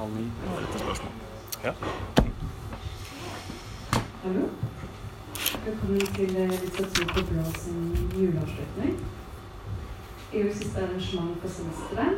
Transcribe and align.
halv 0.00 0.14
ni 0.14 0.26
et 0.26 0.80
spørsmål. 0.80 1.12
Ja. 1.64 1.72
Hallo. 4.22 4.44
Velkommen 5.64 6.00
til 6.00 6.30
Litteratur 6.62 7.06
på 7.14 7.20
blå 7.30 7.44
sin 7.62 8.10
juleavslutning. 8.20 8.94
Vårt 10.32 10.56
siste 10.56 10.78
arrangement 10.84 11.40
på 11.42 11.48
semesteret 11.48 12.14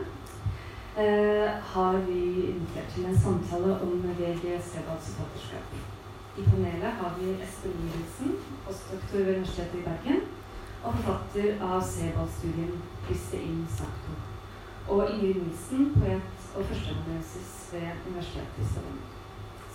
eh, 0.98 1.48
har 1.74 1.96
vi 2.08 2.20
invitert 2.52 2.88
til 2.94 3.04
en 3.04 3.20
samtale 3.20 3.80
om 3.80 3.92
VG 4.18 4.44
Sebads 4.70 5.06
forfatterskap. 5.14 5.66
I 6.38 6.42
panelet 6.42 6.92
har 7.00 7.14
vi 7.20 7.30
Espen 7.30 7.72
Wilhelmsen, 7.80 8.36
postdoktor 8.66 9.18
ved 9.18 9.34
Universitetet 9.34 9.78
i 9.78 9.86
Bergen, 9.88 10.20
og 10.84 10.94
forfatter 10.94 11.64
av 11.70 11.80
Sebald-studien 11.94 12.78
Kriste 13.08 13.42
inn 13.42 13.66
Sakto. 13.78 14.31
Og 14.88 15.10
Ingrid 15.10 15.34
Nilsen, 15.34 15.94
poet 15.94 16.22
og 16.56 16.64
førsteamanuensis 16.64 17.68
ved 17.72 17.88
Universitetet 18.06 18.62
i 18.62 18.64
Stavanger. 18.72 19.08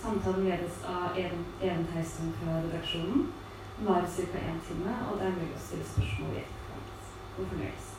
Samtalen 0.02 0.44
ledes 0.44 0.76
av 0.86 1.18
Even, 1.18 1.86
Theisen 1.92 2.34
fra 2.38 2.52
redaksjonen. 2.62 3.32
Den 3.78 3.86
varer 3.88 4.06
ca. 4.06 4.38
én 4.38 4.60
time, 4.68 4.92
og 5.10 5.18
det 5.18 5.26
er 5.26 5.38
mulig 5.38 5.56
å 5.56 5.64
stille 5.66 5.84
spørsmål 5.84 6.30
i 6.34 6.42
etterkant. 6.42 6.90
God 7.36 7.46
fornøyelse. 7.46 7.94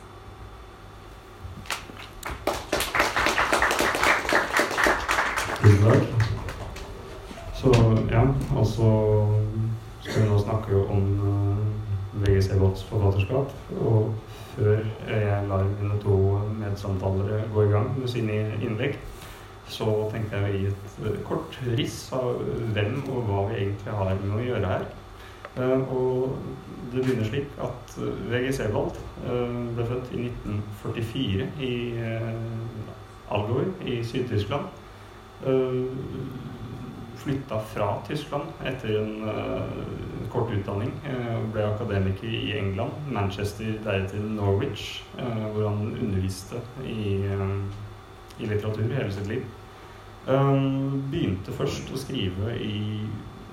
Så 7.60 7.70
ja, 8.10 8.22
og 8.56 8.66
så 8.66 8.90
skal 10.00 10.22
vi 10.22 10.28
nå 10.28 10.38
snakke 10.40 10.86
om 10.88 11.02
VG 12.24 12.42
Sebats 12.48 12.84
forfatterskap. 12.88 13.54
Og 13.80 14.14
før 14.54 14.82
jeg 15.08 15.48
lar 15.48 15.64
mine 15.64 15.98
to 16.02 16.16
medsamtalere 16.60 17.42
gå 17.54 17.64
i 17.64 17.72
gang 17.72 17.92
med 17.98 18.08
sine 18.10 18.40
innlegg, 18.60 18.98
så 19.70 19.86
tenkte 20.10 20.38
jeg 20.38 20.46
å 20.46 20.56
gi 20.56 20.70
et 20.70 20.96
uh, 21.04 21.18
kort 21.26 21.58
riss 21.78 22.00
av 22.16 22.40
hvem 22.74 22.98
og 23.06 23.28
hva 23.28 23.44
vi 23.50 23.60
egentlig 23.60 23.94
har 24.00 24.10
med 24.24 24.34
å 24.36 24.42
gjøre 24.48 24.72
her. 24.72 24.88
Uh, 25.54 25.92
og 25.94 26.36
det 26.90 27.04
begynner 27.04 27.28
slik 27.28 27.54
at 27.62 27.96
uh, 28.00 28.10
VG 28.32 28.50
Sebald 28.58 28.98
ble 29.20 29.86
født 29.86 30.14
i 30.16 30.26
1944 30.26 31.48
i 31.62 31.72
Algor 33.30 33.68
i 33.86 34.00
Syd-Tyskland. 34.06 34.70
Flytta 37.20 37.60
fra 37.60 37.98
Tyskland 38.08 38.44
etter 38.64 38.94
en 39.02 39.28
uh, 39.28 39.62
kort 40.32 40.52
utdanning. 40.52 40.92
Uh, 41.04 41.42
ble 41.52 41.66
akademiker 41.68 42.28
i 42.32 42.54
England, 42.58 42.96
Manchester, 43.12 43.74
deretter 43.84 44.22
Norwich, 44.24 45.02
uh, 45.18 45.46
hvor 45.52 45.68
han 45.68 45.90
underviste 46.00 46.62
i, 46.84 47.26
i, 48.38 48.46
litteratur 48.46 48.88
hele 48.88 49.12
sitt 49.12 49.28
liv. 49.28 49.44
begynte 51.10 51.52
først 51.56 51.88
å 51.92 51.98
skrive 51.98 52.54
i 52.60 52.80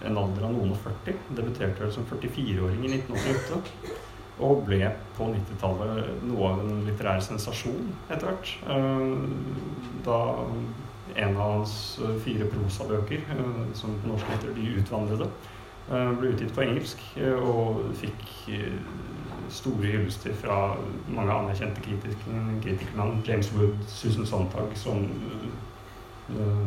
en 0.05 0.17
alder 0.19 0.47
av 0.47 0.52
noen 0.53 0.73
og 0.75 0.81
40. 0.83 1.15
Debuterte 1.35 1.91
som 1.91 2.05
44-åring 2.07 2.83
i 2.85 2.91
1988. 2.99 3.95
Og 4.47 4.65
ble 4.67 4.91
på 5.17 5.29
90-tallet 5.33 6.25
noe 6.27 6.52
av 6.52 6.59
en 6.61 6.83
litterær 6.85 7.23
sensasjon 7.25 7.87
etter 8.11 8.27
hvert. 8.27 8.52
Da 10.05 10.19
en 11.17 11.37
av 11.37 11.51
hans 11.51 11.99
fire 12.23 12.45
prosabøker, 12.51 13.23
som 13.73 13.95
på 14.01 14.11
norsk 14.11 14.25
heter 14.31 14.53
'De 14.53 14.81
utvandrede', 14.81 15.29
ble 15.87 16.33
utgitt 16.33 16.53
på 16.53 16.61
engelsk 16.61 17.03
og 17.41 17.79
fikk 17.95 18.49
store 19.49 19.87
hyllester 19.87 20.33
fra 20.35 20.75
mange 21.07 21.31
anerkjente 21.31 21.81
kritikere, 21.81 23.21
James 23.27 23.53
Wood, 23.55 23.75
Susan 23.87 24.25
Sontag, 24.25 24.75
som, 24.75 25.07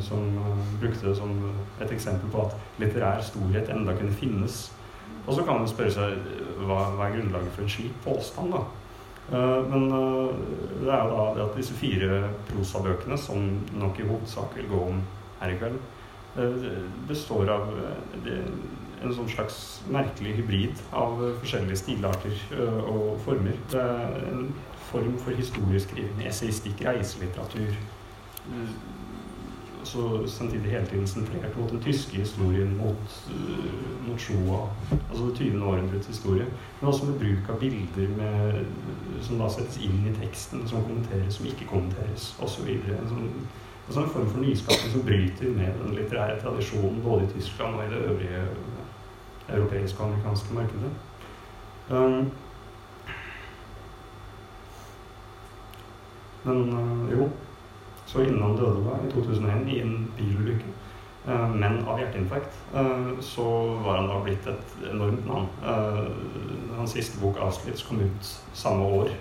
som 0.00 0.38
brukte 0.80 1.08
det 1.08 1.16
som 1.16 1.52
et 1.80 1.92
eksempel 1.92 2.30
på 2.30 2.46
at 2.46 2.56
litterær 2.78 3.20
storhet 3.20 3.68
enda 3.68 3.96
kunne 3.96 4.12
finnes. 4.12 4.72
Og 5.26 5.34
så 5.34 5.44
kan 5.44 5.60
man 5.60 5.68
spørre 5.68 5.92
seg 5.92 6.16
hva, 6.64 6.90
hva 6.96 7.08
er 7.08 7.18
grunnlaget 7.18 7.52
for 7.52 7.62
en 7.62 7.74
slik 7.76 7.98
påstand, 8.04 8.54
da? 8.56 8.64
Men 9.30 9.86
det 9.90 10.90
er 10.90 11.04
jo 11.06 11.14
da 11.14 11.24
det 11.36 11.44
at 11.44 11.56
disse 11.58 11.76
fire 11.78 12.24
prosabøkene, 12.48 13.18
som 13.18 13.46
nok 13.78 14.00
i 14.00 14.06
hovedsak 14.08 14.56
vil 14.58 14.68
gå 14.70 14.80
om 14.90 15.00
her 15.40 15.54
i 15.54 15.58
kveld, 15.60 15.78
består 17.08 17.50
av 17.54 17.70
en 19.00 19.14
sånn 19.16 19.30
slags 19.32 19.60
merkelig 19.90 20.34
hybrid 20.40 20.82
av 20.96 21.16
forskjellige 21.40 21.78
stilarter 21.80 22.34
og 22.90 23.20
former. 23.24 23.56
Det 23.72 23.80
er 23.80 24.26
en 24.32 24.50
form 24.90 25.14
for 25.22 25.38
historieskriving, 25.38 26.24
essayistikk, 26.26 26.82
reiselitteratur. 26.88 27.78
Så 29.84 30.26
samtidig 30.26 30.70
hele 30.70 30.86
tiden 30.86 31.06
sentrert 31.06 31.58
mot 31.58 31.70
den 31.70 31.82
tyske 31.82 32.16
historien, 32.16 32.76
mot, 32.76 33.30
mot 34.08 34.20
Shoa, 34.20 34.68
altså 35.10 35.26
det 35.26 35.36
20. 35.36 35.64
århundrets 35.64 36.06
historie. 36.06 36.46
Men 36.80 36.88
også 36.88 37.06
med 37.06 37.18
bruk 37.18 37.48
av 37.48 37.60
bilder 37.60 38.08
med, 38.16 38.64
som 39.22 39.38
da 39.40 39.48
settes 39.48 39.80
inn 39.82 40.04
i 40.06 40.14
teksten, 40.20 40.66
som 40.68 40.84
kommenteres, 40.84 41.34
som 41.34 41.46
ikke 41.46 41.68
kommenteres, 41.72 42.34
osv. 42.44 42.68
En, 42.68 43.08
sånn, 43.08 43.30
en 43.88 44.12
form 44.14 44.30
for 44.30 44.44
nyskapning 44.44 44.92
som 44.92 45.06
bryter 45.08 45.56
med 45.56 45.80
den 45.82 45.96
litterære 45.96 46.40
tradisjonen 46.42 47.02
både 47.04 47.24
i 47.24 47.32
Tyskland 47.34 47.74
og 47.74 47.84
i 47.84 47.90
det 47.94 48.04
øvrige 48.04 48.44
europeiske 49.48 50.02
og 50.02 50.10
amerikanske 50.10 50.54
markedet. 50.54 50.92
Um, 51.90 52.30
men 56.44 56.72
uh, 56.72 57.12
jo 57.12 57.30
så 58.10 58.22
innen 58.24 58.42
han 58.42 58.56
døde 58.56 58.82
da, 58.82 58.96
i 59.06 59.10
2001 59.12 59.68
i 59.70 59.80
en 59.84 59.96
bilulykke, 60.18 60.72
uh, 61.28 61.50
men 61.54 61.78
av 61.86 62.00
hjerteinfarkt, 62.00 62.56
uh, 62.74 63.12
så 63.22 63.46
var 63.84 64.00
han 64.00 64.08
da 64.10 64.16
blitt 64.24 64.48
et 64.50 64.72
enormt 64.90 65.28
navn. 65.28 65.46
Uh, 65.62 66.74
hans 66.78 66.96
siste 66.96 67.20
bok 67.22 67.38
'Auschwitz' 67.38 67.86
kom 67.86 68.00
ut 68.02 68.32
samme 68.52 68.84
år. 68.84 69.12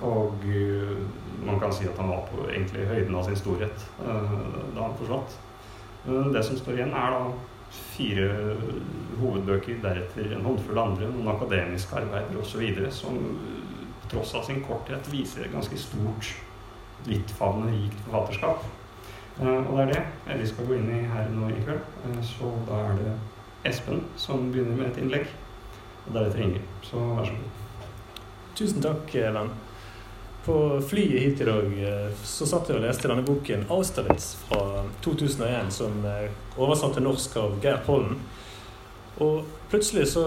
Og 0.00 0.44
man 1.44 1.60
kan 1.60 1.72
si 1.72 1.84
at 1.84 1.98
han 1.98 2.08
var 2.08 2.22
på 2.32 2.46
egentlig 2.48 2.86
høyden 2.88 3.14
av 3.14 3.24
sin 3.24 3.36
storhet 3.36 3.82
da 4.00 4.80
han 4.80 4.96
forsvant. 4.96 5.36
det 6.32 6.44
som 6.44 6.56
står 6.56 6.72
igjen, 6.72 6.94
er 6.96 7.10
da 7.12 7.20
fire 7.70 8.56
hovedbøker, 9.20 9.82
deretter 9.82 10.32
en 10.36 10.44
håndfull 10.44 10.78
andre, 10.78 11.10
noen 11.12 11.28
akademiske 11.28 12.00
arbeider 12.00 12.40
osv., 12.40 12.90
som 12.90 13.18
på 14.00 14.08
tross 14.14 14.34
av 14.34 14.48
sin 14.48 14.64
korthet 14.64 15.12
viser 15.12 15.44
et 15.44 15.52
ganske 15.52 15.76
stort 15.76 16.32
vidtfavnende, 17.06 17.72
rikt 17.72 18.04
forfatterskap. 18.06 18.64
og 19.40 19.76
det 19.78 19.84
er 19.86 19.92
det 20.26 20.40
vi 20.40 20.48
skal 20.50 20.66
gå 20.66 20.76
inn 20.76 20.90
i 20.92 21.04
her 21.08 21.30
nå 21.32 21.48
i 21.48 21.62
kveld. 21.64 22.20
så 22.22 22.52
da 22.68 22.82
er 22.90 23.00
det 23.00 23.14
Espen 23.64 24.04
som 24.16 24.52
begynner 24.52 24.76
med 24.76 24.86
et 24.90 25.00
innlegg, 25.02 25.26
og 26.06 26.14
deretter 26.14 26.40
Ingrid. 26.40 26.68
Så 26.82 26.96
vær 26.96 27.26
så 27.28 27.32
god. 27.36 27.58
Tusen 28.56 28.82
takk, 28.84 29.12
venn. 29.36 29.50
På 30.44 30.80
flyet 30.80 31.20
hit 31.20 31.40
i 31.40 31.44
dag 31.44 31.74
så 32.24 32.46
satt 32.48 32.70
jeg 32.70 32.78
og 32.78 32.86
leste 32.86 33.08
denne 33.08 33.24
boken 33.24 33.66
'Austerlitz' 33.68 34.36
fra 34.46 34.84
2001, 35.04 35.72
som 35.72 36.04
er 36.04 36.30
oversatt 36.56 36.96
til 36.96 37.04
norsk 37.04 37.36
av 37.36 37.58
Geir 37.60 37.82
Pollen. 37.86 38.16
Og 39.20 39.44
plutselig 39.68 40.06
så 40.14 40.24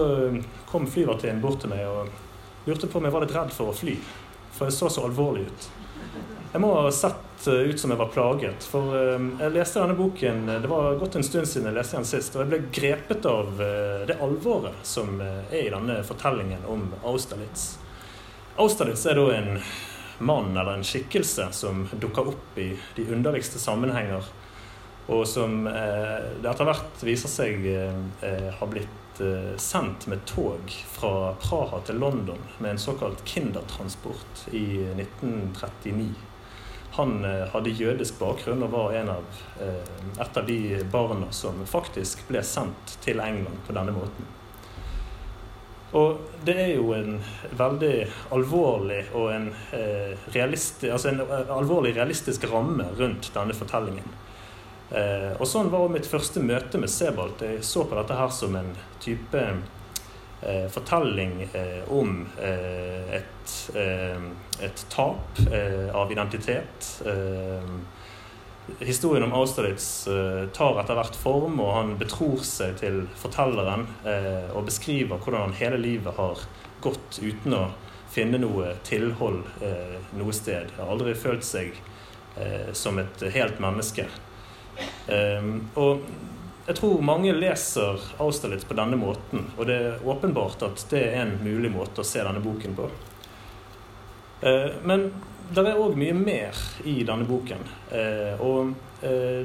kom 0.70 0.86
flyvertinnen 0.86 1.42
bort 1.42 1.60
til 1.60 1.74
meg 1.74 1.82
og 1.86 2.08
lurte 2.66 2.86
på 2.86 2.98
om 2.98 3.04
jeg 3.04 3.12
var 3.12 3.26
litt 3.26 3.34
redd 3.34 3.50
for 3.52 3.72
å 3.72 3.76
fly. 3.76 3.96
For 4.54 4.70
jeg 4.70 4.78
så 4.78 4.88
så 4.88 5.08
alvorlig 5.08 5.48
ut. 5.48 5.70
Jeg 6.54 6.62
må 6.62 6.68
ha 6.70 6.90
sett 6.94 7.46
ut 7.48 7.80
som 7.80 7.90
jeg 7.90 7.98
var 7.98 8.12
plaget. 8.14 8.62
For 8.70 8.92
jeg 8.94 9.50
leste 9.56 9.80
denne 9.82 9.96
boken 9.98 10.44
Det 10.62 10.68
var 10.70 10.94
gått 11.00 11.16
en 11.18 11.24
stund 11.26 11.48
siden 11.50 11.66
jeg 11.66 11.74
leste 11.74 11.96
den 11.98 12.06
sist, 12.06 12.36
og 12.36 12.44
jeg 12.44 12.50
ble 12.52 12.60
grepet 12.76 13.26
av 13.26 13.48
det 14.06 14.14
alvoret 14.22 14.84
som 14.86 15.16
er 15.18 15.56
i 15.58 15.72
denne 15.72 15.96
fortellingen 16.06 16.62
om 16.70 16.84
Austerlitz. 17.10 17.64
Austerlitz 18.62 19.02
er 19.10 19.18
da 19.18 19.24
en 19.34 19.58
mann 20.22 20.52
eller 20.54 20.76
en 20.78 20.86
skikkelse 20.86 21.48
som 21.58 21.88
dukker 21.90 22.30
opp 22.30 22.60
i 22.62 22.68
de 22.94 23.06
underligste 23.16 23.58
sammenhenger, 23.58 24.22
og 25.10 25.24
som 25.26 25.64
det 25.66 26.46
etter 26.52 26.68
hvert 26.68 27.02
viser 27.02 27.32
seg 27.32 27.66
har 28.60 28.70
blitt 28.70 29.24
sendt 29.58 30.06
med 30.06 30.22
tog 30.30 30.70
fra 30.70 31.34
Praha 31.42 31.82
til 31.90 31.98
London 31.98 32.46
med 32.60 32.76
en 32.76 32.80
såkalt 32.84 33.26
kindertransport 33.26 34.46
i 34.54 34.84
1939. 34.94 36.14
Han 36.94 37.24
hadde 37.24 37.72
jødisk 37.74 38.20
bakgrunn 38.20 38.62
og 38.62 38.70
var 38.70 38.94
av, 39.10 39.40
et 39.58 40.36
av 40.38 40.46
de 40.46 40.58
barna 40.92 41.26
som 41.34 41.58
faktisk 41.66 42.22
ble 42.28 42.42
sendt 42.46 42.94
til 43.02 43.18
England 43.24 43.64
på 43.66 43.74
denne 43.74 43.96
måten. 43.96 44.28
Og 45.94 46.18
det 46.42 46.54
er 46.58 46.72
jo 46.74 46.90
en 46.96 47.20
veldig 47.54 47.94
alvorlig 48.34 49.04
og 49.14 49.28
en, 49.30 49.52
eh, 49.72 50.16
realistisk, 50.34 50.88
altså 50.90 51.12
en 51.12 51.20
alvorlig 51.54 51.94
realistisk 51.96 52.48
ramme 52.50 52.88
rundt 52.98 53.30
denne 53.34 53.54
fortellingen. 53.54 54.08
Eh, 54.90 55.30
og 55.38 55.46
sånn 55.46 55.70
var 55.70 55.86
mitt 55.88 56.06
første 56.10 56.42
møte 56.42 56.80
med 56.82 56.90
Sebald. 56.90 57.38
Jeg 57.40 57.62
så 57.62 57.86
på 57.86 57.94
dette 57.94 58.18
her 58.18 58.28
som 58.34 58.56
en 58.58 58.74
type 59.00 59.44
eh, 60.46 60.66
fortelling 60.72 61.40
om 61.92 62.16
et, 62.38 63.54
et 63.74 64.86
tap 64.94 65.42
av 65.94 66.12
identitet. 66.12 66.90
historien 68.78 69.22
om 69.22 69.32
Austerlitz 69.32 70.06
eh, 70.06 70.48
tar 70.48 70.80
etter 70.80 70.98
hvert 70.98 71.16
form, 71.16 71.60
og 71.60 71.72
han 71.76 71.94
betror 72.00 72.42
seg 72.46 72.78
til 72.80 73.02
fortelleren 73.18 73.86
eh, 74.08 74.50
og 74.56 74.68
beskriver 74.68 75.20
hvordan 75.20 75.48
han 75.48 75.58
hele 75.58 75.80
livet 75.80 76.16
har 76.16 76.44
gått 76.84 77.20
uten 77.20 77.56
å 77.56 77.64
finne 78.14 78.38
noe 78.40 78.76
tilhold 78.86 79.42
eh, 79.64 79.98
noe 80.18 80.34
sted. 80.36 80.72
Har 80.78 80.92
aldri 80.94 81.16
følt 81.18 81.44
seg 81.46 81.74
eh, 82.40 82.70
som 82.72 83.00
et 83.02 83.26
helt 83.34 83.60
menneske. 83.62 84.08
Og 85.78 86.00
jeg 86.64 86.78
tror 86.78 87.02
mange 87.04 87.32
leser 87.36 88.00
Austerlitz 88.24 88.64
på 88.64 88.76
denne 88.78 88.96
måten, 88.96 89.50
og 89.58 89.66
det 89.68 89.74
er 89.76 90.06
åpenbart 90.08 90.62
at 90.64 90.86
det 90.90 91.02
er 91.10 91.18
en 91.20 91.36
mulig 91.44 91.68
måte 91.74 92.00
å 92.00 92.08
se 92.08 92.22
denne 92.24 92.40
boken 92.44 92.76
på. 92.78 92.88
Eh, 94.44 94.70
men 94.88 95.10
det 95.54 95.64
er 95.64 95.80
òg 95.80 95.96
mye 96.00 96.14
mer 96.16 96.58
i 96.88 97.02
denne 97.04 97.26
boken. 97.28 97.66
Eh, 97.92 98.40
og 98.40 98.72
eh, 99.04 99.44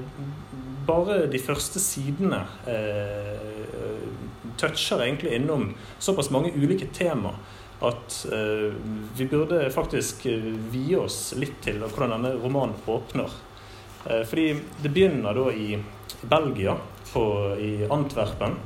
bare 0.88 1.26
de 1.32 1.42
første 1.44 1.82
sidene 1.84 2.40
toucher 4.60 5.04
egentlig 5.04 5.36
innom 5.38 5.70
såpass 6.02 6.32
mange 6.34 6.52
ulike 6.56 6.88
tema 6.96 7.36
at 7.86 8.16
vi 9.16 9.28
burde 9.30 9.70
faktisk 9.72 10.26
vie 10.74 10.98
oss 11.00 11.36
litt 11.40 11.62
til 11.64 11.78
hvordan 11.86 12.18
denne 12.18 12.34
romanen 12.42 12.74
åpner. 12.90 13.30
fordi 14.04 14.48
det 14.82 14.92
begynner 14.92 15.38
da 15.38 15.46
i 15.54 15.78
Belgia, 16.22 16.76
på, 17.14 17.24
i 17.60 17.88
Antwerpen, 17.90 18.58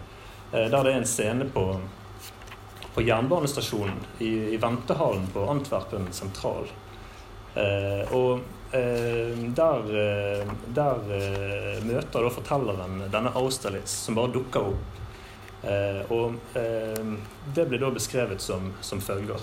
der 0.52 0.70
det 0.70 0.92
er 0.92 0.98
en 1.00 1.08
scene 1.10 1.48
på 1.50 1.64
på 2.94 3.02
jernbanestasjonen 3.02 4.06
i, 4.20 4.54
i 4.54 4.58
ventehallen 4.58 5.28
på 5.34 5.50
Antwerpen 5.50 6.08
sentral. 6.12 6.68
Eh, 7.56 8.14
og 8.14 8.40
eh, 8.72 9.38
der, 9.58 9.90
eh, 10.02 10.52
der 10.68 11.16
eh, 11.18 11.80
møter 11.86 12.26
da 12.26 12.34
fortelleren 12.34 13.02
denne 13.14 13.34
Austerlitz, 13.40 13.96
som 14.06 14.18
bare 14.18 14.34
dukker 14.36 14.70
opp. 14.74 15.02
Eh, 15.64 16.14
og 16.14 16.58
eh, 16.60 17.14
det 17.56 17.68
blir 17.70 17.82
da 17.82 17.92
beskrevet 17.94 18.42
som, 18.42 18.74
som 18.82 19.02
følger. 19.02 19.42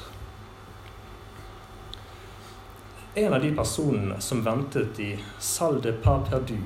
En 3.19 3.35
av 3.35 3.43
de 3.43 3.51
personene 3.57 4.21
som 4.23 4.45
ventet 4.47 5.01
i 5.03 5.11
Salle 5.43 5.83
de 5.83 5.97
Pas 6.05 6.23
Perdu, 6.29 6.59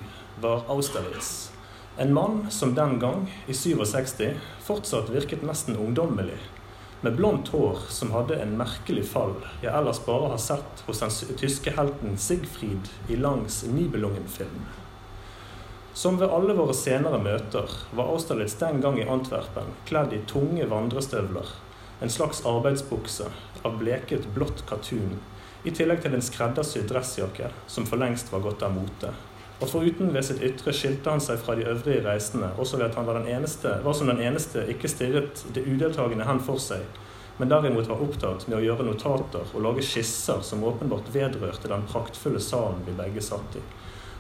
var 0.44 0.66
Austerlitz. 0.68 1.53
En 1.96 2.14
mann 2.14 2.46
som 2.50 2.74
den 2.74 2.98
gang, 2.98 3.42
i 3.46 3.54
67, 3.54 4.34
fortsatt 4.66 5.10
virket 5.14 5.42
nesten 5.46 5.76
ungdommelig 5.76 6.40
med 7.04 7.16
blondt 7.16 7.48
hår 7.48 7.78
som 7.88 8.10
hadde 8.10 8.38
en 8.40 8.54
merkelig 8.56 9.02
fall 9.10 9.34
jeg 9.60 9.68
ellers 9.68 9.98
bare 10.06 10.30
har 10.32 10.40
sett 10.40 10.80
hos 10.86 11.02
den 11.02 11.36
tyske 11.36 11.74
helten 11.76 12.16
Sigfrid 12.18 12.88
i 13.12 13.18
Langs 13.20 13.58
Nibelungen-film. 13.68 14.62
Som 15.92 16.16
ved 16.18 16.32
alle 16.32 16.56
våre 16.56 16.74
senere 16.74 17.20
møter 17.22 17.70
var 17.92 18.08
Austerlitz 18.14 18.56
den 18.62 18.80
gang 18.80 18.96
i 18.98 19.04
Antwerpen 19.04 19.68
kledd 19.86 20.16
i 20.16 20.22
tunge 20.32 20.64
vandrestøvler, 20.72 21.52
en 22.00 22.10
slags 22.10 22.40
arbeidsbukse 22.48 23.28
av 23.62 23.76
bleket 23.84 24.26
blått 24.34 24.64
katun, 24.66 25.20
i 25.62 25.70
tillegg 25.76 26.02
til 26.02 26.16
en 26.16 26.24
skreddersydd 26.24 26.88
dressjakke 26.88 27.52
som 27.68 27.86
for 27.86 28.00
lengst 28.00 28.32
var 28.32 28.42
gått 28.48 28.64
av 28.64 28.74
mote. 28.80 29.12
Og 29.62 29.70
foruten 29.70 30.10
ved 30.14 30.26
sitt 30.26 30.42
ytre 30.42 30.74
skilte 30.74 31.12
han 31.12 31.22
seg 31.22 31.38
fra 31.40 31.54
de 31.54 31.66
øvrige 31.70 32.02
reisende, 32.04 32.50
også 32.58 32.80
ved 32.80 32.88
at 32.88 32.96
han 32.98 33.06
var, 33.06 33.20
eneste, 33.22 33.76
var 33.84 33.94
som 33.94 34.10
den 34.10 34.22
eneste 34.24 34.64
ikke 34.72 34.90
stirret 34.90 35.44
det 35.54 35.62
udeltagende 35.68 36.26
hen 36.26 36.42
for 36.42 36.58
seg, 36.62 36.82
men 37.38 37.50
derimot 37.50 37.88
var 37.90 38.02
opptatt 38.02 38.48
med 38.48 38.58
å 38.58 38.64
gjøre 38.64 38.86
notater 38.86 39.54
og 39.54 39.62
lage 39.62 39.84
skisser 39.86 40.42
som 40.46 40.64
åpenbart 40.66 41.10
vedrørte 41.14 41.70
den 41.70 41.86
praktfulle 41.90 42.42
salen 42.42 42.82
vi 42.86 42.96
begge 42.98 43.22
satt 43.22 43.58
i, 43.58 43.62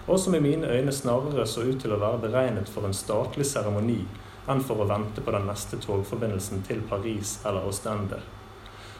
og 0.06 0.20
som 0.22 0.34
i 0.38 0.42
mine 0.42 0.70
øyne 0.70 0.94
snarere 0.94 1.46
så 1.50 1.66
ut 1.66 1.82
til 1.82 1.94
å 1.94 2.00
være 2.02 2.22
beregnet 2.28 2.70
for 2.70 2.86
en 2.86 2.94
statlig 2.94 3.46
seremoni 3.50 4.02
enn 4.50 4.62
for 4.62 4.82
å 4.82 4.88
vente 4.88 5.24
på 5.24 5.34
den 5.34 5.46
neste 5.48 5.78
togforbindelsen 5.82 6.62
til 6.66 6.82
Paris 6.88 7.38
eller 7.46 7.66
Ostende. 7.66 8.20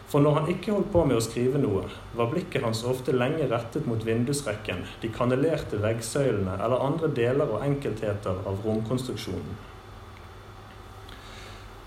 For 0.08 0.22
når 0.22 0.38
han 0.38 0.50
ikke 0.52 0.72
holdt 0.74 0.90
på 0.92 1.04
med 1.08 1.18
å 1.18 1.24
skrive 1.24 1.58
noe, 1.58 1.86
var 2.14 2.30
blikket 2.30 2.62
hans 2.62 2.84
ofte 2.86 3.14
lenge 3.16 3.48
rettet 3.50 3.86
mot 3.88 4.02
vindusrekken, 4.04 4.84
de 5.02 5.10
kanelerte 5.14 5.80
veggsøylene 5.82 6.58
eller 6.60 6.84
andre 6.86 7.10
deler 7.16 7.54
og 7.56 7.64
enkeltheter 7.66 8.44
av 8.46 8.60
romkonstruksjonen. 8.66 9.62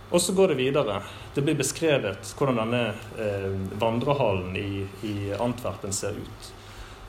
Og 0.09 0.21
så 0.21 0.33
går 0.33 0.47
det 0.47 0.55
videre. 0.55 1.01
Det 1.35 1.43
blir 1.43 1.57
beskrevet 1.59 2.29
hvordan 2.39 2.61
denne 2.61 2.83
eh, 3.19 3.49
vandrehallen 3.79 4.55
i, 4.55 4.85
i, 5.03 5.15
Antwerpen 5.35 5.91
ser 5.91 6.15
ut. 6.15 6.51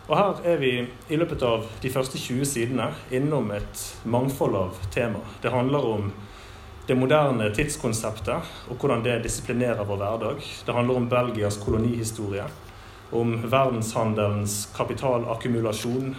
Og 0.08 0.16
her 0.18 0.40
er 0.54 0.58
vi 0.58 0.72
i 0.82 1.18
løpet 1.20 1.44
av 1.46 1.68
de 1.82 1.92
første 1.94 2.18
20 2.18 2.48
sidene 2.48 2.88
innom 3.14 3.52
et 3.54 3.84
mangfold 4.08 4.56
av 4.58 4.80
tema. 4.90 5.22
Det 5.42 5.52
handler 5.54 5.86
om 5.86 6.10
det 6.88 6.96
moderne 6.96 7.50
tidskonseptet 7.52 8.48
og 8.72 8.80
hvordan 8.80 9.02
det 9.04 9.18
disiplinerer 9.26 9.84
vår 9.84 9.98
hverdag. 10.00 10.40
Det 10.64 10.72
handler 10.72 10.96
om 10.96 11.08
Belgias 11.08 11.58
kolonihistorie, 11.60 12.46
om 13.12 13.34
verdenshandelens 13.44 14.70
kapitalakkumulasjon, 14.76 16.14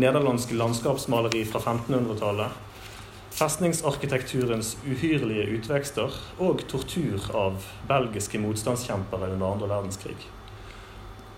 nederlandske 0.00 0.56
landskapsmaleri 0.56 1.44
fra 1.44 1.60
1500-tallet, 1.60 2.56
festningsarkitekturens 3.36 4.78
uhyrlige 4.88 5.44
utvekster 5.58 6.16
og 6.40 6.64
tortur 6.68 7.28
av 7.36 7.60
belgiske 7.88 8.40
motstandskjempere 8.40 9.34
under 9.34 9.52
andre 9.52 9.68
verdenskrig. 9.68 10.16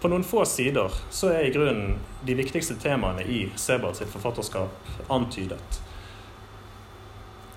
På 0.03 0.11
noen 0.11 0.23
få 0.27 0.45
sider 0.47 0.95
så 1.11 1.33
er 1.35 1.49
i 1.49 1.55
grunnen 1.55 1.97
de 2.27 2.39
viktigste 2.39 2.79
temaene 2.83 3.27
i 3.27 3.49
Sebert 3.59 3.99
sitt 3.99 4.11
forfatterskap 4.15 5.11
antydet. 5.11 5.83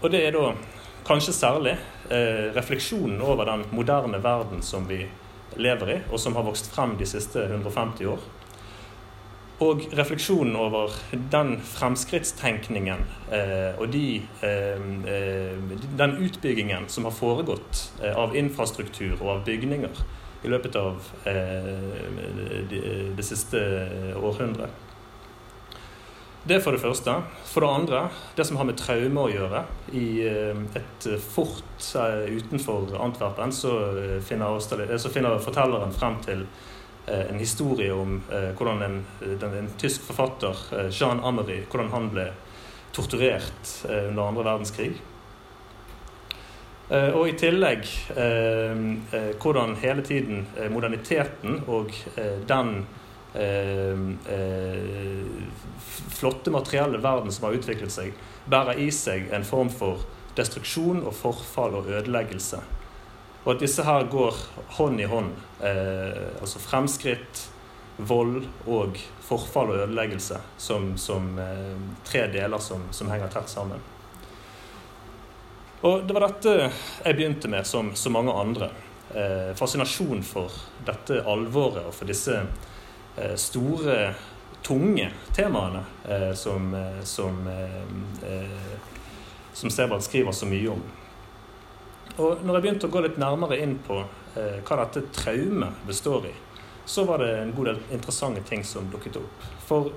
Og 0.01 0.11
det 0.13 0.25
er 0.27 0.33
da 0.35 0.49
Kanskje 1.05 1.33
særlig 1.37 1.75
eh, 2.09 2.49
refleksjonen 2.55 3.21
over 3.21 3.45
den 3.45 3.65
moderne 3.71 4.23
verden 4.23 4.63
som 4.65 4.87
vi 4.89 5.03
lever 5.55 5.91
i, 5.93 5.99
og 6.09 6.19
som 6.19 6.33
har 6.35 6.47
vokst 6.47 6.71
frem 6.73 6.95
de 6.97 7.05
siste 7.05 7.43
150 7.45 8.09
år. 8.09 8.23
Og 9.61 9.85
refleksjonen 9.95 10.55
over 10.59 10.95
den 11.31 11.59
fremskrittstenkningen 11.61 13.05
eh, 13.31 13.77
og 13.79 13.93
de, 13.93 14.23
eh, 14.41 14.81
eh 15.13 15.77
den 15.97 16.17
utbyggingen 16.25 16.89
som 16.89 17.05
har 17.05 17.13
foregått 17.15 17.93
eh, 18.03 18.17
av 18.17 18.35
infrastruktur 18.35 19.21
og 19.21 19.29
av 19.29 19.45
bygninger 19.45 20.01
i 20.43 20.47
løpet 20.47 20.75
av 20.75 21.05
eh, 21.25 21.69
det, 22.69 22.81
det 23.17 23.25
siste 23.25 23.61
århundret. 24.17 24.84
Det 26.47 26.59
for 26.61 26.71
det 26.71 26.79
første. 26.79 27.13
For 27.49 27.61
det 27.61 27.67
andre, 27.67 27.99
det 28.35 28.45
som 28.45 28.57
har 28.59 28.67
med 28.69 28.77
traume 28.77 29.23
å 29.23 29.31
gjøre. 29.33 29.63
I 29.97 30.05
eh, 30.29 30.59
et 30.77 31.07
fort 31.17 31.87
eh, 31.97 32.35
utenfor 32.37 32.93
Antwerpen 33.01 33.53
så 33.53 33.71
eh, 33.97 34.19
finner, 34.21 34.59
så 34.61 35.09
finner 35.09 35.41
fortelleren 35.41 35.95
frem 35.95 36.21
til 36.25 36.45
en 37.05 37.37
historie 37.37 37.93
om 37.93 38.15
hvordan 38.57 38.79
en, 38.81 38.95
en 39.21 39.67
tysk 39.77 40.07
forfatter, 40.07 40.57
Jean 40.89 41.19
Amery, 41.21 41.59
hvordan 41.69 41.91
han 41.93 42.07
ble 42.09 42.23
torturert 42.97 43.73
under 43.85 44.23
andre 44.23 44.45
verdenskrig. 44.47 44.95
Og 46.89 47.29
i 47.29 47.35
tillegg 47.37 47.85
hvordan 49.37 49.77
hele 49.83 50.01
tiden 50.09 50.47
moderniteten 50.73 51.61
og 51.69 51.93
den 52.49 52.73
flotte 56.15 56.51
materielle 56.53 57.01
verden 57.03 57.31
som 57.31 57.47
har 57.47 57.57
utviklet 57.57 57.91
seg, 57.91 58.13
bærer 58.47 58.79
i 58.79 58.87
seg 58.93 59.27
en 59.35 59.45
form 59.47 59.71
for 59.73 60.05
destruksjon 60.37 61.03
og 61.05 61.15
forfall 61.15 61.75
og 61.79 61.89
ødeleggelse. 61.91 62.61
Og 63.45 63.51
at 63.53 63.61
disse 63.61 63.83
her 63.85 64.07
går 64.09 64.37
hånd 64.77 65.01
i 65.01 65.09
hånd. 65.09 65.35
Eh, 65.61 66.39
altså 66.41 66.61
fremskritt, 66.61 67.43
vold 67.97 68.47
og 68.67 68.97
forfall 69.23 69.71
og 69.71 69.83
ødeleggelse 69.85 70.39
som, 70.57 70.95
som 70.97 71.37
eh, 71.39 71.75
tre 72.07 72.25
deler 72.33 72.59
som, 72.59 72.87
som, 72.91 73.11
henger 73.13 73.31
tett 73.31 73.51
sammen. 73.53 73.83
Og 75.85 76.07
det 76.07 76.15
var 76.17 76.25
dette 76.25 76.55
jeg 76.57 77.15
begynte 77.15 77.51
med, 77.51 77.67
som 77.69 77.93
så 77.95 78.09
mange 78.09 78.33
andre. 78.33 78.71
Eh, 79.13 79.53
fascinasjon 79.55 80.23
for 80.25 80.51
dette 80.87 81.21
alvoret 81.29 81.85
og 81.85 81.93
for 81.93 82.09
disse 82.09 82.39
eh, 82.41 82.71
store 83.39 84.13
tunge 84.65 85.11
temaene 85.35 85.83
eh, 86.09 86.33
som, 86.33 86.73
eh, 86.73 87.03
som, 87.03 87.47
eh, 87.47 88.31
eh, 88.33 88.49
som 89.53 89.69
Sebald 89.69 90.03
skriver 90.03 90.31
så 90.31 90.45
mye 90.45 90.69
om. 90.69 90.81
Og 92.17 92.41
når 92.45 92.57
jeg 92.57 92.63
begynte 92.63 92.87
å 92.87 92.93
gå 92.95 93.03
litt 93.05 93.19
nærmere 93.21 93.59
inn 93.61 93.75
på 93.85 93.99
eh, 94.01 94.57
hva 94.65 94.79
dette 94.81 95.05
traumet 95.13 95.85
består 95.87 96.25
i, 96.31 96.33
så 96.85 97.03
var 97.05 97.21
det 97.21 97.29
en 97.37 97.53
god 97.53 97.69
del 97.71 97.83
interessante 97.93 98.41
ting 98.49 98.63
som 98.65 98.89
dukket 98.89 99.19
opp. 99.21 99.45
For 99.67 99.91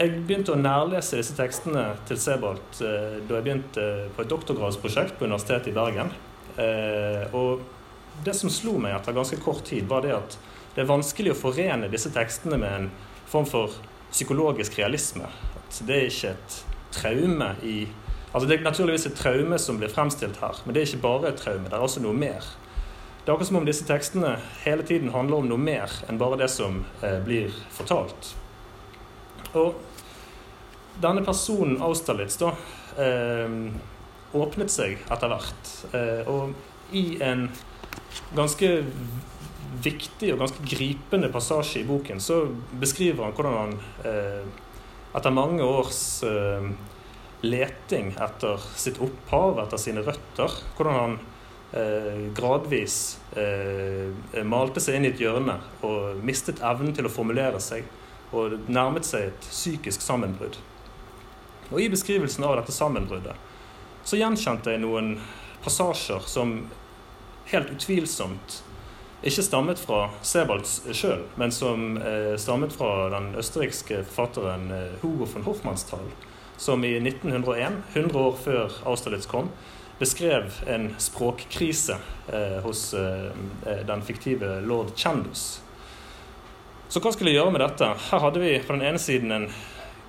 jeg 0.00 0.24
begynte 0.26 0.56
å 0.56 0.58
nærlese 0.58 1.20
disse 1.20 1.36
tekstene 1.38 1.84
til 2.08 2.18
Sebald 2.18 2.82
eh, 2.82 3.20
da 3.22 3.38
jeg 3.38 3.46
begynte 3.46 3.86
på 4.16 4.24
et 4.24 4.32
doktorgradsprosjekt 4.32 5.14
på 5.20 5.28
Universitetet 5.28 5.70
i 5.70 5.76
Bergen. 5.78 6.10
og 7.34 7.62
det 8.24 8.34
som 8.38 8.50
slo 8.50 8.76
meg 8.78 8.94
etter 8.94 9.14
ganske 9.14 9.36
kort 9.42 9.64
tid, 9.66 9.88
var 9.90 10.04
det 10.04 10.12
at 10.14 10.36
det 10.74 10.82
er 10.82 10.90
vanskelig 10.90 11.34
å 11.34 11.38
forene 11.38 11.90
disse 11.92 12.10
tekstene 12.14 12.58
med 12.58 12.78
en 12.78 12.88
form 13.30 13.46
for 13.46 13.76
psykologisk 14.10 14.78
realisme. 14.78 15.28
At 15.58 15.80
det 15.86 15.96
er 16.00 16.10
ikke 16.10 16.34
et 16.34 16.58
traume 16.94 17.54
i 17.62 17.76
Altså 18.34 18.48
Det 18.48 18.56
er 18.56 18.64
naturligvis 18.64 19.04
et 19.06 19.14
traume 19.14 19.58
som 19.62 19.76
blir 19.78 19.92
fremstilt 19.94 20.40
her, 20.42 20.56
men 20.66 20.74
det 20.74 20.80
er 20.80 20.88
ikke 20.88 21.04
bare 21.04 21.28
et 21.30 21.36
traume. 21.38 21.68
Det 21.70 21.76
er 21.76 21.84
også 21.86 22.00
noe 22.02 22.16
mer. 22.18 22.42
Det 23.20 23.28
er 23.28 23.36
akkurat 23.36 23.46
som 23.46 23.58
om 23.60 23.68
disse 23.68 23.86
tekstene 23.86 24.32
hele 24.64 24.82
tiden 24.82 25.12
handler 25.14 25.38
om 25.38 25.46
noe 25.52 25.62
mer 25.62 25.92
enn 26.10 26.18
bare 26.18 26.40
det 26.40 26.48
som 26.50 26.80
eh, 26.98 27.20
blir 27.22 27.54
fortalt. 27.76 28.32
Og 29.54 29.78
denne 31.00 31.22
personen 31.22 31.78
Austerlitz 31.86 32.34
da, 32.42 32.50
eh, 32.98 33.54
åpnet 34.34 34.74
seg 34.74 34.98
etter 35.06 35.30
hvert. 35.30 35.72
Eh, 35.94 36.26
og 36.26 36.90
i 36.90 37.04
en 37.22 37.46
ganske 38.34 38.72
viktig 39.82 40.32
og 40.34 40.42
ganske 40.42 40.64
gripende 40.68 41.30
passasje 41.32 41.82
i 41.82 41.88
boken 41.88 42.20
så 42.22 42.44
beskriver 42.80 43.26
han 43.26 43.34
hvordan 43.36 43.56
han 43.58 43.74
eh, 44.06 44.46
etter 45.14 45.34
mange 45.34 45.62
års 45.62 46.22
eh, 46.26 46.68
leting 47.44 48.14
etter 48.20 48.60
sitt 48.76 48.98
opphav, 49.04 49.60
etter 49.62 49.80
sine 49.80 50.02
røtter. 50.04 50.52
Hvordan 50.76 50.98
han 50.98 51.16
eh, 51.76 52.22
gradvis 52.36 52.98
eh, 53.38 54.42
malte 54.48 54.82
seg 54.82 54.98
inn 54.98 55.08
i 55.08 55.12
et 55.12 55.22
hjørne 55.22 55.58
og 55.86 56.22
mistet 56.24 56.62
evnen 56.64 56.96
til 56.96 57.06
å 57.06 57.12
formulere 57.12 57.62
seg. 57.62 57.86
Og 58.34 58.56
nærmet 58.66 59.06
seg 59.06 59.28
et 59.28 59.46
psykisk 59.46 60.02
sammenbrudd. 60.02 60.56
Og 61.70 61.78
I 61.80 61.90
beskrivelsen 61.92 62.44
av 62.46 62.58
dette 62.58 62.74
sammenbruddet 62.74 63.36
så 64.04 64.18
gjenkjente 64.20 64.74
jeg 64.74 64.82
noen 64.82 65.14
passasjer 65.64 66.26
som 66.28 66.58
helt 67.48 67.70
utvilsomt 67.72 68.58
ikke 69.24 69.44
stammet 69.46 69.80
fra 69.80 70.06
Sebald 70.22 70.68
sjøl, 70.68 71.24
men 71.40 71.52
som 71.54 71.96
eh, 71.96 72.34
stammet 72.40 72.74
fra 72.76 73.08
den 73.14 73.32
østerrikske 73.40 74.02
forfatteren 74.04 74.70
eh, 74.74 74.96
Hugo 75.02 75.28
von 75.32 75.46
Hofmannsthal 75.48 76.08
som 76.56 76.84
i 76.84 76.96
1901, 76.96 77.72
100 77.92 78.18
år 78.18 78.36
før 78.44 78.76
Austerlitz 78.86 79.26
kom, 79.26 79.50
beskrev 79.98 80.52
en 80.70 80.88
språkkrise 80.98 81.96
eh, 82.32 82.58
hos 82.64 82.94
eh, 82.94 83.30
eh, 83.66 83.82
den 83.86 84.02
fiktive 84.02 84.60
lord 84.66 84.94
Chandos. 84.96 85.60
Så 86.88 87.02
hva 87.02 87.12
skulle 87.14 87.32
jeg 87.32 87.40
gjøre 87.40 87.54
med 87.54 87.64
dette? 87.64 87.88
Her 88.10 88.22
hadde 88.22 88.42
vi 88.42 88.58
på 88.62 88.74
den 88.76 88.84
ene 88.86 89.00
siden 89.02 89.32
en 89.34 89.48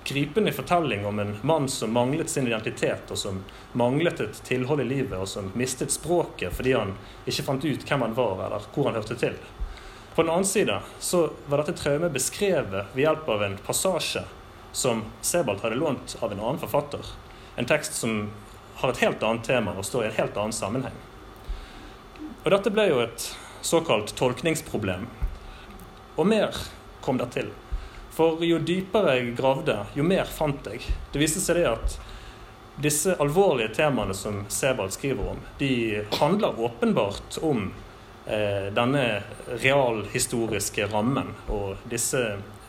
gripende 0.06 0.52
fortelling 0.52 1.06
om 1.06 1.18
en 1.18 1.36
mann 1.42 1.68
som 1.68 1.92
manglet 1.92 2.30
sin 2.30 2.46
identitet, 2.46 3.10
og 3.10 3.18
som 3.18 3.42
manglet 3.72 4.20
et 4.20 4.40
tilhold 4.46 4.80
i 4.80 4.88
livet, 4.88 5.18
og 5.18 5.28
som 5.28 5.50
mistet 5.58 5.94
språket 5.94 6.54
fordi 6.54 6.76
han 6.76 6.94
ikke 7.26 7.44
fant 7.46 7.66
ut 7.66 7.86
hvem 7.88 8.04
han 8.06 8.16
var, 8.16 8.46
eller 8.46 8.68
hvor 8.74 8.90
han 8.90 8.98
hørte 8.98 9.18
til. 9.20 9.34
På 10.14 10.22
den 10.22 10.32
annen 10.32 10.48
side 10.48 10.78
så 11.00 11.26
var 11.46 11.60
dette 11.60 11.76
traumet 11.76 12.14
beskrevet 12.14 12.94
ved 12.94 13.02
hjelp 13.02 13.28
av 13.28 13.42
en 13.44 13.58
passasje 13.66 14.22
som 14.72 15.02
Sebald 15.20 15.60
hadde 15.60 15.76
lånt 15.80 16.16
av 16.20 16.32
en 16.32 16.40
annen 16.40 16.62
forfatter. 16.62 17.04
En 17.56 17.68
tekst 17.68 17.98
som 17.98 18.30
har 18.76 18.92
et 18.92 19.02
helt 19.04 19.22
annet 19.22 19.44
tema 19.44 19.74
og 19.76 19.84
står 19.84 20.06
i 20.06 20.08
en 20.10 20.18
helt 20.22 20.36
annen 20.36 20.56
sammenheng. 20.56 20.96
Og 22.44 22.50
dette 22.54 22.72
ble 22.72 22.88
jo 22.88 23.02
et 23.02 23.30
såkalt 23.64 24.14
tolkningsproblem. 24.16 25.08
Og 26.16 26.28
mer 26.28 26.56
kom 27.04 27.18
det 27.20 27.32
til. 27.34 27.48
For 28.16 28.40
jo 28.44 28.56
dypere 28.64 29.18
jeg 29.18 29.34
gravde, 29.36 29.74
jo 29.92 30.04
mer 30.06 30.28
fant 30.32 30.64
jeg. 30.70 30.80
Det 31.12 31.20
viste 31.20 31.42
seg 31.44 31.58
det 31.60 31.66
at 31.68 31.96
disse 32.80 33.12
alvorlige 33.20 33.74
temaene 33.76 34.16
som 34.16 34.42
Sebald 34.52 34.94
skriver 34.96 35.34
om, 35.34 35.42
de 35.60 36.00
handler 36.16 36.60
åpenbart 36.60 37.36
om 37.44 37.70
eh, 38.24 38.72
denne 38.72 39.04
realhistoriske 39.48 40.88
rammen 40.92 41.34
og 41.52 41.82
disse 41.92 42.22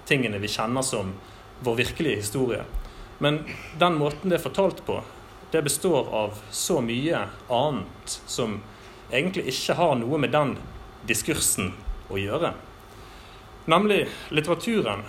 tingene 0.07 0.39
vi 0.43 0.51
kjenner 0.51 0.83
som 0.83 1.13
vår 1.63 1.79
virkelige 1.79 2.21
historie. 2.25 2.63
Men 3.23 3.45
den 3.79 3.95
måten 3.99 4.31
det 4.31 4.41
er 4.41 4.45
fortalt 4.49 4.83
på, 4.85 4.99
det 5.51 5.63
består 5.63 6.11
av 6.11 6.39
så 6.51 6.81
mye 6.83 7.23
annet 7.47 8.19
som 8.27 8.59
egentlig 9.11 9.47
ikke 9.53 9.79
har 9.79 9.95
noe 9.99 10.19
med 10.19 10.35
den 10.35 10.57
diskursen 11.07 11.71
å 12.11 12.19
gjøre. 12.19 12.51
Nemlig 13.67 14.05
litteraturen. 14.31 15.07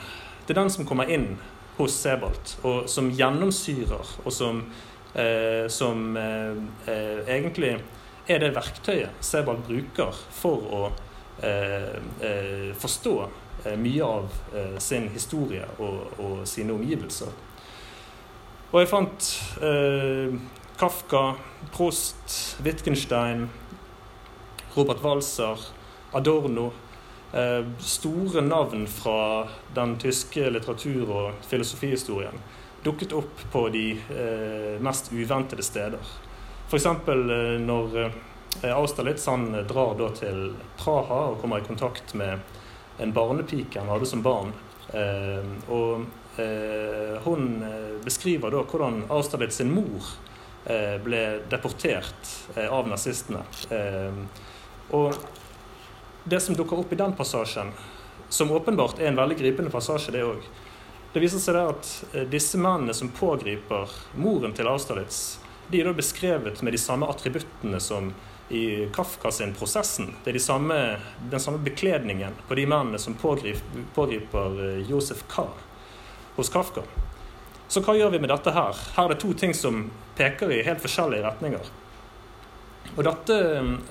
Det 0.48 0.54
er 0.56 0.62
den 0.62 0.70
som 0.72 0.86
kommer 0.88 1.10
inn 1.12 1.34
hos 1.76 1.92
Sebald, 2.00 2.54
og 2.64 2.86
som 2.88 3.10
gjennomsyrer, 3.12 4.14
og 4.24 4.32
som, 4.32 4.62
eh, 5.12 5.66
som 5.68 6.16
eh, 6.16 6.56
eh 6.88 7.28
egentlig 7.36 7.74
er 8.28 8.40
det 8.40 8.54
verktøyet 8.56 9.20
Sebald 9.20 9.60
bruker 9.68 10.16
for 10.32 10.72
å 10.72 10.80
eh, 11.44 12.00
eh 12.24 12.72
forstå 12.80 13.28
Eh, 13.64 13.76
mye 13.76 14.04
av 14.04 14.28
sin 14.78 15.08
historie 15.10 15.64
og, 15.78 16.12
og, 16.18 16.34
sine 16.46 16.72
omgivelser. 16.72 17.32
Og 18.70 18.80
jeg 18.80 18.88
fant 18.88 19.30
Kafka, 20.78 21.22
Prost, 21.74 22.56
Wittgenstein, 22.62 23.48
Robert 24.76 25.02
Walser, 25.02 25.58
Adorno. 26.14 26.70
Eh, 27.32 27.64
store 27.78 28.40
navn 28.40 28.86
fra 28.86 29.48
den 29.74 29.96
tyske 29.98 30.50
litteratur- 30.50 31.10
og 31.10 31.32
filosofihistorien 31.44 32.40
dukket 32.82 33.12
opp 33.12 33.42
på 33.52 33.68
de 33.68 33.90
eh, 33.92 34.80
mest 34.80 35.12
uventede 35.12 35.62
steder. 35.62 36.14
F.eks. 36.68 36.86
Eh, 36.86 37.58
når 37.60 37.98
Austerlitz 38.72 39.26
han 39.28 39.52
drar 39.68 40.00
til 40.16 40.54
Praha 40.80 41.18
og 41.32 41.42
kommer 41.42 41.60
i 41.60 41.66
kontakt 41.66 42.14
med 42.16 42.40
en 42.98 43.12
barnepike 43.12 43.78
han 43.78 43.92
hadde 43.92 44.08
som 44.08 44.22
barn. 44.24 44.54
Og 45.68 46.06
hun 47.22 47.44
beskriver 48.02 48.50
da 48.50 48.62
hvordan 48.64 49.04
Austerlitz 49.14 49.60
sin 49.60 49.70
mor 49.70 50.08
ble 51.04 51.20
deportert 51.52 52.32
av 52.64 52.88
nazistene. 52.88 53.44
og 54.90 55.14
det 56.28 56.40
som 56.44 56.56
dukker 56.56 56.80
opp 56.82 56.92
i 56.92 57.00
den 57.00 57.14
passasjen, 57.16 57.72
som 58.28 58.52
åpenbart 58.52 59.00
er 59.00 59.10
en 59.10 59.18
veldig 59.18 59.38
gripende 59.38 59.72
passasje, 59.72 60.12
det 60.12 60.24
òg 60.26 60.42
Det 61.08 61.22
viser 61.24 61.40
seg 61.40 61.56
at 61.56 61.86
disse 62.28 62.58
mennene 62.60 62.92
som 62.94 63.08
pågriper 63.08 63.88
moren 64.20 64.52
til 64.52 64.68
Austerlitz, 64.68 65.38
de 65.68 65.80
er 65.80 65.88
da 65.88 65.94
beskrevet 65.96 66.60
med 66.62 66.72
de 66.76 66.80
samme 66.80 67.08
attributtene 67.08 67.80
som 67.80 68.12
i 68.48 68.88
Kafka 68.94 69.30
sin 69.30 69.54
'Prosessen'. 69.54 70.12
Det 70.24 70.30
er 70.30 70.32
de 70.32 70.40
samme, 70.40 70.96
den 71.30 71.40
samme 71.40 71.58
bekledningen 71.58 72.32
på 72.48 72.54
de 72.54 72.66
mennene 72.66 72.98
som 72.98 73.14
pågriper, 73.14 73.84
pågriper 73.94 74.64
eh, 74.64 74.90
Josef 74.90 75.24
K. 75.28 75.48
hos 76.36 76.48
Kafka. 76.48 76.82
Så 77.68 77.80
hva 77.80 77.96
gjør 77.96 78.10
vi 78.10 78.18
med 78.18 78.30
dette 78.32 78.50
her? 78.50 78.76
Her 78.96 79.04
er 79.04 79.08
det 79.08 79.20
to 79.20 79.32
ting 79.32 79.52
som 79.54 79.90
peker 80.16 80.52
i 80.52 80.62
helt 80.64 80.80
forskjellige 80.80 81.24
retninger. 81.24 81.68
Og 82.96 83.04
dette 83.06 83.36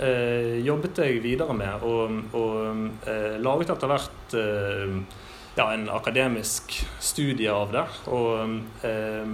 eh, 0.04 0.58
jobbet 0.66 1.00
jeg 1.04 1.22
videre 1.24 1.54
med, 1.56 1.84
og, 1.86 2.36
og 2.36 3.08
eh, 3.08 3.38
laget 3.40 3.72
etter 3.76 3.92
hvert 3.92 4.36
eh, 4.36 4.98
ja, 5.58 5.74
en 5.74 5.90
akademisk 5.90 6.88
studie 7.00 7.52
av 7.52 7.72
det. 7.72 7.86
Og 8.14 8.60
eh, 8.86 9.32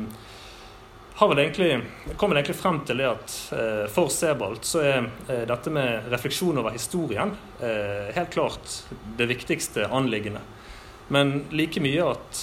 har 1.14 1.30
vel 1.30 1.42
egentlig, 1.44 1.72
kom 2.18 2.32
vel 2.32 2.42
egentlig 2.42 2.58
frem 2.58 2.80
til 2.88 3.02
det 3.02 3.10
at 3.10 3.36
eh, 3.58 3.84
for 3.92 4.12
Sebald 4.14 4.64
så 4.68 4.84
er 4.84 5.10
eh, 5.28 5.44
dette 5.50 5.74
med 5.74 6.08
refleksjon 6.14 6.62
over 6.62 6.76
historien 6.76 7.36
helt 7.64 8.34
klart 8.34 8.74
det 9.18 9.30
viktigste 9.30 9.86
anliggende. 9.88 10.42
Men 11.14 11.46
like 11.56 11.80
mye 11.84 12.10
at 12.12 12.42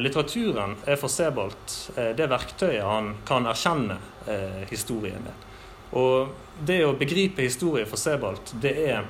litteraturen 0.00 0.76
er 0.88 0.96
for 0.96 1.10
Sebald 1.12 1.74
det 2.16 2.28
verktøyet 2.30 2.86
han 2.86 3.10
kan 3.28 3.48
erkjenne 3.50 3.98
historien 4.70 5.20
med. 5.26 5.49
Og 5.96 6.30
det 6.66 6.82
å 6.86 6.96
begripe 6.98 7.42
historie 7.42 7.86
for 7.88 7.98
Sebald, 7.98 8.52
det 8.62 8.76
er 8.92 9.08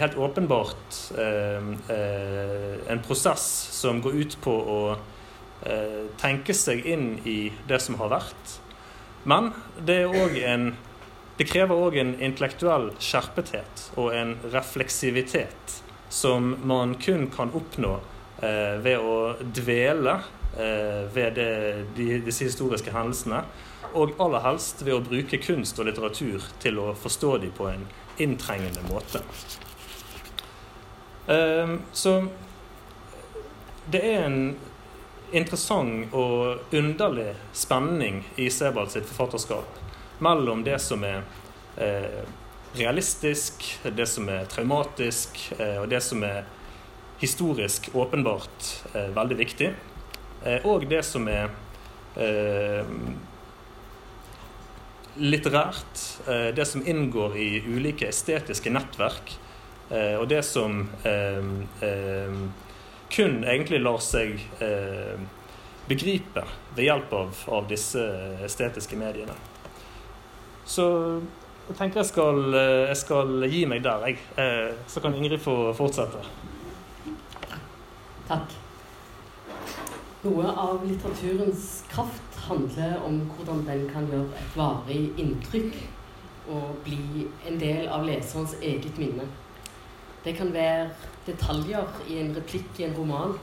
helt 0.00 0.14
åpenbart 0.16 0.98
en 1.18 3.02
prosess 3.04 3.44
som 3.76 3.98
går 4.00 4.14
ut 4.22 4.36
på 4.40 4.54
å 4.54 4.78
Eh, 5.66 6.04
tenke 6.20 6.54
seg 6.54 6.84
inn 6.86 7.16
i 7.26 7.50
det 7.66 7.80
som 7.82 7.96
har 7.98 8.12
vært. 8.12 8.52
Men 9.26 9.50
det, 9.82 10.04
en, 10.46 10.70
det 11.38 11.46
krever 11.50 11.82
òg 11.86 11.98
en 11.98 12.12
intellektuell 12.22 12.92
skjerpethet 13.02 13.88
og 13.98 14.14
en 14.14 14.36
refleksivitet 14.52 15.80
som 16.14 16.54
man 16.62 16.94
kun 17.02 17.26
kan 17.34 17.50
oppnå 17.58 17.96
eh, 18.38 18.78
ved 18.84 19.02
å 19.02 19.16
dvele 19.42 20.20
eh, 20.54 21.02
ved 21.10 21.34
det, 21.40 21.50
de, 21.98 22.06
disse 22.30 22.46
historiske 22.46 22.94
hendelsene. 22.94 23.42
Og 23.94 24.16
aller 24.20 24.44
helst 24.44 24.82
ved 24.84 24.94
å 24.96 25.04
bruke 25.04 25.40
kunst 25.40 25.78
og 25.78 25.88
litteratur 25.88 26.44
til 26.62 26.80
å 26.82 26.92
forstå 26.98 27.36
dem 27.44 27.54
på 27.56 27.70
en 27.70 27.86
inntrengende 28.18 28.82
måte. 28.88 29.22
Eh, 31.28 31.76
så 31.92 32.14
det 33.88 34.02
er 34.04 34.26
en 34.26 34.40
interessant 35.32 36.14
og 36.16 36.74
underlig 36.74 37.34
spenning 37.56 38.22
i 38.40 38.48
Sebald 38.52 38.92
sitt 38.92 39.08
forfatterskap 39.08 39.78
mellom 40.24 40.64
det 40.66 40.78
som 40.82 41.04
er 41.06 41.22
eh, 41.76 42.24
realistisk, 42.76 43.64
det 43.96 44.06
som 44.10 44.28
er 44.32 44.48
traumatisk, 44.50 45.38
eh, 45.58 45.78
og 45.82 45.88
det 45.92 46.00
som 46.04 46.24
er 46.26 46.44
historisk 47.20 47.90
åpenbart 47.94 48.72
eh, 48.94 49.08
veldig 49.14 49.38
viktig. 49.38 49.72
Og 50.70 50.84
det 50.86 51.00
som 51.02 51.24
er 51.26 51.48
litterært, 55.18 56.02
eh, 56.28 56.54
det 56.54 56.66
som 56.66 56.86
inngår 56.86 57.36
i 57.36 57.48
ulike 57.66 58.08
estetiske 58.08 58.70
nettverk, 58.70 59.34
eh, 59.90 60.14
og 60.18 60.28
det 60.28 60.44
som 60.46 60.88
eh, 61.04 62.34
kun 63.08 63.42
egentlig 63.44 63.80
lar 63.80 64.00
seg 64.04 64.36
begripe 65.88 66.42
ved 66.76 66.84
hjelp 66.84 67.12
av, 67.16 67.38
av 67.56 67.68
disse 67.70 68.02
estetiske 68.44 68.98
mediene. 69.00 69.32
Så 70.68 70.84
jeg 71.70 71.78
tenker 71.78 72.02
jeg 72.02 72.10
skal, 72.10 72.42
jeg 72.52 72.98
skal 73.00 73.48
gi 73.48 73.62
meg 73.70 73.80
der, 73.86 74.04
jeg. 74.10 74.20
Så 74.92 75.00
kan 75.00 75.16
Ingrid 75.16 75.40
få 75.40 75.72
fortsette. 75.76 76.20
Takk. 78.28 78.52
Noe 80.26 80.52
av 80.52 80.84
litteraturens 80.84 81.68
kraft 81.88 82.27
handler 82.48 82.96
om 83.06 83.20
hvordan 83.34 83.64
den 83.66 83.86
kan 83.92 84.08
gjøre 84.10 84.28
et 84.40 84.56
varig 84.56 85.02
inntrykk 85.20 85.78
og 86.48 86.80
bli 86.84 87.26
en 87.48 87.60
del 87.60 87.88
av 87.92 88.06
leserens 88.08 88.56
eget 88.62 88.98
minne. 88.98 89.28
Det 90.24 90.34
kan 90.36 90.52
være 90.52 90.88
detaljer 91.26 92.00
i 92.08 92.18
en 92.22 92.34
replikk 92.36 92.80
i 92.80 92.88
en 92.88 92.96
roman, 92.96 93.36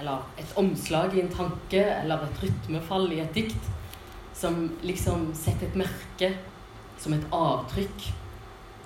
eller 0.00 0.24
et 0.40 0.52
omslag 0.56 1.16
i 1.16 1.24
en 1.24 1.32
tanke, 1.32 1.80
eller 1.80 2.24
et 2.24 2.42
rytmefall 2.44 3.10
i 3.12 3.20
et 3.24 3.34
dikt, 3.34 3.72
som 4.36 4.62
liksom 4.84 5.30
setter 5.36 5.68
et 5.68 5.80
merke 5.82 6.30
som 7.00 7.16
et 7.16 7.26
avtrykk 7.32 8.06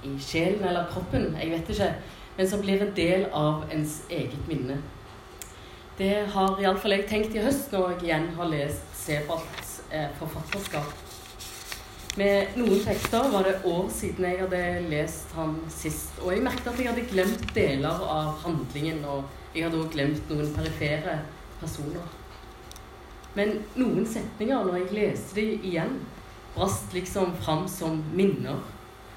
i 0.04 0.14
sjelen 0.22 0.64
eller 0.68 0.90
kroppen, 0.90 1.32
jeg 1.40 1.50
vet 1.50 1.70
ikke, 1.74 1.90
men 2.36 2.50
som 2.50 2.62
blir 2.62 2.82
en 2.82 2.92
del 2.96 3.26
av 3.34 3.64
ens 3.74 4.02
eget 4.10 4.50
minne. 4.50 4.78
Det 5.94 6.24
har 6.26 6.56
iallfall 6.58 6.96
jeg 6.96 7.04
tenkt 7.06 7.36
i 7.36 7.42
høst 7.44 7.70
når 7.70 7.92
jeg 7.92 8.08
igjen 8.08 8.24
har 8.34 8.48
lest 8.50 8.96
Sebalds 8.98 9.76
eh, 9.94 10.08
forfatterskap. 10.18 10.88
Med 12.18 12.56
noen 12.58 12.80
tekster 12.82 13.28
var 13.30 13.46
det 13.46 13.60
år 13.70 13.86
siden 13.94 14.26
jeg 14.26 14.40
hadde 14.40 14.62
lest 14.90 15.30
ham 15.38 15.52
sist. 15.70 16.18
Og 16.24 16.32
jeg 16.34 16.42
merket 16.42 16.72
at 16.72 16.82
jeg 16.82 16.90
hadde 16.90 17.06
glemt 17.12 17.46
deler 17.54 18.02
av 18.10 18.32
handlingen, 18.42 19.04
og 19.06 19.54
jeg 19.54 19.68
hadde 19.68 19.80
også 19.84 19.94
glemt 19.94 20.34
noen 20.34 20.50
perifere 20.56 21.16
personer. 21.62 22.10
Men 23.38 23.60
noen 23.78 24.02
setninger, 24.10 24.66
når 24.66 24.80
jeg 24.80 24.98
leste 24.98 25.38
de 25.38 25.46
igjen, 25.70 26.00
brast 26.58 26.90
liksom 26.94 27.38
fram 27.38 27.68
som 27.70 28.02
minner. 28.18 28.58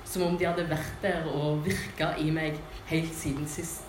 Som 0.05 0.29
om 0.29 0.37
de 0.37 0.45
hadde 0.45 0.69
vært 0.69 1.01
der 1.01 1.25
og 1.33 1.65
virka 1.65 2.13
i 2.21 2.29
meg 2.33 2.61
helt 2.93 3.17
siden 3.17 3.49
sist. 3.49 3.86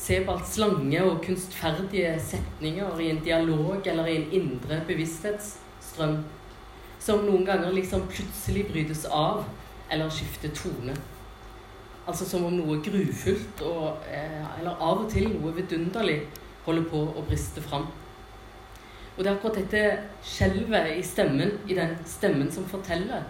Sebalds 0.00 0.54
slange 0.56 1.00
og 1.04 1.18
kunstferdige 1.26 2.14
setninger 2.24 3.00
i 3.04 3.10
en 3.12 3.24
dialog 3.24 3.86
eller 3.86 4.06
i 4.08 4.16
en 4.16 4.30
indre 4.32 4.78
bevissthetsstrøm 4.88 6.22
som 7.00 7.24
noen 7.26 7.44
ganger 7.44 7.74
liksom 7.76 8.06
plutselig 8.08 8.66
brytes 8.70 9.04
av 9.12 9.44
eller 9.92 10.12
skifter 10.12 10.52
tone. 10.56 10.94
Altså 12.08 12.24
som 12.28 12.46
om 12.48 12.56
noe 12.56 12.78
grufullt 12.84 13.60
og, 13.66 14.00
eh, 14.08 14.44
eller 14.58 14.80
av 14.80 15.04
og 15.04 15.10
til 15.12 15.28
noe 15.34 15.52
vidunderlig 15.56 16.22
holder 16.64 16.86
på 16.88 17.02
å 17.16 17.24
briste 17.26 17.60
fram. 17.60 17.86
Og 19.16 19.24
det 19.24 19.26
er 19.26 19.36
akkurat 19.36 19.60
dette 19.60 19.82
skjelvet 20.24 20.94
i 20.96 21.02
stemmen, 21.04 21.58
i 21.68 21.76
den 21.76 21.96
stemmen 22.06 22.50
som 22.52 22.64
forteller, 22.64 23.26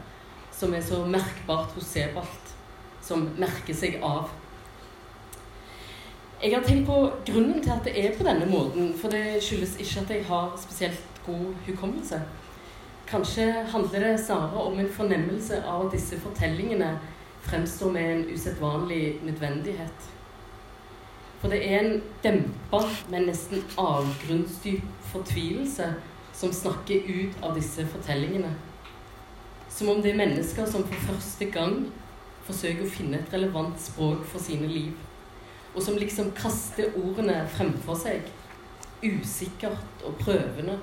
som 0.55 0.75
er 0.75 0.85
så 0.87 1.03
merkbart 1.07 1.75
hos 1.75 1.91
Sebald, 1.91 2.55
som 3.03 3.27
merker 3.39 3.75
seg 3.75 3.99
av 4.03 4.31
jeg 6.43 6.55
har 6.57 6.63
tenkt 6.65 6.87
på 6.89 6.95
grunnen 7.27 7.61
til 7.61 7.71
at 7.75 7.85
det 7.85 7.93
er 8.01 8.15
på 8.17 8.25
denne 8.25 8.47
måten, 8.49 8.95
for 8.97 9.13
det 9.13 9.43
skyldes 9.45 9.75
ikke 9.77 10.01
at 10.01 10.13
jeg 10.15 10.25
har 10.25 10.55
spesielt 10.57 11.21
god 11.27 11.51
hukommelse. 11.67 12.21
Kanskje 13.11 13.45
handler 13.69 14.01
det 14.01 14.21
snarere 14.25 14.63
om 14.71 14.79
en 14.79 14.89
fornemmelse 14.89 15.59
av 15.69 15.87
at 15.87 15.93
disse 15.93 16.17
fortellingene 16.21 16.95
fremstår 17.45 17.93
med 17.93 18.13
en 18.13 18.25
usedvanlig 18.33 19.19
nødvendighet. 19.25 20.09
For 21.41 21.53
det 21.53 21.61
er 21.73 21.79
en 21.81 22.03
dempa, 22.23 22.81
men 23.11 23.29
nesten 23.29 23.65
avgrunnsdyp 23.79 24.83
fortvilelse 25.13 25.91
som 26.33 26.53
snakker 26.53 27.05
ut 27.09 27.45
av 27.45 27.57
disse 27.57 27.85
fortellingene. 27.87 28.55
Som 29.69 29.93
om 29.93 30.03
det 30.03 30.15
er 30.15 30.23
mennesker 30.23 30.65
som 30.67 30.89
for 30.89 31.13
første 31.13 31.53
gang 31.53 31.83
forsøker 32.49 32.87
å 32.87 32.93
finne 32.97 33.21
et 33.21 33.33
relevant 33.33 33.77
språk 33.81 34.25
for 34.25 34.41
sine 34.41 34.69
liv 34.69 34.97
og 35.75 35.83
som 35.83 35.99
liksom 35.99 36.33
kaster 36.37 36.91
ordene 36.99 37.43
fremfor 37.55 37.99
seg, 37.99 38.27
usikkert 39.05 40.05
og 40.05 40.19
prøvende, 40.21 40.79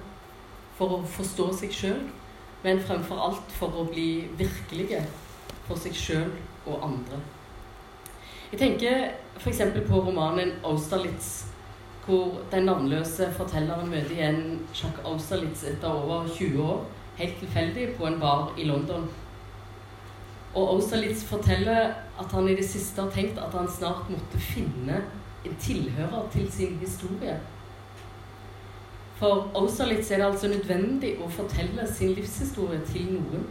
for 0.78 0.98
å 0.98 1.06
forstå 1.10 1.48
seg 1.58 1.74
sjøl, 1.74 2.04
men 2.64 2.82
fremfor 2.82 3.20
alt 3.22 3.54
for 3.58 3.74
å 3.82 3.88
bli 3.90 4.28
virkelige 4.38 5.02
for 5.68 5.80
seg 5.80 5.96
sjøl 5.98 6.32
og 6.66 6.86
andre. 6.86 7.20
Jeg 8.52 8.60
tenker 8.62 9.10
f.eks. 9.42 9.62
på 9.90 10.02
romanen 10.08 10.54
'Austerlitz', 10.64 11.48
hvor 12.06 12.38
den 12.52 12.64
navnløse 12.64 13.28
fortelleren 13.36 13.90
møter 13.92 14.14
igjen 14.16 14.60
Jacques 14.72 15.06
Austerlitz 15.06 15.66
etter 15.68 15.90
over 15.92 16.30
20 16.30 16.62
år, 16.64 16.86
helt 17.18 17.40
tilfeldig 17.42 17.90
på 17.98 18.08
en 18.08 18.20
bar 18.20 18.54
i 18.58 18.64
London. 18.64 19.10
Og 20.58 20.72
Austerlitz 20.74 21.22
forteller 21.30 21.94
at 22.18 22.32
han 22.34 22.48
i 22.50 22.56
det 22.58 22.66
siste 22.66 23.02
har 23.02 23.12
tenkt 23.14 23.38
at 23.38 23.54
han 23.54 23.70
snart 23.70 24.10
måtte 24.10 24.40
finne 24.42 25.04
en 25.46 25.60
tilhører 25.62 26.24
til 26.34 26.48
sin 26.52 26.80
historie. 26.82 27.36
For 29.20 29.52
Austerlitz 29.56 30.10
er 30.12 30.18
det 30.18 30.26
altså 30.32 30.50
nødvendig 30.50 31.14
å 31.22 31.30
fortelle 31.30 31.86
sin 31.90 32.16
livshistorie 32.18 32.82
til 32.90 33.12
noen. 33.20 33.46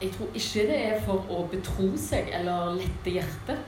Jeg 0.00 0.14
tror 0.14 0.32
ikke 0.40 0.64
det 0.70 0.78
er 0.86 1.02
for 1.04 1.28
å 1.28 1.42
betro 1.52 1.90
seg 2.00 2.32
eller 2.40 2.78
lette 2.80 3.12
hjertet. 3.18 3.60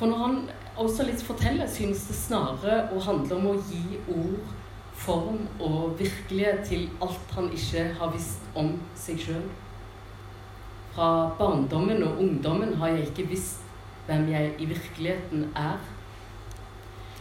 For 0.00 0.08
når 0.08 0.24
han 0.24 0.38
Austerlitz 0.80 1.24
forteller, 1.26 1.68
synes 1.68 2.06
det 2.08 2.16
snarere 2.16 2.86
å 2.94 3.04
handle 3.04 3.36
om 3.36 3.50
å 3.52 3.58
gi 3.68 4.00
ord 4.14 4.57
form 4.98 5.46
og 5.60 5.98
virkelighet 5.98 6.64
til 6.66 6.88
alt 7.02 7.34
han 7.36 7.52
ikke 7.52 7.84
har 8.00 8.10
visst 8.12 8.44
om 8.58 8.74
seg 8.98 9.20
sjøl. 9.22 9.46
Fra 10.94 11.10
barndommen 11.38 12.02
og 12.02 12.18
ungdommen 12.24 12.74
har 12.80 12.94
jeg 12.94 13.06
ikke 13.10 13.28
visst 13.30 13.62
hvem 14.08 14.28
jeg 14.32 14.54
i 14.58 14.66
virkeligheten 14.66 15.46
er. 15.56 15.78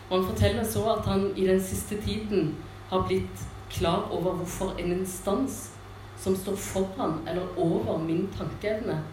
Og 0.09 0.17
han 0.17 0.29
forteller 0.29 0.63
så 0.65 0.85
at 0.95 1.05
han 1.05 1.29
i 1.35 1.47
den 1.47 1.61
siste 1.61 2.01
tiden 2.01 2.55
har 2.89 3.05
blitt 3.07 3.43
klar 3.69 4.07
over 4.11 4.39
hvorfor 4.39 4.77
en 4.79 4.91
instans 4.99 5.67
som 6.17 6.35
står 6.35 6.55
foran 6.55 7.19
eller 7.27 7.47
over 7.57 7.97
min 7.97 8.27
tankeevne, 8.37 9.03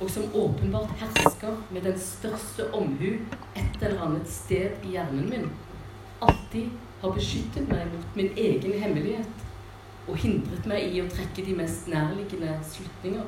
og 0.00 0.10
som 0.10 0.34
åpenbart 0.34 0.90
hersker 1.00 1.54
med 1.70 1.86
den 1.86 1.98
største 1.98 2.66
omhu 2.74 3.14
et 3.56 3.78
eller 3.80 4.02
annet 4.04 4.28
sted 4.28 4.84
i 4.84 4.96
hjernen 4.96 5.30
min, 5.30 5.46
alltid 6.20 6.74
har 7.06 7.16
beskyttet 7.16 7.68
meg 7.70 7.88
mot 7.92 8.16
min 8.18 8.32
egen 8.36 8.78
hemmelighet 8.82 9.44
og 10.06 10.18
hindret 10.22 10.66
meg 10.70 10.94
i 10.94 11.02
å 11.02 11.10
trekke 11.10 11.44
de 11.46 11.54
mest 11.58 11.88
nærliggende 11.90 12.54
slutninger. 12.66 13.26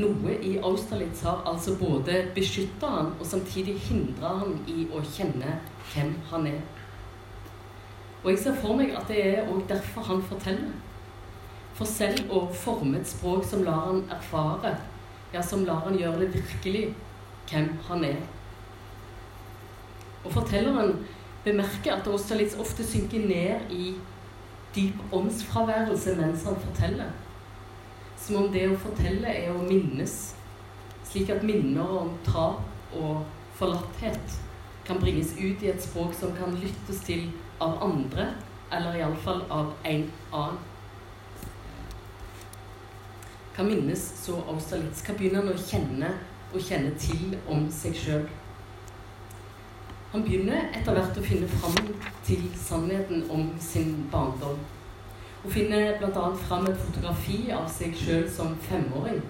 Noe 0.00 0.36
i 0.40 0.54
Austerlitz 0.64 1.20
har 1.26 1.42
altså 1.48 1.74
både 1.76 2.22
beskytta 2.34 2.88
han 2.94 3.10
og 3.18 3.26
samtidig 3.28 3.74
hindra 3.90 4.38
han 4.40 4.54
i 4.70 4.86
å 4.88 5.02
kjenne 5.04 5.58
hvem 5.92 6.14
han 6.30 6.48
er. 6.54 6.62
Og 8.22 8.30
jeg 8.30 8.40
ser 8.40 8.56
for 8.62 8.78
meg 8.78 8.94
at 8.96 9.10
det 9.10 9.20
er 9.20 9.50
òg 9.52 9.66
derfor 9.68 10.06
han 10.08 10.22
forteller. 10.24 10.72
For 11.76 11.88
selv 11.88 12.30
å 12.32 12.46
forme 12.54 13.00
et 13.00 13.10
språk 13.10 13.44
som 13.48 13.64
lar 13.66 13.88
han 13.88 14.04
erfare, 14.12 14.76
ja, 15.32 15.42
som 15.42 15.66
lar 15.66 15.82
han 15.86 15.98
gjøre 15.98 16.22
det 16.22 16.32
virkelig, 16.36 16.86
hvem 17.50 17.72
han 17.88 18.04
er. 18.06 18.20
Og 20.24 20.32
fortelleren 20.32 20.96
bemerker 21.44 21.96
at 21.96 22.06
Austerlitz 22.06 22.54
ofte 22.60 22.86
synker 22.86 23.26
ned 23.26 23.72
i 23.74 23.94
dyp 24.74 25.00
åndsfraværelse 25.12 26.14
mens 26.20 26.44
han 26.46 26.60
forteller. 26.60 27.10
Som 28.18 28.38
om 28.44 28.52
det 28.54 28.68
å 28.70 28.78
fortelle 28.78 29.28
er 29.28 29.50
å 29.50 29.64
minnes, 29.66 30.14
slik 31.10 31.32
at 31.34 31.42
minner 31.44 31.96
om 31.98 32.12
tap 32.26 32.94
og 32.94 33.24
forlatthet 33.58 34.36
kan 34.86 35.00
bringes 35.02 35.34
ut 35.38 35.62
i 35.62 35.70
et 35.72 35.82
språk 35.82 36.14
som 36.18 36.34
kan 36.36 36.54
lyttes 36.62 37.02
til 37.06 37.28
av 37.62 37.82
andre, 37.82 38.32
eller 38.72 38.98
iallfall 38.98 39.42
av 39.50 39.74
en 39.84 40.06
annen. 40.32 40.60
Kan 43.52 43.68
minnes 43.68 44.00
så 44.22 44.38
Austerlitz? 44.48 45.02
Hva 45.04 45.14
begynner 45.18 45.42
han 45.42 45.52
å 45.52 45.60
kjenne 45.60 46.14
og 46.52 46.62
kjenne 46.64 46.94
til 47.00 47.34
om 47.52 47.66
seg 47.70 47.98
sjøl? 47.98 48.24
Han 50.12 50.26
begynner 50.26 50.66
etter 50.76 50.92
hvert 50.92 51.16
å 51.16 51.22
finne 51.24 51.46
fram 51.48 51.86
til 52.26 52.42
sannheten 52.60 53.22
om 53.32 53.46
sin 53.64 53.94
barndom. 54.12 54.58
Og 55.40 55.54
finner 55.54 55.94
bl.a. 56.02 56.24
fram 56.44 56.68
et 56.68 56.82
fotografi 56.82 57.38
av 57.56 57.64
seg 57.72 57.96
sjøl 57.96 58.26
som 58.30 58.52
femåring, 58.66 59.22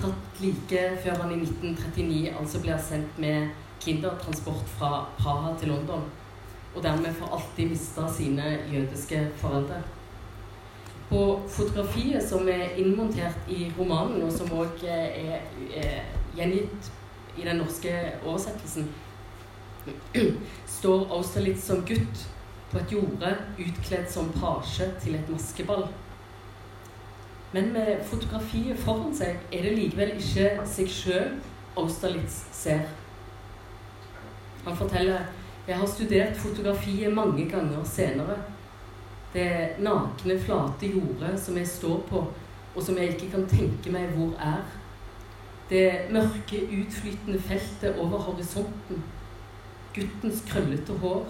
tatt 0.00 0.42
like 0.42 0.82
før 1.04 1.22
han 1.22 1.36
i 1.36 1.38
1939 1.44 2.34
altså 2.40 2.64
blir 2.64 2.82
sendt 2.88 3.22
med 3.22 3.54
kindertransport 3.84 4.66
fra 4.74 4.90
Praha 5.20 5.54
til 5.60 5.70
London, 5.76 6.02
og 6.74 6.82
dermed 6.82 7.14
for 7.20 7.38
alltid 7.38 7.70
mista 7.70 8.10
sine 8.10 8.58
jødiske 8.72 9.22
foreldre. 9.38 9.78
På 11.06 11.22
fotografiet 11.46 12.26
som 12.26 12.50
er 12.50 12.74
innmontert 12.74 13.46
i 13.46 13.70
romanen, 13.78 14.26
og 14.26 14.34
som 14.34 14.50
òg 14.58 14.82
er, 14.90 15.38
er 15.70 16.00
gjengitt 16.34 16.94
i 17.38 17.46
den 17.46 17.62
norske 17.62 17.94
oversettelsen, 18.24 18.90
står 20.78 21.06
Austerlitz 21.16 21.66
som 21.66 21.84
gutt 21.86 22.26
på 22.70 22.80
et 22.80 22.92
jorde 22.92 23.32
utkledd 23.62 24.10
som 24.10 24.32
pasje 24.34 24.88
til 25.02 25.14
et 25.18 25.30
maskeball. 25.30 25.86
Men 27.54 27.72
med 27.72 28.02
fotografiet 28.04 28.78
foran 28.82 29.14
seg 29.16 29.38
er 29.54 29.66
det 29.66 29.76
likevel 29.78 30.16
ikke 30.18 30.66
seg 30.68 30.90
sjøl 30.92 31.34
Austerlitz 31.78 32.42
ser. 32.56 32.86
Han 34.66 34.76
forteller 34.76 35.28
jeg 35.66 35.78
har 35.78 35.86
studert 35.86 36.36
fotografiet 36.36 37.14
mange 37.14 37.48
ganger 37.50 37.84
senere. 37.84 38.36
Det 39.34 39.48
nakne, 39.82 40.38
flate 40.38 40.86
jordet 40.86 41.40
som 41.42 41.56
jeg 41.58 41.66
står 41.66 42.04
på, 42.06 42.22
og 42.74 42.82
som 42.82 42.98
jeg 42.98 43.14
ikke 43.14 43.32
kan 43.32 43.48
tenke 43.50 43.90
meg 43.90 44.12
hvor 44.14 44.36
er. 44.38 44.62
Det 45.70 46.06
mørke, 46.14 46.60
utflytende 46.70 47.40
feltet 47.42 47.98
over 47.98 48.18
horisonten. 48.28 49.02
Guttens 49.96 50.42
krøllete 50.50 50.92
hår, 51.00 51.26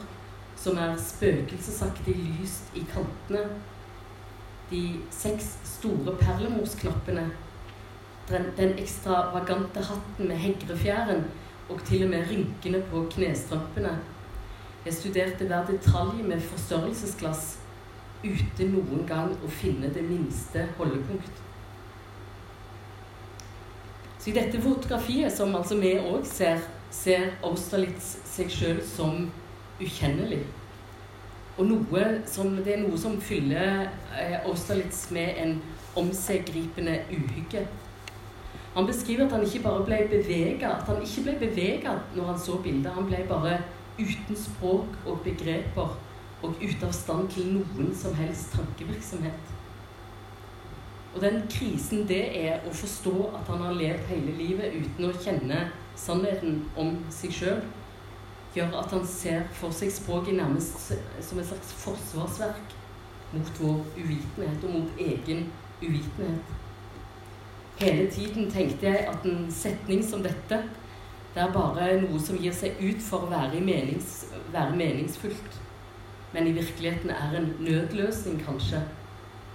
som 0.59 0.79
er 0.83 0.97
spøkelsesaktig 0.99 2.17
lyst 2.19 2.75
i 2.75 2.83
kantene. 2.91 3.45
De 4.71 4.81
seks 5.15 5.53
store 5.77 6.17
perlemorsknappene. 6.19 7.29
Den, 8.27 8.49
den 8.57 8.75
ekstravagante 8.83 9.85
hatten 9.87 10.29
med 10.29 10.37
hegrefjæren 10.43 11.23
og 11.69 11.85
til 11.87 12.05
og 12.05 12.11
med 12.11 12.27
rynkene 12.31 12.83
på 12.91 13.07
knestrømpene. 13.11 13.95
Jeg 14.87 14.95
studerte 14.95 15.47
hver 15.47 15.67
detalj 15.67 16.23
med 16.27 16.41
forstørrelsesglass 16.41 17.59
uten 18.25 18.75
noen 18.75 19.07
gang 19.07 19.33
å 19.45 19.51
finne 19.51 19.91
det 19.95 20.03
minste 20.07 20.67
holdepunkt. 20.79 21.43
Så 24.19 24.31
i 24.31 24.35
dette 24.35 24.59
fotografiet, 24.63 25.31
som 25.31 25.55
altså 25.55 25.79
vi 25.79 25.93
òg 26.01 26.25
ser, 26.27 26.63
ser 26.91 27.29
Austerlitz 27.47 28.17
seg 28.37 28.53
sjøl 28.53 28.81
som 28.85 29.27
ukjennelig. 29.81 30.45
Og 31.57 31.69
noe 31.71 32.05
som, 32.29 32.53
det 32.61 32.75
er 32.75 32.83
noe 32.85 32.99
som 33.01 33.17
fyller 33.25 33.89
eh, 34.13 34.37
Austerlitz 34.45 35.07
med 35.17 35.41
en 35.41 35.59
omseggripende 35.97 36.99
uhygge. 37.11 37.65
Han 38.77 38.87
beskriver 38.87 39.25
at 39.25 39.33
han 39.33 39.45
ikke 39.47 39.63
bare 39.65 39.85
ble 39.85 40.03
bevega, 40.11 40.75
at 40.77 40.91
han 40.91 41.01
ikke 41.01 41.23
ble 41.25 41.37
bevega 41.47 41.95
når 42.17 42.33
han 42.33 42.41
så 42.41 42.59
bildet. 42.61 42.93
Han 42.93 43.09
ble 43.09 43.23
bare 43.29 43.55
uten 43.97 44.37
språk 44.37 44.99
og 45.07 45.23
begreper 45.25 45.95
og 46.45 46.61
ute 46.61 46.85
av 46.85 46.93
stand 46.93 47.31
til 47.33 47.49
noen 47.55 47.95
som 47.97 48.13
helst 48.19 48.53
tankevirksomhet. 48.53 49.55
Og 51.15 51.23
den 51.23 51.41
krisen 51.49 52.05
det 52.05 52.21
er 52.37 52.67
å 52.69 52.75
forstå 52.77 53.15
at 53.39 53.49
han 53.49 53.65
har 53.65 53.79
levd 53.79 54.11
hele 54.11 54.37
livet 54.37 54.77
uten 54.77 55.09
å 55.09 55.15
kjenne 55.17 55.63
sannheten 55.97 56.59
om 56.77 56.93
seg 57.09 57.33
sjøl, 57.33 57.63
gjør 58.57 58.77
at 58.81 58.93
han 58.97 59.07
ser 59.09 59.47
for 59.57 59.75
seg 59.75 59.93
språket 59.93 60.39
nærmest 60.39 60.91
som 61.23 61.41
et 61.41 61.49
slags 61.49 61.75
forsvarsverk 61.85 62.77
mot 63.35 63.61
vår 63.61 63.83
uvitenhet 63.99 64.65
og 64.65 64.79
mot 64.79 65.03
egen 65.03 65.51
uvitenhet. 65.83 66.55
Hele 67.77 68.11
tiden 68.11 68.51
tenkte 68.51 68.87
jeg 68.87 69.09
at 69.13 69.25
en 69.29 69.51
setning 69.53 70.05
som 70.05 70.23
dette, 70.25 70.63
det 71.35 71.43
er 71.43 71.53
bare 71.53 71.91
noe 72.01 72.21
som 72.25 72.39
gir 72.41 72.55
seg 72.57 72.79
ut 72.81 73.03
for 73.05 73.27
å 73.27 73.29
være, 73.29 73.61
menings, 73.61 74.23
være 74.55 74.77
meningsfullt. 74.79 75.59
Men 76.33 76.49
i 76.49 76.55
virkeligheten 76.57 77.13
er 77.13 77.37
en 77.37 77.51
nødløsning, 77.61 78.41
kanskje. 78.47 78.81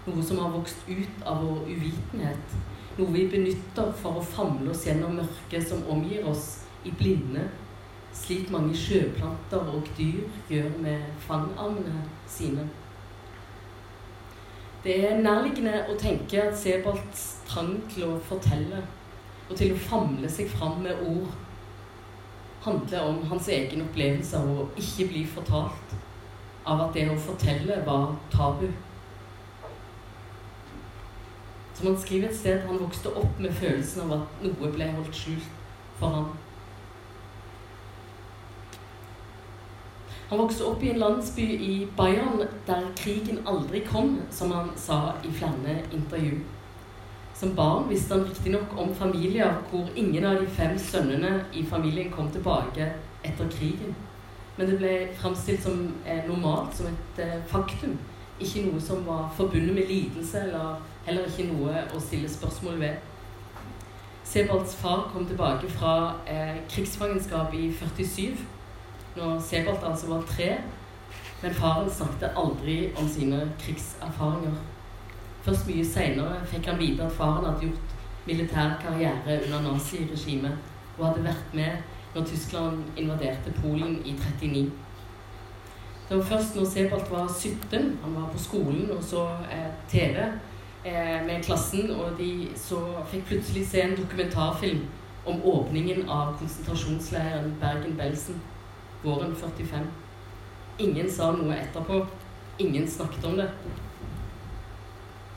Noe 0.05 0.21
som 0.25 0.37
har 0.43 0.53
vokst 0.53 0.85
ut 0.85 1.25
av 1.25 1.41
vår 1.41 1.65
uvitenhet. 1.71 2.53
Noe 2.99 3.15
vi 3.15 3.25
benytter 3.33 3.89
for 3.97 4.21
å 4.21 4.27
famle 4.35 4.69
oss 4.69 4.85
gjennom 4.85 5.17
mørket 5.17 5.65
som 5.71 5.81
omgir 5.89 6.27
oss, 6.29 6.59
i 6.85 6.93
blinde. 6.97 7.47
Slik 8.13 8.51
mange 8.51 8.75
sjøplanter 8.75 9.71
og 9.71 9.87
dyr 9.97 10.23
gjør 10.49 10.69
med 10.83 11.03
fangarmene 11.19 12.03
sine. 12.27 12.67
Det 14.83 14.97
er 15.05 15.21
nærliggende 15.21 15.85
å 15.89 15.95
tenke 15.99 16.41
at 16.41 16.57
Sebolts 16.57 17.25
trang 17.47 17.77
til 17.91 18.07
å 18.09 18.19
fortelle 18.25 18.81
og 19.49 19.57
til 19.59 19.75
å 19.75 19.81
famle 19.83 20.29
seg 20.31 20.49
fram 20.49 20.81
med 20.85 21.03
ord 21.05 21.31
handler 22.61 23.01
om 23.01 23.23
hans 23.29 23.49
egen 23.49 23.83
opplevelse 23.85 24.37
av 24.37 24.49
å 24.49 24.67
ikke 24.77 25.07
bli 25.09 25.23
fortalt, 25.25 25.95
av 26.65 26.85
at 26.85 26.93
det 26.97 27.07
å 27.09 27.17
fortelle 27.19 27.81
var 27.87 28.13
tabu. 28.33 28.67
Som 31.73 31.87
han 31.89 31.97
skriver 32.01 32.29
et 32.29 32.37
sted, 32.37 32.61
han 32.67 32.81
vokste 32.81 33.13
opp 33.17 33.39
med 33.41 33.55
følelsen 33.57 34.05
av 34.05 34.19
at 34.19 34.43
noe 34.45 34.71
ble 34.75 34.91
holdt 34.93 35.17
skjult 35.17 35.49
for 35.97 36.13
ham. 36.17 36.31
Han 40.31 40.39
vokste 40.39 40.63
opp 40.63 40.83
i 40.83 40.89
en 40.89 40.99
landsby 40.99 41.43
i 41.43 41.73
Bayern 41.97 42.45
der 42.67 42.85
krigen 42.95 43.41
aldri 43.47 43.81
kom, 43.83 44.13
som 44.31 44.51
han 44.55 44.69
sa 44.79 44.99
i 45.27 45.31
flere 45.35 45.73
intervju. 45.91 46.37
Som 47.35 47.51
barn 47.55 47.89
visste 47.89 48.13
han 48.13 48.23
riktignok 48.29 48.77
om 48.79 48.93
familier 48.95 49.57
hvor 49.69 49.89
ingen 49.95 50.25
av 50.25 50.39
de 50.39 50.47
fem 50.47 50.77
sønnene 50.79 51.33
i 51.51 51.65
familien 51.67 52.13
kom 52.15 52.29
tilbake 52.31 52.87
etter 53.27 53.51
krigen. 53.51 53.91
Men 54.55 54.71
det 54.71 54.77
ble 54.79 54.93
framstilt 55.19 55.67
som 55.67 55.83
eh, 56.05 56.23
normalt, 56.29 56.79
som 56.79 56.87
et 56.87 57.21
eh, 57.25 57.35
faktum. 57.51 57.99
Ikke 58.39 58.63
noe 58.69 58.79
som 58.79 59.03
var 59.03 59.27
forbundet 59.35 59.75
med 59.75 59.91
lidelse, 59.91 60.45
eller 60.45 60.79
heller 61.09 61.27
ikke 61.27 61.49
noe 61.51 61.83
å 61.91 61.99
stille 61.99 62.31
spørsmål 62.31 62.79
ved. 62.79 63.03
Sebalds 64.23 64.79
far 64.79 65.09
kom 65.11 65.27
tilbake 65.27 65.67
fra 65.75 66.15
eh, 66.23 66.63
krigsfangenskap 66.71 67.51
i 67.53 67.67
47 67.75 68.60
når 69.15 69.39
Sebald 69.39 69.83
altså 69.83 70.07
var 70.07 70.21
tre. 70.27 70.57
Men 71.41 71.53
faren 71.53 71.89
snakket 71.89 72.37
aldri 72.37 72.91
om 72.97 73.07
sine 73.09 73.51
krigserfaringer. 73.59 74.59
Først 75.41 75.67
mye 75.67 75.85
seinere 75.85 76.43
fikk 76.45 76.69
han 76.69 76.79
vite 76.79 77.07
at 77.07 77.15
faren 77.17 77.47
hadde 77.47 77.65
gjort 77.65 77.95
militær 78.27 78.75
karriere 78.83 79.39
under 79.45 79.71
naziregimet 79.71 80.57
og 80.97 81.07
hadde 81.07 81.23
vært 81.25 81.57
med 81.57 81.97
når 82.15 82.27
Tyskland 82.29 82.83
invaderte 82.97 83.53
Polen 83.61 83.97
i 84.05 84.13
39. 84.13 84.71
Det 86.09 86.17
var 86.17 86.23
først 86.23 86.55
når 86.55 86.65
Sebald 86.65 87.09
var 87.09 87.27
17, 87.39 87.99
han 88.03 88.15
var 88.15 88.29
på 88.33 88.39
skolen 88.39 88.91
og 88.91 89.03
så 89.03 89.25
eh, 89.51 89.71
TV 89.89 90.17
eh, 90.85 91.25
med 91.25 91.43
klassen, 91.43 91.91
og 91.91 92.17
de 92.19 92.47
så 92.55 92.81
fikk 93.11 93.25
plutselig 93.25 93.67
se 93.67 93.81
en 93.81 93.95
dokumentarfilm 93.97 94.85
om 95.25 95.41
åpningen 95.43 96.09
av 96.09 96.35
konsentrasjonsleiren 96.39 97.55
Bergen-Belsen 97.61 98.41
våren 99.03 99.35
45. 99.35 99.87
Ingen 100.77 101.11
sa 101.11 101.31
noe 101.35 101.55
etterpå. 101.57 102.05
Ingen 102.57 102.87
snakket 102.87 103.25
om 103.25 103.37
det. 103.37 103.49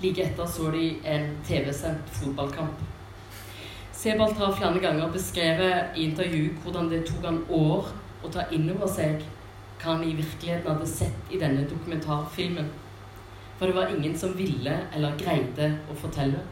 Like 0.00 0.22
etter 0.22 0.46
så 0.46 0.70
de 0.70 0.98
en 1.04 1.30
TV-sendt 1.46 2.10
fotballkamp. 2.18 2.82
Sebald 3.92 4.36
har 4.36 4.56
flere 4.56 4.80
ganger 4.80 5.12
beskrevet 5.12 5.96
i 5.96 6.04
intervju 6.04 6.50
hvordan 6.62 6.90
det 6.90 7.06
tok 7.08 7.24
han 7.24 7.44
år 7.48 7.88
å 8.24 8.32
ta 8.32 8.44
inn 8.52 8.66
over 8.74 8.90
seg 8.90 9.22
hva 9.80 9.94
han 9.94 10.04
i 10.04 10.16
virkeligheten 10.16 10.68
hadde 10.68 10.88
sett 10.88 11.32
i 11.32 11.40
denne 11.40 11.64
dokumentarfilmen. 11.70 12.68
For 13.58 13.70
det 13.70 13.76
var 13.78 13.92
ingen 13.94 14.16
som 14.18 14.34
ville 14.36 14.76
eller 14.92 15.16
greide 15.20 15.70
å 15.88 15.96
fortelle. 15.96 16.42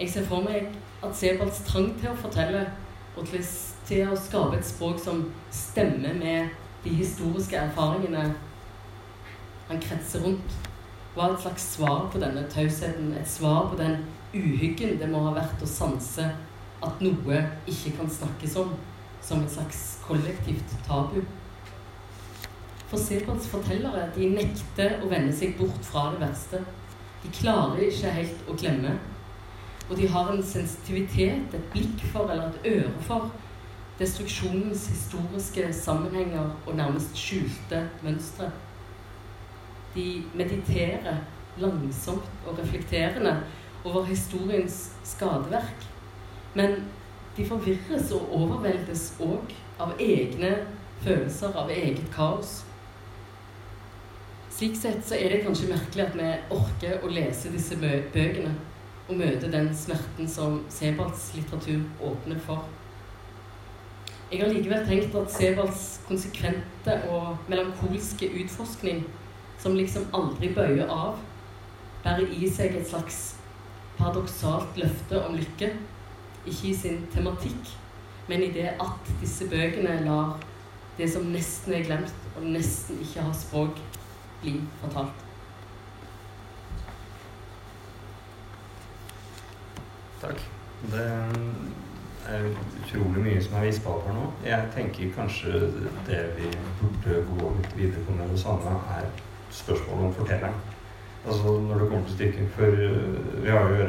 Jeg 0.00 0.12
ser 0.12 0.28
for 0.28 0.44
meg 0.44 0.72
at 1.04 1.16
Sebalds 1.16 1.62
trang 1.68 1.92
til 2.00 2.12
å 2.12 2.20
fortelle 2.20 2.66
og 3.16 3.28
til 3.28 3.44
til 3.86 4.08
å 4.10 4.18
skape 4.18 4.58
et 4.58 4.66
språk 4.66 4.98
som 5.02 5.22
stemmer 5.54 6.16
med 6.18 6.54
de 6.84 6.94
historiske 6.98 7.58
erfaringene 7.58 8.28
han 9.68 9.82
kretser 9.82 10.22
rundt, 10.22 10.58
Hva 11.16 11.30
er 11.30 11.32
et 11.32 11.40
slags 11.46 11.64
svar 11.72 12.02
på 12.12 12.20
denne 12.20 12.42
tausheten. 12.52 13.14
Et 13.16 13.28
svar 13.28 13.70
på 13.70 13.78
den 13.78 14.02
uhyggen 14.34 14.98
det 15.00 15.08
må 15.08 15.22
ha 15.24 15.30
vært 15.38 15.62
å 15.64 15.68
sanse 15.70 16.26
at 16.84 17.00
noe 17.00 17.38
ikke 17.64 17.94
kan 17.96 18.10
snakkes 18.12 18.56
om, 18.60 18.74
som 19.24 19.40
et 19.40 19.54
slags 19.54 19.80
kollektivt 20.04 20.76
tabu. 20.84 21.22
For 22.90 23.00
Seberts 23.00 23.48
fortellere 23.48 24.10
de 24.14 24.28
nekter 24.34 25.00
å 25.00 25.08
vende 25.08 25.32
seg 25.34 25.56
bort 25.58 25.88
fra 25.88 26.10
det 26.12 26.20
verste. 26.26 26.60
De 27.24 27.32
klarer 27.40 27.88
ikke 27.88 28.12
helt 28.18 28.52
å 28.52 28.58
glemme. 28.60 28.92
Og 29.88 29.96
de 29.96 30.12
har 30.12 30.30
en 30.30 30.44
sensitivitet, 30.44 31.54
et 31.56 31.72
blikk 31.72 32.04
for 32.12 32.28
eller 32.28 32.52
et 32.52 32.70
øre 32.76 32.92
for 33.08 33.32
destruksjonens 33.98 34.86
historiske 34.92 35.72
sammenhenger 35.72 36.50
og 36.66 36.76
nærmest 36.76 37.16
skjulte 37.16 37.86
mønstre. 38.04 38.50
De 39.94 40.22
mediterer 40.34 41.22
langsomt 41.58 42.46
og 42.46 42.58
reflekterende 42.58 43.38
over 43.84 44.04
historiens 44.04 44.92
skadeverk. 45.04 45.86
Men 46.54 46.84
de 47.36 47.46
forvirres 47.46 48.12
og 48.12 48.32
overveldes 48.32 49.10
òg 49.20 49.52
av 49.80 49.92
egne 50.00 50.52
følelser, 51.04 51.52
av 51.56 51.70
eget 51.70 52.08
kaos. 52.14 52.62
Slik 54.56 54.76
sett 54.80 55.04
så 55.04 55.18
er 55.20 55.32
det 55.34 55.42
kanskje 55.44 55.68
merkelig 55.68 56.06
at 56.06 56.16
vi 56.16 56.30
orker 56.56 57.04
å 57.04 57.12
lese 57.12 57.52
disse 57.52 57.76
bøkene 57.80 58.54
og 59.06 59.20
møte 59.20 59.52
den 59.52 59.68
smerten 59.76 60.28
som 60.28 60.62
Sebalds 60.72 61.28
litteratur 61.36 61.84
åpner 62.00 62.40
for. 62.48 62.64
Jeg 64.26 64.40
har 64.42 64.50
likevel 64.50 64.86
tenkt 64.88 65.14
at 65.14 65.30
Sebalds 65.30 65.82
konsekvente 66.08 66.94
og 67.14 67.36
melankolske 67.46 68.26
utforskning, 68.40 69.04
som 69.62 69.76
liksom 69.78 70.08
aldri 70.18 70.50
bøyer 70.56 70.90
av, 70.90 71.20
bærer 72.02 72.32
i 72.34 72.48
seg 72.50 72.74
et 72.74 72.88
slags 72.90 73.20
paradoksalt 74.00 74.82
løfte 74.82 75.22
om 75.28 75.38
lykke. 75.38 75.70
Ikke 76.46 76.72
i 76.72 76.74
sin 76.74 77.06
tematikk, 77.14 77.70
men 78.26 78.42
i 78.42 78.50
det 78.54 78.74
at 78.82 79.14
disse 79.22 79.46
bøkene 79.50 80.00
lar 80.02 80.36
det 80.98 81.06
som 81.12 81.30
nesten 81.30 81.78
er 81.78 81.86
glemt, 81.86 82.28
og 82.34 82.50
nesten 82.50 82.98
ikke 83.06 83.22
har 83.22 83.34
språk, 83.46 83.78
bli 84.42 84.58
fortalt. 84.82 85.24
Takk. 90.18 90.46
Det 90.90 91.10
er 92.28 92.48
utrolig 92.82 93.22
mye 93.24 93.42
som 93.42 93.58
er 93.58 93.68
vispa 93.68 93.92
opp 93.92 94.06
her 94.08 94.16
nå. 94.16 94.30
Jeg 94.46 94.70
tenker 94.74 95.12
kanskje 95.16 95.66
det 96.08 96.22
vi 96.38 96.50
burde 96.80 97.20
gå 97.32 97.52
litt 97.58 97.76
videre 97.78 98.06
på 98.06 98.16
med 98.16 98.32
det 98.32 98.40
samme, 98.42 98.78
er 98.96 99.10
spørsmålet 99.50 100.08
om 100.08 100.16
fortelleren. 100.20 100.64
Altså 101.26 101.60
når 101.60 101.78
det 101.78 101.88
kommer 101.88 102.06
til 102.06 102.14
stykket. 102.14 102.48
For 102.54 102.66
uh, 102.66 103.44
vi 103.44 103.50
har 103.50 103.68
jo 103.68 103.86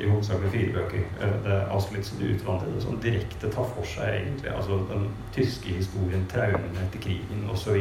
i 0.00 0.08
hovedsak 0.08 0.40
med 0.40 0.50
fire 0.50 0.72
bøker. 0.72 1.02
Uh, 1.20 1.44
det 1.44 1.52
er 1.52 1.68
Austerlitz 1.74 2.12
og 2.12 2.20
de 2.20 2.34
utvandrede 2.34 2.82
som 2.82 3.00
direkte 3.02 3.50
tar 3.52 3.68
for 3.74 3.84
seg 3.84 4.14
egentlig 4.14 4.54
altså 4.56 4.80
den 4.92 5.04
tyske 5.36 5.74
historien, 5.80 6.24
traumene 6.32 6.86
etter 6.86 7.02
krigen 7.04 7.44
osv. 7.52 7.76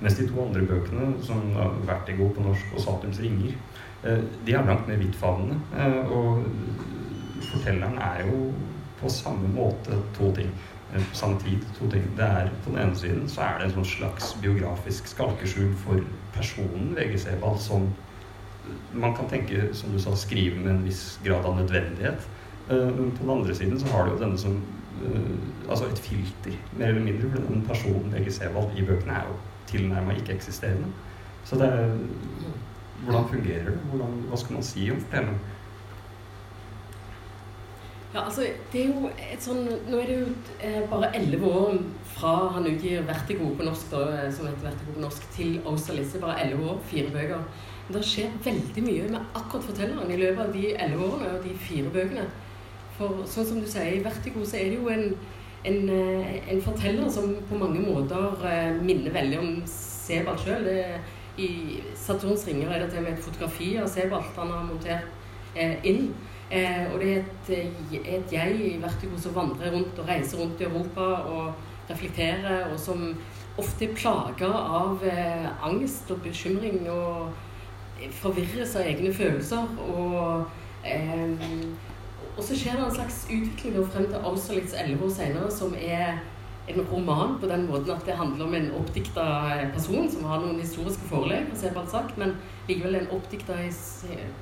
Mens 0.00 0.18
de 0.18 0.28
to 0.28 0.46
andre 0.46 0.66
bøkene, 0.66 1.14
som 1.22 1.46
har 1.54 1.78
vært 1.86 2.10
i 2.10 2.18
god 2.18 2.34
på 2.34 2.46
norsk 2.48 2.74
og 2.74 2.86
Satums 2.86 3.22
ringer, 3.22 3.54
uh, 4.02 4.22
de 4.46 4.52
er 4.52 4.66
langt 4.66 4.88
mer 4.88 4.98
vidtfavnende. 4.98 5.60
Og 6.10 6.44
fortelleren 7.52 7.98
er 8.02 8.26
jo 8.26 8.50
på 9.00 9.10
samme 9.10 9.48
måte 9.54 9.98
to 10.18 10.30
ting. 10.36 10.50
På 10.94 11.16
samme 11.16 11.40
tid 11.40 11.64
to 11.78 11.90
ting. 11.90 12.04
Det 12.16 12.24
er 12.24 12.50
På 12.64 12.70
den 12.70 12.78
ene 12.78 12.96
siden 12.96 13.28
så 13.28 13.40
er 13.40 13.58
det 13.58 13.68
en 13.68 13.76
sånn 13.78 13.90
slags 13.96 14.34
biografisk 14.42 15.08
skalkeskjul 15.10 15.74
for 15.84 16.04
personen 16.34 16.94
VG 16.94 17.18
Sebald 17.26 17.60
som 17.60 17.88
man 18.92 19.16
kan 19.16 19.28
tenke, 19.28 19.74
som 19.76 19.92
du 19.92 19.98
sa, 20.00 20.14
skrive 20.16 20.60
med 20.60 20.70
en 20.72 20.84
viss 20.84 21.18
grad 21.24 21.44
av 21.44 21.58
nødvendighet. 21.58 22.28
Eh, 22.70 22.86
men 22.96 23.10
på 23.12 23.22
den 23.22 23.30
andre 23.30 23.54
siden 23.54 23.80
så 23.80 23.90
har 23.92 24.04
du 24.06 24.14
jo 24.14 24.22
denne 24.22 24.38
som 24.38 24.62
eh, 25.04 25.34
Altså 25.68 25.86
et 25.88 25.98
filter, 25.98 26.56
mer 26.76 26.92
eller 26.92 27.00
mindre. 27.00 27.30
For 27.30 27.40
den 27.48 27.62
personen 27.64 28.12
VG 28.12 28.32
Sebald 28.32 28.76
i 28.76 28.84
bøkene 28.84 29.12
er 29.16 29.28
jo 29.30 29.36
tilnærma 29.70 30.12
ikke-eksisterende. 30.12 30.90
Så 31.44 31.56
det 31.56 31.68
er 31.68 31.96
Hvordan 33.04 33.28
fungerer 33.28 33.64
det? 33.64 33.78
Hvordan, 33.90 34.12
hva 34.28 34.36
skal 34.36 34.54
man 34.54 34.62
si 34.64 34.90
om 34.90 35.00
fortelleren? 35.00 35.40
Ja, 38.14 38.20
altså, 38.24 38.44
det 38.72 38.80
er 38.80 38.90
jo 38.92 39.08
et 39.18 39.42
sånn 39.42 39.64
Nå 39.90 39.98
er 39.98 40.06
det 40.06 40.16
jo 40.20 40.26
eh, 40.62 40.82
bare 40.86 41.08
elleve 41.18 41.48
år 41.50 41.78
fra 42.14 42.34
han 42.54 42.66
utgir 42.70 43.00
'Vertigo' 43.02 43.56
på 43.58 43.64
norsk, 43.66 43.88
da, 43.90 44.30
som 44.30 44.46
heter 44.46 44.68
Vertigo 44.68 44.92
på 44.94 45.00
norsk, 45.02 45.24
til 45.34 45.56
Austerlitz. 45.66 46.12
Er 46.14 46.20
bare 46.22 46.44
elleve 46.44 46.68
år, 46.70 46.76
fire 46.86 47.08
bøker. 47.10 47.40
Det 47.88 48.02
skjer 48.06 48.36
veldig 48.44 48.84
mye 48.86 49.08
med 49.16 49.34
akkurat 49.34 49.66
fortelleren 49.66 50.12
i 50.14 50.18
løpet 50.20 50.42
av 50.44 50.52
de 50.54 50.68
elleve 50.84 51.08
årene 51.08 51.32
og 51.32 51.48
de 51.48 51.56
fire 51.58 51.90
bøkene. 51.96 52.26
For 52.98 53.24
sånn 53.26 53.48
som 53.48 53.58
du 53.60 53.66
sier, 53.66 53.96
i 53.96 54.04
Vertigo 54.04 54.44
så 54.46 54.60
er 54.60 54.70
det 54.70 54.78
jo 54.78 54.92
en, 54.94 55.18
en, 55.64 55.90
eh, 55.96 56.36
en 56.54 56.62
forteller 56.62 57.10
som 57.10 57.34
på 57.48 57.58
mange 57.58 57.82
måter 57.82 58.46
eh, 58.46 58.78
minner 58.78 59.10
veldig 59.10 59.40
om 59.40 59.50
Sebald 59.66 60.38
sjøl. 60.44 60.70
I 61.34 61.50
Saturns 61.98 62.46
ringer 62.46 62.70
er 62.70 62.84
det 62.84 62.92
til 62.92 63.02
og 63.02 63.08
med 63.08 63.18
et 63.18 63.26
fotografi 63.26 63.72
av 63.82 63.90
Sebald 63.90 64.38
han 64.38 64.54
har 64.54 64.70
montert 64.70 65.58
eh, 65.58 65.82
inn. 65.82 66.14
Eh, 66.50 66.92
og 66.92 67.00
det 67.00 67.12
er 67.12 67.22
et, 67.22 67.50
eh, 67.56 67.94
et, 68.14 68.32
jeg 68.32 68.58
i 68.60 68.82
Vertigo 68.82 69.16
som 69.18 69.34
vandrer 69.34 69.72
rundt 69.72 69.98
og 69.98 70.08
reiser 70.08 70.38
rundt 70.38 70.60
i 70.60 70.64
Europa 70.64 71.00
og 71.00 71.54
reflekterer, 71.90 72.72
og 72.72 72.78
som 72.80 73.14
ofte 73.58 73.88
er 73.88 73.96
plaga 73.96 74.50
av 74.50 75.02
eh, 75.06 75.48
angst 75.64 76.10
og 76.10 76.22
bekymring 76.24 76.84
og 76.90 77.32
forvirres 78.20 78.76
av 78.76 78.88
egne 78.90 79.12
følelser. 79.14 79.66
Og, 79.88 80.44
eh, 80.84 81.32
og 82.36 82.42
så 82.42 82.58
skjer 82.58 82.78
det 82.78 82.86
en 82.86 82.96
slags 82.98 83.24
utvikling 83.30 83.90
frem 83.90 84.08
til 84.10 84.30
Austerlitz 84.30 84.76
elleve 84.76 85.08
år 85.08 85.16
senere, 85.16 85.50
som 85.50 85.74
er 85.78 86.18
en 86.68 86.86
roman 86.88 87.36
på 87.40 87.48
den 87.48 87.66
måten 87.68 87.92
at 87.92 88.06
det 88.06 88.16
handler 88.16 88.46
om 88.46 88.54
en 88.54 88.70
oppdikta 88.78 89.24
person 89.74 90.08
som 90.10 90.24
har 90.24 90.40
noen 90.40 90.60
historiske 90.60 91.08
forelegg, 91.10 91.52
men 92.16 92.36
likevel 92.68 92.96
en 92.96 93.12
oppdikta 93.12 93.58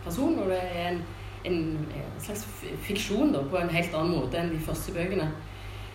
person. 0.05 0.39
Og 0.39 0.51
det 0.51 0.61
er 0.63 0.93
en, 0.93 1.03
en, 1.49 1.87
slags 2.23 2.45
fiksjon 2.87 3.33
da, 3.35 3.43
på 3.51 3.59
en 3.59 3.73
helt 3.73 3.95
annen 3.95 4.15
måte 4.21 4.39
enn 4.39 4.53
de 4.53 4.61
første 4.63 4.95
bøkene. 4.95 5.31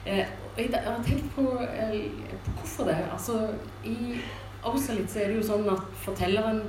Eh, 0.07 0.25
og 0.55 0.59
jeg, 0.61 0.73
har 0.73 0.99
tenkt 1.05 1.29
på, 1.35 1.45
eh, 1.63 2.11
på 2.45 2.57
hvorfor 2.59 2.89
det. 2.89 2.97
Altså, 3.11 3.39
I 3.85 4.17
Austerlitz 4.67 5.15
er 5.15 5.31
det 5.31 5.39
jo 5.39 5.47
sånn 5.47 5.67
at 5.71 5.87
fortelleren 6.03 6.61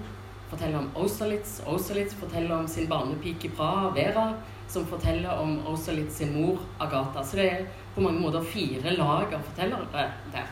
forteller 0.51 0.81
om 0.81 0.89
Austerlitz. 0.97 1.59
Austerlitz 1.67 2.17
forteller 2.19 2.57
om 2.57 2.69
sin 2.69 2.89
barnepike 2.91 3.51
Praha, 3.57 3.91
Vera, 3.97 4.31
som 4.69 4.87
forteller 4.87 5.41
om 5.41 5.59
Austerlitz 5.67 6.19
sin 6.21 6.35
mor, 6.37 6.59
Agatha. 6.81 7.25
Så 7.25 7.41
det 7.41 7.47
er 7.53 7.69
på 7.95 8.05
mange 8.05 8.21
måter 8.21 8.45
fire 8.45 8.97
lag 8.97 9.33
av 9.35 9.45
fortellere 9.51 10.09
der. 10.33 10.51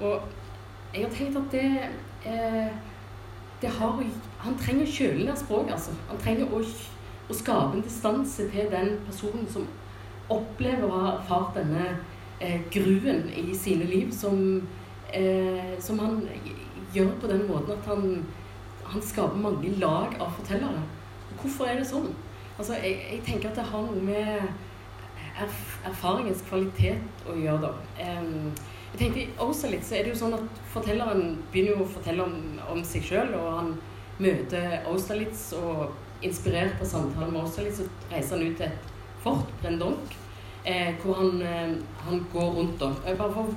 Og 0.00 0.20
jeg 0.94 1.04
har 1.04 1.14
tenkt 1.14 1.36
at 1.36 1.50
det, 1.52 1.88
eh, 2.24 2.68
det 3.60 3.70
har, 3.70 4.04
Han 4.38 4.54
trenger 4.58 4.86
å 4.86 4.92
kjøle 4.92 5.24
ned 5.26 5.38
språket, 5.38 5.72
altså. 5.74 5.90
Han 6.08 6.18
trenger 6.22 6.52
å, 6.54 6.60
å, 7.28 7.36
skape 7.36 7.76
en 7.76 7.84
distanse 7.84 8.48
til 8.52 8.70
den 8.72 8.96
personen 9.06 9.46
som 9.52 9.68
opplever 10.32 10.86
å 10.88 10.94
ha 10.96 11.04
erfart 11.12 11.56
denne 11.56 11.86
eh, 12.40 12.60
gruen 12.72 13.28
i 13.32 13.54
sine 13.56 13.88
liv, 13.88 14.10
som, 14.12 14.60
eh, 15.12 15.76
som 15.80 16.00
han 16.02 16.20
gjør 16.94 17.14
på 17.20 17.30
den 17.30 17.46
måten 17.48 17.76
at 17.76 17.88
han 17.88 18.20
han 18.92 19.02
skaper 19.02 19.36
mange 19.36 19.68
lag 19.80 20.16
av 20.20 20.32
fortellere. 20.38 20.82
Hvorfor 21.40 21.68
er 21.68 21.80
det 21.80 21.88
sånn? 21.90 22.08
Altså, 22.58 22.78
jeg, 22.82 22.96
jeg 23.12 23.20
tenker 23.26 23.50
at 23.50 23.60
det 23.60 23.68
har 23.68 23.84
noe 23.84 24.00
med 24.02 24.48
erf 25.38 25.76
erfaringens 25.86 26.40
kvalitet 26.48 27.28
å 27.28 27.36
gjøre, 27.38 27.68
da. 27.68 28.16
Um, 28.18 28.48
jeg 28.94 29.00
tenker 29.02 29.20
I 29.28 29.70
litt, 29.74 29.84
så 29.84 29.98
er 29.98 30.06
det 30.06 30.14
jo 30.14 30.20
sånn 30.22 30.38
at 30.38 30.62
fortelleren 30.72 31.36
begynner 31.52 31.76
jo 31.76 31.84
å 31.84 31.92
fortelle 31.92 32.24
om, 32.24 32.38
om 32.72 32.80
seg 32.88 33.04
sjøl, 33.04 33.34
og 33.36 33.48
han 33.58 33.74
møter 34.18 34.78
Austerlitz, 34.88 35.50
og 35.54 35.92
inspirert 36.22 36.80
av 36.82 36.86
samtalen 36.90 37.32
med 37.32 37.42
oss, 37.42 37.56
så 37.56 37.86
reiser 38.10 38.36
han 38.36 38.46
ut 38.46 38.56
til 38.56 38.66
et 38.66 38.92
fort, 39.22 39.50
Brendonk, 39.62 40.14
eh, 40.64 40.94
hvor 41.02 41.20
han, 41.20 41.42
eh, 41.42 41.74
han, 42.06 42.26
går 42.32 42.54
rundt 42.58 42.80
da. 42.80 42.92
Jeg 43.06 43.18
bare 43.18 43.32
for 43.32 43.54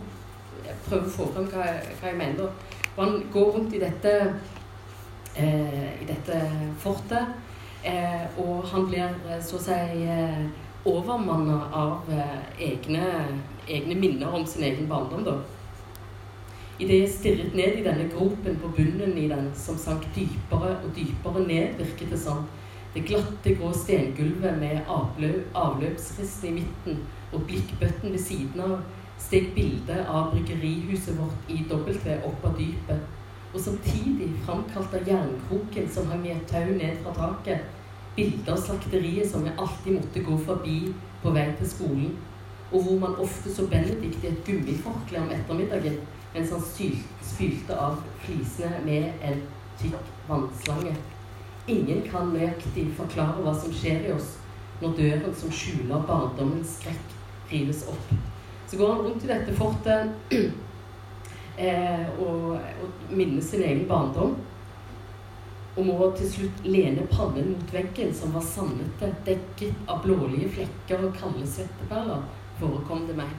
prøve 0.88 1.06
å 1.08 1.13
få 1.15 1.30
frem 1.34 1.47
hva, 1.52 1.67
hva 2.00 2.12
jeg 2.12 2.17
mener. 2.17 2.52
Og 2.95 3.06
han 3.06 3.24
går 3.34 3.54
rundt 3.56 3.74
i 3.74 3.82
dette 3.82 4.12
eh, 5.36 6.02
i 6.02 6.06
dette 6.10 6.41
fortet. 6.80 7.34
Eh, 7.84 8.26
og 8.38 8.67
han 8.69 8.86
blir 8.89 9.08
eh, 9.26 9.39
så 9.41 9.58
å 9.58 9.63
si 9.63 10.04
eh, 10.06 10.43
overmanna 10.86 11.58
av 11.74 12.10
egne, 12.62 13.08
egne, 13.69 13.95
minner 13.97 14.34
om 14.34 14.45
sin 14.45 14.65
egen 14.65 14.89
barndom. 14.89 15.24
da. 15.26 15.36
Idet 16.79 16.99
jeg 16.99 17.10
stirret 17.13 17.55
ned 17.55 17.77
i 17.77 17.86
denne 17.86 18.07
gropen 18.13 18.57
på 18.62 18.71
bunnen 18.77 19.17
i 19.17 19.27
den, 19.29 19.51
som 19.55 19.77
sank 19.77 20.07
dypere 20.15 20.77
og 20.79 20.89
dypere 20.95 21.45
ned, 21.45 21.77
virket 21.77 22.13
det 22.13 22.19
som. 22.19 22.45
Det 22.93 23.05
glatte, 23.07 23.55
grå 23.55 23.71
stengulvet 23.75 24.57
med 24.60 24.81
avløp, 24.88 25.51
avløpsristen 25.55 26.49
i 26.49 26.57
midten 26.60 27.03
og 27.31 27.45
blikkbøtten 27.47 28.12
ved 28.12 28.19
siden 28.19 28.63
av 28.65 28.81
steg 29.21 29.53
bildet 29.55 30.07
av 30.10 30.31
bryggerihuset 30.34 31.15
vårt 31.19 31.51
i 31.53 31.62
W 31.69 32.15
opp 32.27 32.47
av 32.49 32.57
dypet 32.60 33.10
og 33.51 33.60
samtidig 33.60 34.29
framkalt 34.45 34.93
av 34.95 35.07
jernkroken 35.07 35.88
som 35.91 36.07
hang 36.12 36.23
i 36.27 36.34
et 36.36 36.47
tau 36.47 36.67
ned 36.71 36.99
fra 37.03 37.13
taket, 37.17 37.65
bilder 38.15 38.53
av 38.55 38.62
slakteriet 38.63 39.27
som 39.31 39.45
jeg 39.47 39.57
alltid 39.60 39.97
måtte 39.97 40.23
gå 40.27 40.38
forbi 40.47 40.77
på 41.23 41.34
vei 41.36 41.47
til 41.60 41.69
skolen, 41.69 42.13
og 42.71 42.86
hvor 42.86 42.99
man 43.01 43.17
ofte 43.19 43.51
så 43.51 43.67
Benedikt 43.67 44.23
i 44.23 44.31
et 44.31 44.43
gummiforkle 44.47 45.19
om 45.19 45.34
ettermiddagen 45.36 45.99
mens 46.34 46.52
han 46.52 46.63
spylte 47.22 47.80
av 47.80 48.02
flisene 48.24 48.84
med 48.86 49.12
en 49.22 49.41
tykk 49.82 50.12
vannslange. 50.28 50.96
Ingen 51.67 52.02
kan 52.12 52.32
nøyaktig 52.34 52.88
forklare 52.98 53.44
hva 53.44 53.54
som 53.56 53.74
skjer 53.76 54.08
i 54.08 54.13
oss 54.15 54.38
når 54.82 54.96
døren 54.98 55.36
som 55.38 55.54
skjuler 55.54 56.06
barndommens 56.08 56.78
skrekk, 56.80 57.17
rives 57.52 57.84
opp. 57.89 58.13
Så 58.67 58.80
går 58.80 58.94
han 58.94 59.04
rundt 59.06 59.26
i 59.26 59.30
dette 59.30 59.54
fortet 59.58 60.34
eh, 61.65 62.08
og, 62.24 62.56
og 62.58 63.13
minne 63.13 63.44
sin 63.46 63.63
egen 63.67 63.86
barndom. 63.89 64.39
og 65.72 65.86
må 65.88 66.10
til 66.17 66.28
slutt 66.28 66.65
lene 66.67 67.06
pannen 67.08 67.54
mot 67.54 67.70
veggen, 67.74 68.10
som 68.13 68.34
var 68.36 68.44
sandete, 68.44 69.08
dekket 69.26 69.86
av 69.88 70.02
blålige 70.04 70.50
flekker 70.58 71.06
og 71.08 71.15
kalde 71.15 71.48
svetteperler, 71.48 72.26
forekom 72.60 73.06
det 73.08 73.15
meg. 73.22 73.32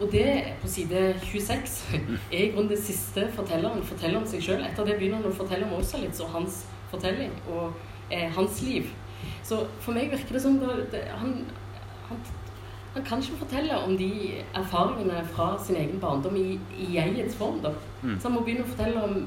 Og 0.00 0.08
det 0.12 0.54
på 0.62 0.68
side 0.68 1.14
26 1.22 1.94
er 2.32 2.44
i 2.44 2.50
grunnen 2.54 2.70
det 2.72 2.80
siste 2.82 3.26
fortelleren 3.36 3.84
forteller 3.84 4.20
om 4.20 4.26
seg 4.28 4.42
sjøl. 4.44 4.64
Etter 4.64 4.88
det 4.88 4.96
begynner 4.96 5.20
han 5.20 5.28
å 5.28 5.36
fortelle 5.36 5.68
om 5.68 5.76
Austerlitz 5.76 6.22
og 6.24 6.32
hans 6.36 6.62
fortelling 6.90 7.34
og 7.52 7.74
eh, 8.10 8.28
hans 8.32 8.62
liv. 8.64 8.88
Så 9.44 9.60
for 9.84 9.96
meg 9.96 10.08
virker 10.12 10.36
det 10.36 10.42
som 10.42 10.56
det, 10.62 11.02
han, 11.20 11.34
han, 12.08 12.22
han, 12.94 13.04
kan 13.04 13.20
ikke 13.20 13.42
fortelle 13.42 13.76
om 13.84 13.96
de 14.00 14.10
erfaringene 14.56 15.20
fra 15.34 15.52
sin 15.60 15.76
egen 15.76 16.00
barndom 16.00 16.36
i, 16.40 16.56
i 16.78 16.90
jegets 16.96 17.36
form. 17.36 17.60
da. 17.60 17.74
Mm. 18.02 18.16
Så 18.16 18.28
han 18.28 18.36
må 18.38 18.44
begynne 18.46 18.64
å 18.64 18.72
fortelle 18.72 19.04
om 19.04 19.24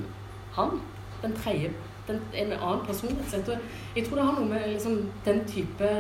han, 0.58 0.80
den 1.22 1.38
tredje, 1.38 1.74
en 2.10 2.52
annen 2.58 2.86
person. 2.88 3.14
Jeg 3.32 4.06
tror 4.08 4.18
det 4.18 4.26
har 4.26 4.36
noe 4.40 4.50
med 4.50 4.66
liksom, 4.74 5.06
den 5.26 5.46
type 5.48 5.92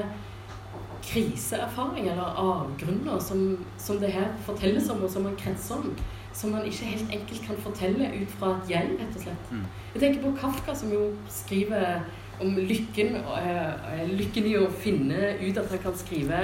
kriseerfaring 1.04 2.10
eller 2.10 2.24
avgrunner 2.24 3.20
som, 3.20 3.66
som, 3.78 4.00
det 4.00 4.12
her 4.12 4.28
fortelles 4.46 4.89
om, 4.89 5.04
og 5.04 5.10
som 5.10 5.24
man 5.28 5.36
kretser 5.36 5.76
om, 5.76 5.96
som 6.34 6.50
man 6.50 6.66
ikke 6.66 6.86
helt 6.86 7.12
enkelt 7.12 7.42
kan 7.48 7.58
fortelle 7.58 8.10
ut 8.22 8.32
fra 8.39 8.56
et 8.58 8.72
jeg, 8.72 8.94
rett 9.00 9.18
og 9.18 9.26
slett. 9.26 9.52
Mm. 9.52 9.66
Jeg 9.94 10.02
tenker 10.02 10.22
på 10.24 10.36
Kafka, 10.39 10.76
som 10.76 10.94
jo 10.94 11.10
skriver 11.30 12.02
om 12.42 12.56
lykken, 12.56 13.16
øh, 13.16 14.10
lykken 14.10 14.48
i 14.50 14.56
å 14.58 14.70
finne 14.72 15.36
ut 15.44 15.58
at 15.58 15.70
han 15.70 15.84
kan 15.84 15.98
skrive 15.98 16.39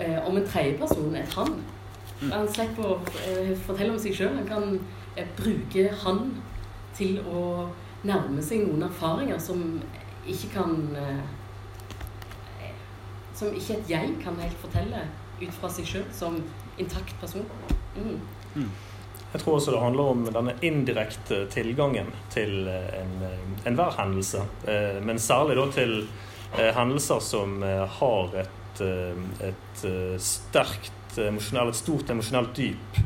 øh, 0.00 0.18
om 0.28 0.36
en 0.36 0.46
tredjeperson, 0.46 1.16
et 1.16 1.34
han. 1.34 1.52
Mm. 2.20 2.30
Han 2.32 2.48
slipper 2.48 2.86
å 2.86 2.96
øh, 3.02 3.52
fortelle 3.66 3.92
om 3.92 4.00
seg 4.00 4.16
sjøl. 4.16 4.38
Han 4.38 4.48
kan 4.48 4.80
bruke 5.36 5.90
han 6.04 6.24
til 6.96 7.18
å 7.28 7.68
nærme 8.06 8.42
seg 8.44 8.64
noen 8.64 8.86
erfaringer 8.88 9.40
som 9.42 9.60
ikke 10.28 10.54
kan 10.54 10.74
som 13.40 13.56
ikke 13.56 13.78
et 13.78 13.90
jeg 13.94 14.14
kan 14.20 14.36
helt 14.40 14.60
fortelle 14.60 15.06
ut 15.40 15.56
fra 15.56 15.70
seg 15.72 15.88
sjøl 15.88 16.06
som 16.12 16.36
intakt 16.80 17.16
person. 17.22 17.46
Mm. 17.96 18.18
Mm. 18.54 18.70
Jeg 19.30 19.42
tror 19.44 19.56
også 19.56 19.72
det 19.72 19.80
handler 19.80 20.12
om 20.12 20.24
denne 20.34 20.56
indirekte 20.66 21.44
tilgangen 21.54 22.10
til 22.34 22.66
enhver 22.66 23.60
en, 23.64 23.78
en 23.78 23.98
hendelse. 23.98 24.42
Eh, 24.66 24.98
men 25.06 25.22
særlig 25.22 25.56
da 25.56 25.66
til 25.74 25.94
eh, 26.58 26.72
hendelser 26.76 27.22
som 27.22 27.60
eh, 27.62 27.84
har 28.00 28.40
et, 28.42 28.82
et 29.44 29.84
sterkt 30.24 31.18
emosjonelt, 31.20 31.74
et 31.74 31.80
stort 31.80 32.10
emosjonelt 32.10 32.56
dyp. 32.56 33.00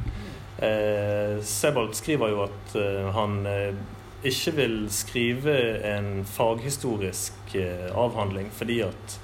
Sebald 1.45 1.97
skriver 1.99 2.31
jo 2.31 2.45
at 2.45 2.75
han 3.17 3.41
ikke 4.25 4.53
vil 4.55 4.77
skrive 4.95 5.57
en 5.89 6.23
faghistorisk 6.29 7.57
avhandling 7.91 8.53
fordi 8.55 8.79
at 8.87 9.17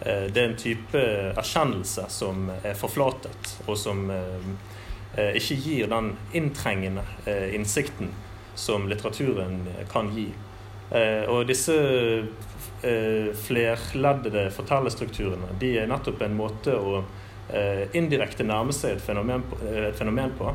det 0.00 0.40
er 0.40 0.46
en 0.48 0.56
type 0.56 1.00
erkjennelse 1.36 2.06
som 2.12 2.46
er 2.56 2.76
forflatet, 2.78 3.56
og 3.66 3.76
som 3.78 4.06
eh, 4.14 4.46
eh, 5.16 5.34
ikke 5.36 5.58
gir 5.60 5.90
den 5.92 6.14
inntrengende 6.32 7.04
innsikten 7.52 8.14
som 8.56 8.88
litteraturen 8.88 9.62
kan 9.92 10.10
gi. 10.14 10.28
Og 11.30 11.44
disse 11.46 11.74
flerleddede 12.82 14.48
fortellerstrukturene 14.50 15.52
de 15.60 15.68
er 15.78 15.86
nettopp 15.88 16.24
en 16.26 16.34
måte 16.34 16.74
å 16.74 17.04
indirekte 17.94 18.42
nærme 18.42 18.74
seg 18.74 18.96
et 18.96 19.04
fenomen, 19.04 19.44
på, 19.46 19.60
et 19.70 19.94
fenomen 19.96 20.34
på. 20.34 20.50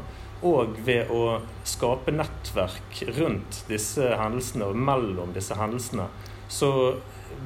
Og 0.46 0.76
ved 0.86 1.08
å 1.08 1.40
skape 1.66 2.12
nettverk 2.14 3.00
rundt 3.16 3.64
disse 3.72 4.12
hendelsene 4.20 4.68
og 4.68 4.76
mellom 4.92 5.32
disse 5.34 5.56
hendelsene, 5.56 6.10
så 6.52 6.72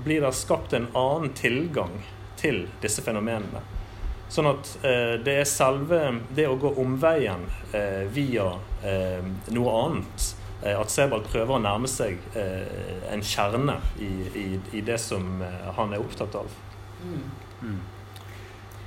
blir 0.03 0.23
det 0.25 0.33
skapt 0.37 0.73
en 0.73 0.87
annen 0.97 1.33
tilgang 1.37 1.99
til 2.39 2.65
disse 2.83 3.03
fenomenene. 3.05 3.61
Sånn 4.29 4.45
at 4.51 4.71
eh, 4.85 5.15
det 5.25 5.39
er 5.41 5.47
selve 5.49 6.01
det 6.37 6.45
å 6.45 6.57
gå 6.61 6.75
omveien 6.81 7.47
eh, 7.73 8.05
via 8.13 8.51
eh, 8.85 9.25
noe 9.55 9.77
annet. 9.83 10.27
Eh, 10.61 10.75
at 10.75 10.91
Sebald 10.93 11.25
prøver 11.31 11.55
å 11.55 11.63
nærme 11.63 11.89
seg 11.89 12.19
eh, 12.37 13.07
en 13.09 13.23
kjerne 13.25 13.79
i, 13.97 14.09
i, 14.37 14.45
i, 14.77 14.83
det 14.85 14.99
som 15.01 15.41
eh, 15.41 15.71
han 15.77 15.95
er 15.95 16.03
opptatt 16.03 16.37
av. 16.37 16.51
Mm. 17.01 17.23
Mm. 17.63 17.79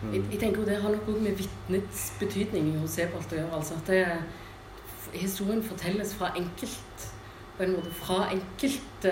Jeg, 0.03 0.21
jeg, 0.21 0.39
tenker 0.39 0.63
jo 0.63 0.67
Det 0.69 0.79
har 0.83 0.95
noe 0.95 1.21
med 1.23 1.39
vitnets 1.39 2.07
betydning 2.21 2.73
hos 2.81 2.99
Sebald 2.99 3.35
å 3.35 3.41
gjøre. 3.41 3.59
altså 3.59 3.79
at 3.81 3.91
det, 3.91 4.05
Historien 5.13 5.61
fortelles 5.65 6.15
fra 6.17 6.31
enkelt 6.39 7.09
på 7.57 7.67
en 7.67 7.75
måte 7.77 7.91
fra 7.99 8.31
enkelt 8.33 9.07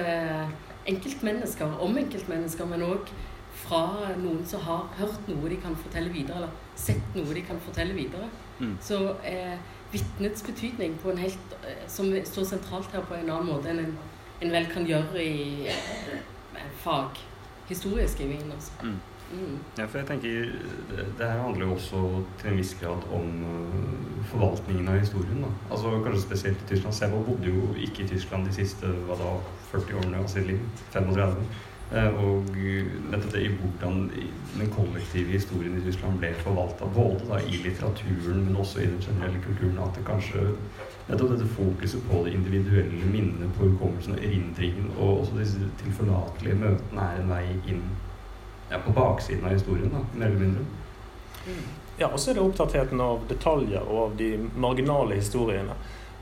enkeltmennesker, 0.91 1.77
om 1.83 1.99
enkeltmennesker, 2.01 2.69
men 2.71 2.87
òg 2.87 3.11
fra 3.61 3.83
noen 4.19 4.45
som 4.49 4.63
har 4.65 4.87
hørt 4.99 5.29
noe 5.29 5.51
de 5.51 5.59
kan 5.63 5.77
fortelle 5.79 6.13
videre, 6.15 6.43
eller 6.43 6.79
sett 6.79 7.17
noe 7.17 7.35
de 7.37 7.45
kan 7.47 7.61
fortelle 7.65 7.97
videre. 7.97 8.31
Mm. 8.61 8.77
Så 8.85 9.01
eh, 9.27 9.57
vitnets 9.93 10.45
betydning 10.47 10.97
på 11.03 11.13
en 11.13 11.21
helt, 11.21 11.57
eh, 11.67 11.85
som 11.89 12.11
står 12.33 12.49
sentralt 12.55 12.93
her 12.95 13.05
på 13.09 13.19
en 13.19 13.29
annen 13.29 13.51
måte 13.51 13.73
enn 13.73 13.85
en, 13.85 13.95
en 14.41 14.55
vel 14.55 14.69
kan 14.73 14.89
gjøre 14.89 15.23
i 15.23 15.69
eh, 15.71 16.19
fag 16.83 17.21
historieskrivingen. 17.71 18.53
Altså. 18.53 18.73
Mm. 18.83 18.99
Mm. 19.31 19.59
Ja, 19.79 19.85
for 19.87 20.01
jeg 20.01 20.09
tenker 20.09 20.49
det, 20.91 21.05
det, 21.19 21.27
her 21.27 21.43
handler 21.45 21.69
jo 21.69 21.75
også 21.77 22.01
til 22.41 22.51
en 22.51 22.57
viss 22.59 22.73
grad 22.81 23.05
om 23.15 23.29
uh, 23.47 24.25
forvaltningen 24.33 24.89
av 24.91 24.99
historien. 24.99 25.45
Da. 25.45 25.51
Altså 25.71 25.93
Kanskje 26.03 26.23
spesielt 26.25 26.65
i 26.65 26.69
Tyskland. 26.73 26.97
Selv 26.97 27.21
bodde 27.29 27.53
jo 27.53 27.69
ikke 27.79 28.03
i 28.03 28.09
Tyskland 28.11 28.49
de 28.49 28.57
siste 28.57 28.91
hva 29.07 29.19
da, 29.21 29.37
40 29.73 29.99
årene 30.03 30.23
av 30.23 30.31
sitt 30.31 30.47
liv. 30.47 30.63
35. 30.93 31.37
Uh, 31.91 32.21
og 32.23 32.53
nettopp 33.11 33.33
det 33.35 33.41
i 33.43 33.55
hvordan 33.59 34.05
den 34.13 34.69
kollektive 34.71 35.35
historien 35.35 35.75
i 35.79 35.83
Tyskland 35.83 36.21
ble 36.23 36.31
forvalta, 36.45 36.87
både 36.95 37.27
da 37.27 37.41
i 37.43 37.59
litteraturen, 37.65 38.45
men 38.47 38.61
også 38.63 38.85
i 38.85 38.87
den 38.93 39.03
generelle 39.03 39.43
kulturen. 39.47 39.81
At 39.83 39.99
det 39.99 40.07
kanskje 40.07 40.45
nettopp 41.09 41.35
dette 41.35 41.49
fokuset 41.57 42.07
på 42.11 42.23
det 42.27 42.37
individuelle 42.39 43.11
minnet, 43.11 43.51
på 43.59 43.73
hukommelsen 43.73 44.15
og 44.15 44.23
erindringen, 44.23 44.93
og 44.99 45.25
også 45.25 45.41
disse 45.41 45.73
tilforlatelige 45.83 46.61
møtene 46.63 47.09
er 47.09 47.23
en 47.25 47.35
vei 47.35 47.45
inn 47.73 47.85
ja, 48.71 48.79
på 48.79 48.95
baksiden 48.95 49.45
av 49.45 49.57
historien, 49.59 49.91
da, 49.91 50.05
mer 50.15 50.31
eller 50.31 50.45
mindre. 50.45 50.67
Mm. 51.47 51.63
Ja, 52.01 52.09
og 52.09 52.21
så 52.21 52.31
er 52.31 52.39
det 52.39 52.45
opptattheten 52.45 53.01
av 53.05 53.27
detaljer 53.29 53.83
og 53.83 53.99
av 54.07 54.13
de 54.17 54.31
marginale 54.57 55.19
historiene. 55.19 55.75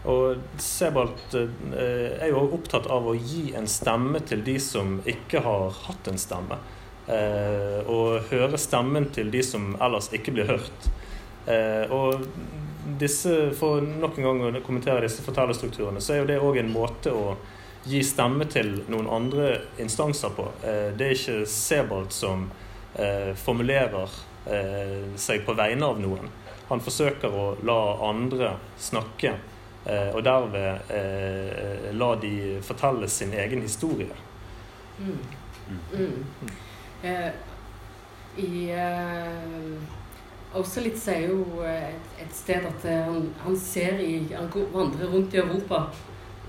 Og 0.07 0.39
Sebald 0.63 1.35
eh, 1.35 2.15
er 2.23 2.31
jo 2.31 2.45
opptatt 2.55 2.87
av 2.93 3.09
å 3.09 3.17
gi 3.19 3.51
en 3.59 3.67
stemme 3.71 4.21
til 4.27 4.45
de 4.47 4.59
som 4.63 4.99
ikke 5.09 5.43
har 5.43 5.75
hatt 5.89 6.11
en 6.11 6.21
stemme. 6.21 6.61
Eh, 7.09 7.81
og 7.89 8.31
høre 8.31 8.61
stemmen 8.61 9.09
til 9.15 9.33
de 9.35 9.43
som 9.43 9.73
ellers 9.83 10.13
ikke 10.15 10.37
blir 10.37 10.51
hørt. 10.53 10.89
Eh, 11.51 11.91
og 11.91 12.29
disse, 13.01 13.51
for 13.59 13.83
nok 13.83 14.19
en 14.19 14.29
gang 14.29 14.43
å 14.47 14.65
kommentere 14.65 15.05
disse 15.05 15.25
fortellerstrukturene, 15.27 16.01
så 16.01 16.15
er 16.15 16.23
jo 16.23 16.31
det 16.31 16.41
òg 16.41 16.61
en 16.63 16.73
måte 16.73 17.13
å 17.13 17.35
gi 17.89 18.01
stemme 18.05 18.47
til 18.51 18.79
noen 18.93 19.09
andre 19.11 19.51
instanser 19.81 20.33
på. 20.37 20.45
Det 20.61 21.05
er 21.05 21.15
ikke 21.15 21.45
Sebald 21.49 22.11
som 22.13 22.49
formulerer 23.39 24.17
seg 25.21 25.45
på 25.47 25.55
vegne 25.57 25.87
av 25.87 26.01
noen. 26.03 26.29
Han 26.69 26.83
forsøker 26.85 27.33
å 27.33 27.45
la 27.65 27.79
andre 28.09 28.51
snakke, 28.83 29.37
og 29.89 30.21
derved 30.25 30.91
la 31.97 32.09
de 32.21 32.33
fortelle 32.63 33.09
sin 33.09 33.33
egen 33.33 33.63
historie. 33.63 34.13
Mm. 34.99 35.19
Mm. 35.69 36.01
Mm. 36.01 36.25
Eh, 37.03 37.31
I 38.37 38.71
eh, 38.71 40.55
Austerlitz 40.55 41.09
er 41.09 41.21
jo 41.29 41.63
et, 41.63 42.13
et 42.23 42.35
sted 42.35 42.67
at 42.67 42.87
han, 42.89 43.29
han 43.45 43.59
ser 43.59 43.99
i 43.99 44.33
Han 44.33 44.51
vandrer 44.73 45.13
rundt 45.13 45.35
i 45.35 45.39
Europa 45.39 45.85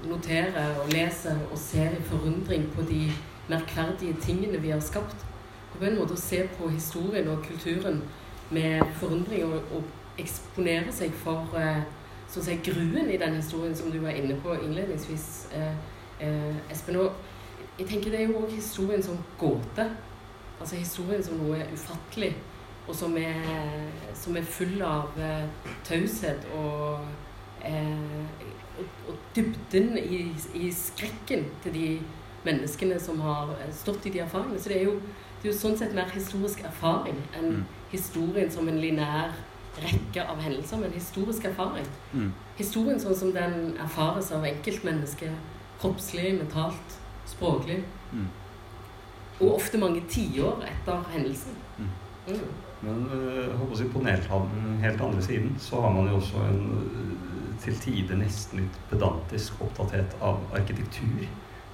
noterer 0.08 0.80
og 0.80 0.90
leser 0.94 1.38
og 1.52 1.58
ser 1.58 1.92
i 1.92 2.04
forundring 2.08 2.70
på 2.76 2.82
de 2.88 3.12
merkverdige 3.50 4.16
tingene 4.22 4.62
vi 4.62 4.70
har 4.70 4.80
skapt. 4.80 5.26
Og 5.74 5.80
på 5.80 5.86
en 5.86 6.00
måte 6.00 6.16
å 6.16 6.22
se 6.22 6.46
på 6.58 6.70
historien 6.70 7.28
og 7.28 7.44
kulturen 7.46 8.02
med 8.50 8.82
forundring 9.02 9.46
og, 9.46 9.74
og 9.76 10.20
eksponere 10.20 10.94
seg 10.96 11.14
for 11.16 11.60
eh, 11.60 11.84
så 12.30 12.42
å 12.42 12.46
si, 12.46 12.58
gruen 12.66 13.10
i 13.10 13.18
den 13.18 13.40
historien 13.40 13.76
som 13.76 13.90
du 13.92 14.00
var 14.04 14.18
inne 14.18 14.38
på 14.44 14.54
innledningsvis, 14.60 15.48
eh, 15.58 15.74
eh, 16.20 16.72
Espen. 16.72 17.00
Og 17.02 17.80
jeg 17.80 17.88
tenker 17.88 18.14
det 18.14 18.22
er 18.22 18.30
jo 18.30 18.44
òg 18.44 18.54
historien 18.54 19.04
som 19.04 19.18
gåte. 19.40 19.88
Altså 20.60 20.76
historien 20.76 21.24
som 21.24 21.40
noe 21.40 21.64
ufattelig, 21.74 22.34
og 22.88 22.96
som 22.96 23.16
er, 23.18 23.42
som 24.18 24.38
er 24.38 24.46
full 24.46 24.82
av 24.84 25.18
eh, 25.22 25.48
taushet 25.88 26.46
og 26.58 27.06
eh, 27.66 28.48
og, 28.80 29.16
dybden 29.36 29.98
i, 29.98 30.20
i, 30.56 30.70
skrekken 30.72 31.46
til 31.64 31.74
de 31.74 31.88
menneskene 32.46 33.00
som 33.00 33.20
har 33.24 33.52
stått 33.76 34.08
i 34.08 34.14
de 34.14 34.22
erfaringene. 34.24 34.60
Så 34.60 34.72
det 34.72 34.80
er 34.80 34.88
jo, 34.88 34.96
det 35.42 35.50
er 35.50 35.52
jo 35.52 35.60
sånn 35.60 35.78
sett 35.80 35.96
mer 35.96 36.12
historisk 36.14 36.64
erfaring 36.68 37.20
enn 37.38 37.50
mm. 37.60 37.66
historien 37.92 38.52
som 38.52 38.70
en 38.72 38.80
linær 38.80 39.36
rekke 39.84 40.26
av 40.26 40.42
hendelser, 40.44 40.78
med 40.78 40.92
en 40.92 41.00
historisk 41.00 41.46
erfaring. 41.50 41.88
Mm. 42.14 42.32
Historien 42.58 43.00
sånn 43.02 43.18
som 43.18 43.34
den 43.36 43.76
erfares 43.80 44.32
av 44.36 44.46
enkeltmennesket, 44.48 45.56
kroppslig, 45.82 46.34
mentalt, 46.38 47.00
språklig. 47.30 47.82
Mm. 48.12 48.28
Og 49.40 49.56
ofte 49.56 49.80
mange 49.80 50.04
tiår 50.12 50.66
etter 50.68 51.06
hendelsen. 51.14 51.56
Mm. 51.78 51.92
Mm. 52.30 52.50
Men 52.82 53.06
jeg 53.12 53.58
håper 53.60 53.76
å 53.76 53.80
si, 53.80 53.88
på 53.92 54.02
den 54.04 54.80
helt, 54.84 55.02
andre 55.04 55.24
siden 55.24 55.56
så 55.60 55.82
har 55.84 55.94
man 55.96 56.08
jo 56.08 56.20
også 56.20 56.44
en 56.48 56.62
øh, 56.80 57.54
til 57.64 57.80
tider 57.84 58.20
nesten 58.20 58.62
litt 58.64 58.78
pedantisk 58.92 59.60
opptatthet 59.66 60.16
av 60.24 60.40
arkitektur. 60.56 61.26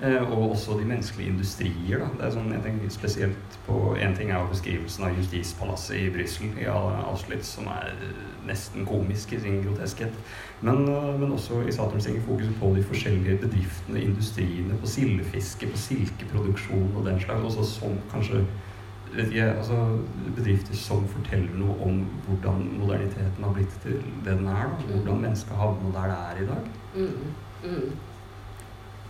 Eh, 0.02 0.32
og 0.32 0.52
også 0.52 0.72
de 0.80 0.86
menneskelige 0.86 1.30
industrier. 1.30 2.00
Da. 2.00 2.08
Det 2.18 2.26
er 2.28 2.34
sånn, 2.36 2.52
jeg 2.52 2.64
tenker 2.66 2.92
spesielt 2.92 3.54
på 3.66 3.96
En 3.96 4.16
ting 4.16 4.30
er 4.30 4.42
jo 4.42 4.52
beskrivelsen 4.52 5.06
av 5.08 5.16
justispalasset 5.16 5.96
i 5.96 6.10
Brussel, 6.12 6.50
i 6.60 6.66
Auschwitz, 6.68 7.54
som 7.56 7.70
er 7.72 7.94
øh, 8.04 8.18
nesten 8.48 8.84
komisk 8.86 9.32
i 9.34 9.40
sin 9.40 9.62
groteskhet. 9.64 10.18
Men, 10.62 10.84
øh, 10.92 11.14
men 11.20 11.32
også 11.32 11.62
i 11.64 11.72
Saturnstinger 11.72 12.26
fokuset 12.28 12.58
på 12.60 12.74
de 12.76 12.84
forskjellige 12.84 13.38
bedriftene, 13.46 14.02
industriene, 14.02 14.76
på 14.82 14.88
sildefiske, 14.88 15.70
på 15.72 15.78
silkeproduksjon 15.78 16.92
og 16.96 17.06
den 17.06 17.22
slags. 17.22 17.56
Også 17.56 17.80
som 17.80 17.96
kanskje 18.12 18.44
ikke, 19.16 19.46
altså, 19.54 19.78
bedrifter 20.36 20.76
som 20.76 21.08
forteller 21.08 21.56
noe 21.56 21.78
om 21.86 22.02
hvordan 22.28 22.68
moderniteten 22.82 23.48
har 23.48 23.56
blitt 23.56 23.80
til 23.86 24.04
det 24.26 24.36
den 24.42 24.52
er. 24.52 24.68
Da. 24.76 24.92
Hvordan 24.92 25.24
mennesket 25.24 25.56
havner 25.56 25.96
der 25.96 26.12
det 26.12 26.20
er 26.20 26.44
i 26.44 26.50
dag. 26.52 26.68
Mm. 26.96 27.32
Mm. 27.64 27.96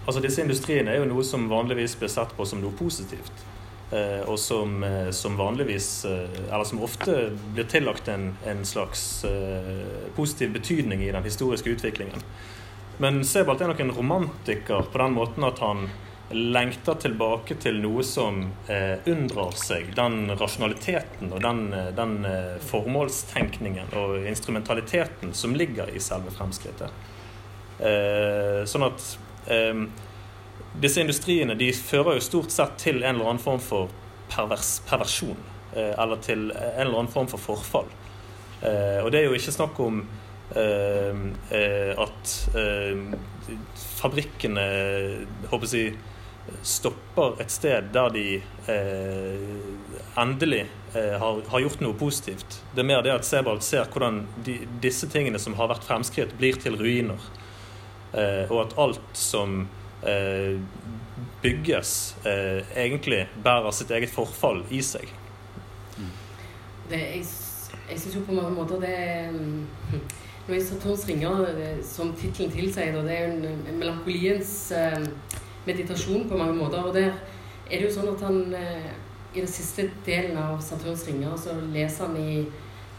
Altså 0.05 0.21
Disse 0.21 0.43
industriene 0.45 0.93
er 0.93 1.01
jo 1.01 1.09
noe 1.09 1.25
som 1.25 1.49
vanligvis 1.49 1.97
blir 1.97 2.11
sett 2.13 2.33
på 2.37 2.45
som 2.45 2.61
noe 2.61 2.75
positivt. 2.77 3.45
Eh, 3.91 4.21
og 4.29 4.39
som, 4.39 4.83
eh, 4.83 5.11
som 5.11 5.37
vanligvis, 5.37 6.05
eh, 6.05 6.53
eller 6.53 6.63
som 6.63 6.81
ofte 6.81 7.31
blir 7.53 7.63
tillagt 7.63 8.07
en, 8.07 8.37
en 8.45 8.65
slags 8.65 9.25
positiv 10.15 10.53
betydning 10.53 11.03
i 11.03 11.11
den 11.11 11.23
historiske 11.23 11.69
utviklingen. 11.69 12.23
Men 12.97 13.23
Sebald 13.25 13.61
er 13.61 13.67
nok 13.67 13.79
en 13.79 13.91
romantiker 13.91 14.87
på 14.91 14.97
den 14.97 15.13
måten 15.13 15.43
at 15.43 15.59
han 15.59 15.89
lengter 16.31 16.95
tilbake 16.97 17.57
til 17.61 17.77
noe 17.83 18.01
som 18.07 18.39
unndrar 19.05 19.57
seg 19.59 19.91
den 19.95 20.31
rasjonaliteten 20.39 21.29
og 21.35 21.43
den, 21.43 21.67
den 21.93 22.15
formålstenkningen 22.65 23.91
og 23.99 24.25
instrumentaliteten 24.25 25.35
som 25.37 25.53
ligger 25.53 25.91
i 25.91 26.01
selve 26.01 26.31
fremskrittet. 26.33 26.89
Sånn 27.77 28.87
at 28.87 29.05
disse 30.81 31.01
industriene 31.01 31.55
de 31.59 31.69
fører 31.73 32.17
jo 32.17 32.23
stort 32.25 32.51
sett 32.51 32.79
til 32.81 33.03
en 33.03 33.15
eller 33.15 33.29
annen 33.31 33.43
form 33.43 33.61
for 33.63 33.91
pervers, 34.31 34.79
perversjon. 34.89 35.37
Eh, 35.75 35.93
eller 35.99 36.21
til 36.23 36.51
en 36.51 36.87
eller 36.87 37.01
annen 37.01 37.11
form 37.11 37.27
for 37.27 37.41
forfall. 37.41 37.89
Eh, 38.63 39.01
og 39.03 39.11
det 39.11 39.21
er 39.21 39.27
jo 39.27 39.35
ikke 39.35 39.55
snakk 39.55 39.79
om 39.83 40.01
eh, 40.55 41.23
eh, 41.51 41.91
at 41.99 42.35
eh, 42.55 43.15
fabrikkene 43.99 44.67
håper 45.51 45.73
jeg, 45.75 45.95
stopper 46.61 47.39
et 47.41 47.49
sted 47.49 47.87
der 47.89 48.11
de 48.13 48.25
endelig 50.21 50.59
har, 50.93 51.39
gjort 51.57 51.79
noe 51.81 51.97
positivt. 51.97 52.59
Det 52.69 52.83
er 52.83 52.87
mer 52.91 53.01
det 53.01 53.15
at 53.15 53.25
Sebald 53.25 53.63
ser 53.65 53.89
hvordan 53.89 54.19
disse 54.83 55.09
tingene 55.09 55.41
som 55.41 55.57
har 55.57 55.71
vært 55.71 55.87
fremskritt, 55.87 56.35
blir 56.37 56.59
til 56.61 56.77
ruiner. 56.77 57.17
Eh, 58.15 58.51
og 58.51 58.61
at 58.61 58.75
alt 58.79 59.17
som 59.19 59.65
eh, 60.07 60.59
bygges, 61.41 62.15
eh, 62.25 62.63
egentlig 62.75 63.25
bærer 63.43 63.71
sitt 63.75 63.91
eget 63.91 64.13
forfall 64.13 64.63
i 64.71 64.79
seg. 64.81 65.11
Det, 66.89 66.99
jeg 66.99 67.25
jeg 67.89 67.99
syns 67.99 68.15
jo 68.15 68.21
på 68.25 68.33
mange 68.33 68.53
måter 68.53 68.79
det 68.81 69.29
mm, 69.33 69.65
Når 70.47 70.55
i 70.55 70.61
Saturns 70.61 71.07
ringer, 71.09 71.47
som 71.83 72.13
tittelen 72.13 72.51
tilsier, 72.53 72.93
det 73.01 73.13
er 73.13 73.23
jo 73.25 73.33
en, 73.33 73.63
en 73.67 73.79
melankoliens 73.79 74.73
meditasjon 75.65 76.29
på 76.29 76.37
mange 76.37 76.53
måter. 76.53 76.83
Og 76.85 76.93
der 76.93 77.09
er 77.09 77.79
det 77.79 77.87
jo 77.87 77.93
sånn 77.95 78.11
at 78.11 78.21
han 78.21 78.53
i 79.33 79.41
den 79.41 79.49
siste 79.49 79.87
delen 80.05 80.37
av 80.37 80.61
Saturns 80.61 81.07
ringer 81.09 81.33
så 81.41 81.57
leser 81.73 82.05
han 82.05 82.17
i 82.21 82.45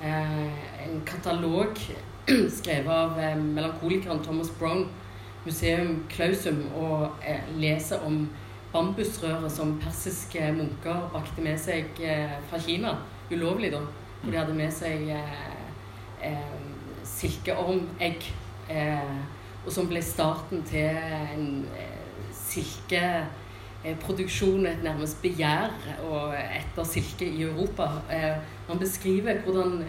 en 0.03 0.99
katalog 1.07 1.79
skrevet 2.59 2.91
av 2.91 3.15
melankolikeren 3.39 4.25
Thomas 4.27 4.51
Brown, 4.59 4.89
Museum 5.47 6.03
Klausum 6.11 6.65
og 6.75 7.11
eh, 7.23 7.39
leser 7.61 7.99
om 8.07 8.29
bambusrøret 8.73 9.53
som 9.53 9.81
persiske 9.81 10.53
munker 10.57 11.11
brakte 11.13 11.43
med 11.45 11.59
seg 11.63 11.85
eh, 12.03 12.31
fra 12.51 12.59
Kina, 12.61 12.97
ulovlig 13.31 13.73
da, 13.73 13.81
hvor 14.23 14.31
de 14.33 14.39
hadde 14.41 14.55
med 14.59 14.73
seg 14.75 15.09
eh, 15.15 15.33
eh, 16.27 16.57
silkeormegg, 17.07 18.35
eh, 18.75 19.15
og 19.65 19.73
som 19.75 19.89
ble 19.91 20.03
starten 20.03 20.63
til 20.67 20.89
en 20.91 21.67
eh, 21.79 22.01
silkeproduksjon, 22.41 24.67
et 24.67 24.83
nærmest 24.83 25.23
begjær 25.23 25.71
og 26.09 26.35
etter 26.35 26.85
silke 26.91 27.27
i 27.31 27.43
Europa. 27.47 27.87
Eh, 28.11 28.37
man 28.67 28.83
beskriver 28.83 29.39
hvordan 29.47 29.87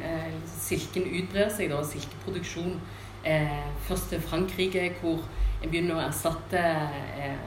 silken 0.53 1.09
utbrer 1.17 1.49
seg, 1.49 1.73
da, 1.73 1.81
silkeproduksjon, 1.81 2.77
først 3.83 4.09
til 4.13 4.21
Frankrike, 4.23 4.95
hvor 5.01 5.19
en 5.61 5.71
begynner 5.71 5.97
å 5.97 6.03
erstatte 6.05 6.61
eh, 7.17 7.37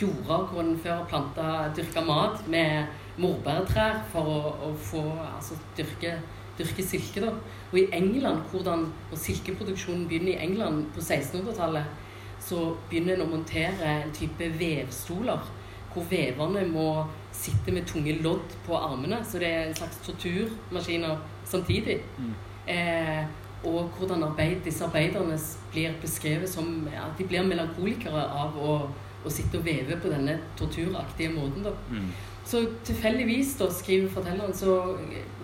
jorda 0.00 0.38
hvor 0.50 0.62
en 0.62 0.76
før 0.82 1.04
planta 1.10 1.48
dyrka 1.74 2.02
mat 2.04 2.46
med 2.50 2.86
morbærtrær 3.20 4.00
for 4.12 4.30
å, 4.30 4.54
å 4.68 4.70
få 4.74 5.02
altså, 5.22 5.58
dyrke, 5.78 6.16
dyrke 6.58 6.86
silke. 6.86 7.22
Da. 7.24 7.32
Og 7.72 7.80
i 7.80 7.88
England, 7.94 8.46
hvordan, 8.50 8.88
når 9.10 9.22
silkeproduksjonen 9.22 10.08
begynner 10.10 10.34
i 10.34 10.48
England 10.48 10.88
på 10.94 11.02
1600-tallet, 11.02 12.00
så 12.44 12.74
begynner 12.90 13.16
en 13.16 13.24
å 13.24 13.30
montere 13.30 13.92
en 14.02 14.10
type 14.14 14.50
vevstoler 14.58 15.52
hvor 15.94 16.06
veverne 16.10 16.64
må 16.66 16.88
sitte 17.34 17.72
med 17.72 17.86
tunge 17.86 18.16
lodd 18.22 18.56
på 18.66 18.74
armene. 18.76 19.20
Så 19.24 19.38
det 19.38 19.50
er 19.50 19.68
en 19.68 19.78
slags 19.78 20.00
torturmaskiner 20.06 21.22
samtidig. 21.46 22.00
Mm. 22.18 22.34
Eh, 22.74 23.22
og 23.64 23.90
hvordan 23.98 24.22
arbeid, 24.22 24.60
disse 24.64 24.84
arbeiderne 24.84 25.38
blir 25.72 25.96
beskrevet 26.02 26.48
som 26.50 26.88
ja, 26.92 27.08
De 27.18 27.24
blir 27.24 27.46
melankolikere 27.46 28.24
av 28.28 28.58
å, 28.60 28.76
å 29.24 29.32
sitte 29.32 29.58
og 29.58 29.66
veve 29.66 29.98
på 30.00 30.12
denne 30.12 30.38
torturaktige 30.58 31.32
måten. 31.32 31.64
da. 31.64 31.74
Mm. 31.90 32.10
Så 32.44 32.66
tilfeldigvis, 32.84 33.56
da, 33.58 33.70
skriver 33.72 34.10
fortelleren, 34.12 34.54
så 34.54 34.96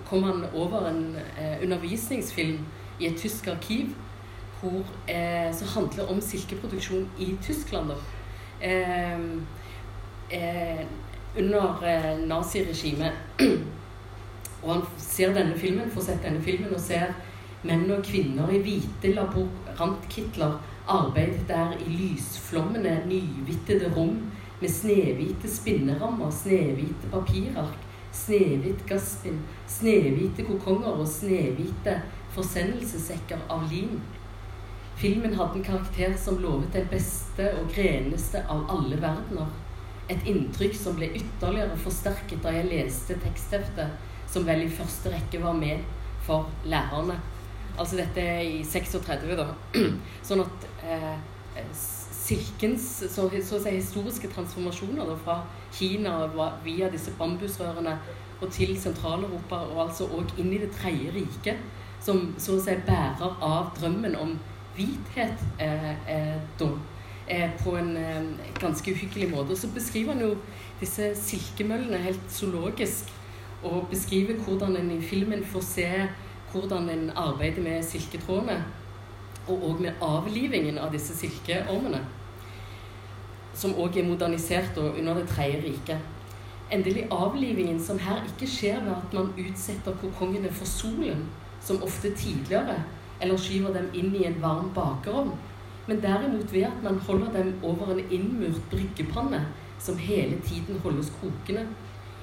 kom 0.08 0.22
han 0.22 0.44
over 0.54 0.88
en 0.90 1.16
eh, 1.38 1.62
undervisningsfilm 1.62 2.58
i 3.00 3.06
et 3.08 3.16
tysk 3.16 3.48
arkiv 3.48 3.94
hvor, 4.60 4.84
eh, 5.08 5.48
som 5.56 5.68
handler 5.74 6.10
om 6.12 6.20
silkeproduksjon 6.20 7.08
i 7.18 7.36
Tyskland. 7.42 7.88
Da. 7.88 7.96
Eh, 8.60 9.20
eh, 10.30 10.84
under 11.38 11.84
eh, 11.86 12.18
naziregimet. 12.28 13.12
og 14.62 14.74
han 14.74 14.82
ser 14.98 15.32
denne 15.34 15.56
filmen, 15.58 15.90
får 15.90 16.10
sett 16.10 16.24
denne 16.24 16.42
filmen 16.44 16.74
og 16.74 16.80
ser 16.80 17.14
menn 17.66 17.90
og 17.92 18.04
kvinner 18.06 18.50
i 18.54 18.60
hvite 18.64 19.12
laborantkitler 19.14 20.58
arbeidet 20.90 21.48
der 21.48 21.76
i 21.78 21.90
lysflommende, 21.92 23.02
nyhvittede 23.06 23.92
rom 23.96 24.30
med 24.60 24.68
snehvite 24.68 25.48
spinnerammer, 25.48 26.30
snehvite 26.30 27.10
papirark, 27.12 27.76
snehvitt 28.12 28.86
gasspinn, 28.88 29.42
snehvite 29.68 30.44
kokonger 30.48 30.98
og 30.98 31.08
snehvite 31.08 32.00
forsendelsessekker 32.34 33.44
av 33.50 33.68
lim. 33.72 34.00
Filmen 35.00 35.34
hadde 35.38 35.60
en 35.60 35.64
karakter 35.64 36.16
som 36.20 36.40
lovet 36.42 36.74
det 36.76 36.84
beste 36.90 37.46
og 37.56 37.70
greneste 37.74 38.42
av 38.52 38.66
alle 38.68 38.98
verdener. 39.00 39.48
Et 40.10 40.26
inntrykk 40.28 40.74
som 40.76 40.96
ble 40.98 41.08
ytterligere 41.14 41.78
forsterket 41.80 42.42
da 42.44 42.52
jeg 42.52 42.68
leste 42.68 43.16
tekstheftet, 43.22 43.94
som 44.28 44.44
vel 44.46 44.66
i 44.66 44.72
første 44.72 45.12
rekke 45.14 45.40
var 45.42 45.56
med 45.56 45.86
for 46.26 46.50
lærerne. 46.68 47.16
Altså 47.80 47.96
dette 47.96 48.24
i 48.44 48.60
36, 48.64 49.36
da. 49.38 49.48
Sånn 50.28 50.42
at 50.44 50.66
eh, 50.84 51.14
silkens 52.30 52.86
så, 53.08 53.26
så 53.42 53.56
å 53.56 53.62
si 53.62 53.72
historiske 53.74 54.30
transformasjoner 54.34 55.08
da, 55.08 55.16
fra 55.24 55.38
Kina 55.74 56.18
via 56.64 56.90
disse 56.92 57.14
bambusrørene 57.18 57.96
og 58.40 58.48
til 58.52 58.72
Sentral-Europa, 58.80 59.64
og 59.72 59.82
altså 59.88 60.08
òg 60.16 60.32
inn 60.40 60.52
i 60.54 60.60
Det 60.62 60.70
tredje 60.76 61.12
riket, 61.16 61.60
som 62.00 62.30
så 62.40 62.56
å 62.56 62.62
si 62.64 62.76
bærer 62.86 63.34
av 63.44 63.74
drømmen 63.76 64.16
om 64.16 64.36
hvithet 64.76 65.42
eh, 65.60 65.90
eh, 66.08 66.38
da, 66.60 66.70
eh, 67.28 67.50
på 67.60 67.74
en 67.76 67.92
eh, 68.00 68.30
ganske 68.60 68.94
uhyggelig 68.94 69.28
måte. 69.34 69.52
Og 69.52 69.60
så 69.60 69.68
beskriver 69.74 70.14
han 70.14 70.24
jo 70.24 70.34
disse 70.80 71.10
silkemøllene 71.20 72.00
helt 72.00 72.32
zoologisk, 72.32 73.12
og 73.62 73.90
beskriver 73.90 74.40
hvordan 74.40 74.78
en 74.80 74.94
i 74.94 75.02
filmen 75.04 75.44
får 75.44 75.66
se 75.66 75.88
hvordan 76.52 76.88
en 76.90 77.10
arbeider 77.16 77.62
med 77.62 77.82
silketrådene, 77.82 78.64
og 79.48 79.62
òg 79.70 79.82
med 79.82 80.02
avlivingen 80.02 80.78
av 80.78 80.92
disse 80.92 81.16
silkeormene, 81.16 82.00
som 83.54 83.74
òg 83.74 83.98
er 83.98 84.08
modernisert 84.08 84.78
og 84.78 84.98
under 84.98 85.14
Det 85.14 85.28
tredje 85.28 85.62
riket. 85.64 85.98
Endelig 86.72 87.06
avlivingen 87.10 87.80
som 87.82 87.98
her 87.98 88.22
ikke 88.28 88.46
skjer 88.46 88.80
ved 88.84 88.92
at 88.92 89.14
man 89.14 89.32
utsetter 89.38 89.96
kokongene 90.02 90.52
for 90.52 90.64
solen, 90.64 91.28
som 91.60 91.82
ofte 91.82 92.14
tidligere, 92.14 92.76
eller 93.20 93.36
skyver 93.36 93.72
dem 93.74 93.90
inn 93.94 94.14
i 94.14 94.24
en 94.24 94.42
varm 94.42 94.70
bakerovn, 94.74 95.32
men 95.86 96.02
derimot 96.02 96.52
ved 96.52 96.62
at 96.62 96.82
man 96.82 96.98
holder 96.98 97.32
dem 97.32 97.54
over 97.62 97.92
en 97.92 98.04
innmurt 98.10 98.62
bryggepanne 98.70 99.46
som 99.78 99.98
hele 99.98 100.40
tiden 100.44 100.78
holdes 100.84 101.12
kokende. 101.20 101.66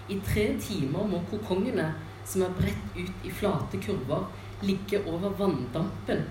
I 0.10 0.20
tre 0.26 0.56
timer 0.60 1.08
må 1.08 1.22
kokongene, 1.30 1.94
som 2.28 2.44
er 2.44 2.58
bredt 2.58 2.98
ut 2.98 3.26
i 3.26 3.32
flate 3.32 3.80
kurver, 3.84 4.28
ligge 4.62 5.00
over 5.08 5.34
vanndampen 5.38 6.26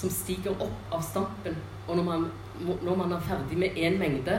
som 0.00 0.10
stiger 0.12 0.56
opp 0.62 0.94
av 0.94 1.02
stampen. 1.04 1.56
Og 1.86 1.98
når 1.98 2.06
man, 2.06 2.26
når 2.64 2.96
man 2.96 3.12
er 3.12 3.24
ferdig 3.26 3.58
med 3.58 3.76
én 3.76 3.98
mengde, 4.00 4.38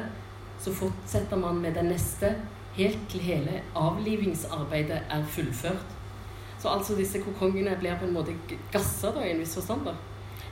så 0.61 0.73
fortsetter 0.73 1.37
man 1.37 1.61
med 1.61 1.75
den 1.77 1.91
neste 1.91 2.35
helt 2.77 3.01
til 3.11 3.23
hele 3.25 3.61
avlivingsarbeidet 3.75 5.01
er 5.09 5.25
fullført. 5.29 5.97
Så 6.61 6.69
altså 6.69 6.95
disse 6.95 7.19
kokongene 7.21 7.75
blir 7.79 7.97
på 7.97 8.07
en 8.07 8.15
måte 8.15 8.35
gassa 8.71 9.11
da, 9.15 9.25
i 9.25 9.33
en 9.33 9.41
viss 9.41 9.55
forstand. 9.57 9.85
da. 9.85 9.95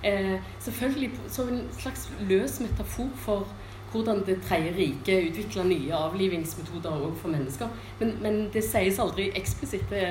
Eh, 0.04 0.38
selvfølgelig 0.60 1.12
som 1.28 1.50
en 1.50 1.68
slags 1.78 2.10
løs 2.20 2.60
metafor 2.60 3.10
for 3.16 3.48
hvordan 3.92 4.24
Det 4.26 4.42
tredje 4.46 4.74
riket 4.78 5.30
utvikla 5.30 5.64
nye 5.66 5.96
avlivingsmetoder 5.96 7.06
òg 7.08 7.16
for 7.22 7.34
mennesker. 7.34 7.70
Men, 8.00 8.16
men, 8.22 8.40
det 8.54 8.64
sies 8.66 9.00
aldri 9.02 9.30
eksplisitt. 9.36 9.90
Det, 9.90 10.04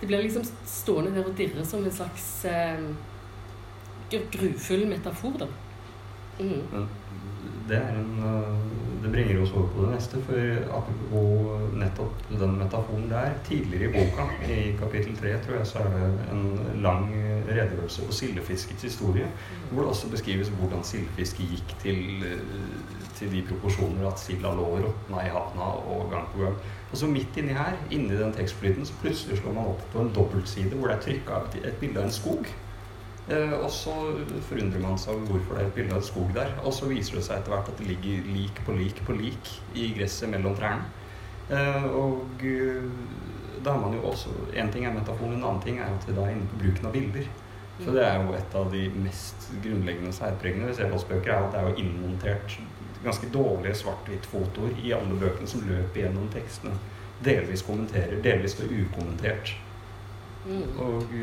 det, 0.00 0.08
blir 0.08 0.22
liksom 0.22 0.44
stående 0.68 1.14
der 1.16 1.28
og 1.28 1.36
dirre 1.38 1.64
som 1.64 1.84
en 1.84 1.94
slags 1.94 2.44
eh, 2.44 2.84
grufull 4.10 4.86
metafor. 4.88 5.38
da. 5.44 5.48
Mm. 6.40 6.88
Det, 7.68 7.78
en, 7.78 8.12
eh, 8.28 8.91
det, 9.02 9.10
bringer 9.12 9.42
oss 9.42 9.52
over 9.52 9.68
på 9.74 9.84
det 9.84 9.90
neste. 9.94 10.20
For 10.26 10.40
apropos 10.78 11.74
nettopp 11.78 12.24
den 12.30 12.56
metaforen 12.58 13.08
der 13.10 13.34
Tidligere 13.46 13.88
i 13.88 13.92
boka, 13.92 14.26
i 14.48 14.72
kapittel 14.78 15.16
tre, 15.16 15.34
tror 15.44 15.58
jeg, 15.58 15.66
så 15.66 15.82
er 15.82 15.90
det 15.94 16.10
en 16.32 16.44
lang 16.82 17.08
redegjørelse 17.48 18.06
på 18.06 18.16
sildefiskets 18.18 18.82
historie. 18.82 19.28
Hvor 19.70 19.82
det 19.82 19.94
også 19.94 20.10
beskrives 20.10 20.52
hvordan 20.58 20.84
sildefisket 20.84 21.54
gikk 21.54 21.76
til, 21.82 22.26
til 23.18 23.32
de 23.32 23.44
proporsjoner 23.48 24.08
at 24.10 24.20
silda 24.20 24.54
lå 24.56 24.68
og 24.76 24.84
råtna 24.86 25.26
i 25.26 25.32
havna 25.34 25.72
og 25.92 26.10
gang 26.10 26.28
på 26.34 26.44
gang. 26.44 26.58
Og 26.92 26.98
så 27.00 27.06
midt 27.06 27.36
inni 27.40 27.56
her, 27.56 27.78
inni 27.90 28.18
den 28.18 28.34
tekstflyten, 28.36 28.86
så 28.86 28.98
plutselig 29.00 29.38
slår 29.38 29.56
man 29.56 29.72
opp 29.72 29.86
på 29.92 30.02
en 30.02 30.12
dobbeltside 30.14 30.76
hvor 30.76 30.92
det 30.92 30.98
er 30.98 31.06
trykka 31.06 31.40
et 31.62 31.80
bilde 31.80 32.00
av 32.00 32.10
en 32.10 32.20
skog. 32.20 32.52
Eh, 33.28 33.52
og 33.54 33.70
så 33.70 33.92
forundrer 34.48 34.82
man 34.82 34.98
seg 34.98 35.14
over 35.14 35.36
hvorfor 35.36 35.54
det 35.54 35.62
er 35.62 35.68
et 35.68 35.76
bilde 35.76 35.98
av 35.98 36.06
skog 36.06 36.32
der. 36.34 36.54
Og 36.64 36.74
så 36.74 36.88
viser 36.90 37.18
det 37.18 37.26
seg 37.28 37.38
etter 37.38 37.54
hvert 37.54 37.70
at 37.70 37.78
det 37.78 37.90
ligger 37.90 38.32
lik 38.34 38.64
på 38.66 38.74
lik 38.78 39.04
på 39.06 39.16
lik 39.18 39.52
i 39.78 39.92
gresset 39.96 40.32
mellom 40.32 40.56
trærne. 40.58 40.88
Eh, 41.52 41.86
og 41.86 42.42
eh, 42.46 42.82
da 43.62 43.76
er 43.76 43.80
man 43.82 43.94
jo 43.94 44.02
også 44.08 44.30
En 44.56 44.70
ting 44.72 44.86
er 44.86 44.94
metaforen, 44.94 45.36
en 45.36 45.44
annen 45.44 45.62
ting 45.62 45.78
er 45.78 45.90
at 45.90 46.06
vi 46.08 46.14
da 46.16 46.26
er 46.26 46.34
inne 46.34 46.50
på 46.50 46.60
bruken 46.64 46.86
av 46.88 46.94
bilder. 46.96 47.30
Så 47.82 47.90
det 47.94 48.02
er 48.04 48.20
jo 48.20 48.34
et 48.36 48.54
av 48.54 48.70
de 48.70 48.82
mest 48.94 49.48
grunnleggende 49.64 50.12
særpregene 50.14 50.68
ved 50.68 50.76
Sebas-bøker, 50.76 51.32
er 51.32 51.46
at 51.46 51.54
det 51.54 51.60
er 51.60 51.68
jo 51.70 51.82
innmontert 51.82 52.58
ganske 53.02 53.26
dårlige 53.34 53.74
svart-hvitt-fotoer 53.80 54.76
i 54.84 54.92
alle 54.94 55.16
bøkene 55.18 55.48
som 55.50 55.64
løper 55.66 56.04
gjennom 56.04 56.28
tekstene. 56.34 56.76
Delvis 57.24 57.64
kommenterer, 57.66 58.20
delvis 58.22 58.54
står 58.54 58.70
ukommentert. 58.76 59.54
Mm. 60.46 60.78
Og 60.82 61.14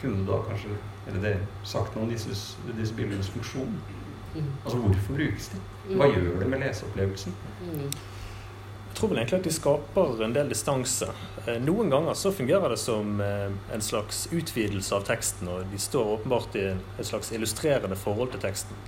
kunne 0.00 0.22
du 0.22 0.30
da 0.30 0.42
kanskje 0.48 0.76
eller 1.06 1.22
det, 1.22 1.36
sagt 1.62 1.94
noe 1.94 2.06
om 2.06 2.10
disse, 2.10 2.34
disse 2.74 2.94
bildenes 2.96 3.30
funksjon? 3.30 3.78
Mm. 4.34 4.50
Altså 4.64 4.78
hvorfor 4.82 5.16
brukes 5.16 5.48
de? 5.52 5.62
Hva 5.92 6.08
mm. 6.08 6.16
gjør 6.16 6.38
det 6.42 6.50
med 6.50 6.62
leseopplevelsen? 6.64 7.36
Mm. 7.62 7.86
Jeg 7.86 8.98
tror 8.98 9.12
vel 9.12 9.20
egentlig 9.20 9.38
at 9.38 9.46
de 9.46 9.52
skaper 9.52 10.22
en 10.24 10.34
del 10.34 10.50
distanse. 10.50 11.08
Eh, 11.44 11.58
noen 11.62 11.92
ganger 11.92 12.16
så 12.16 12.32
fungerer 12.34 12.72
det 12.72 12.80
som 12.80 13.20
eh, 13.20 13.50
en 13.76 13.84
slags 13.84 14.24
utvidelse 14.32 14.94
av 14.96 15.04
teksten, 15.06 15.50
og 15.52 15.68
de 15.70 15.80
står 15.80 16.14
åpenbart 16.16 16.56
i 16.56 16.66
et 16.72 17.06
slags 17.06 17.30
illustrerende 17.36 17.98
forhold 18.00 18.32
til 18.34 18.42
teksten. 18.42 18.78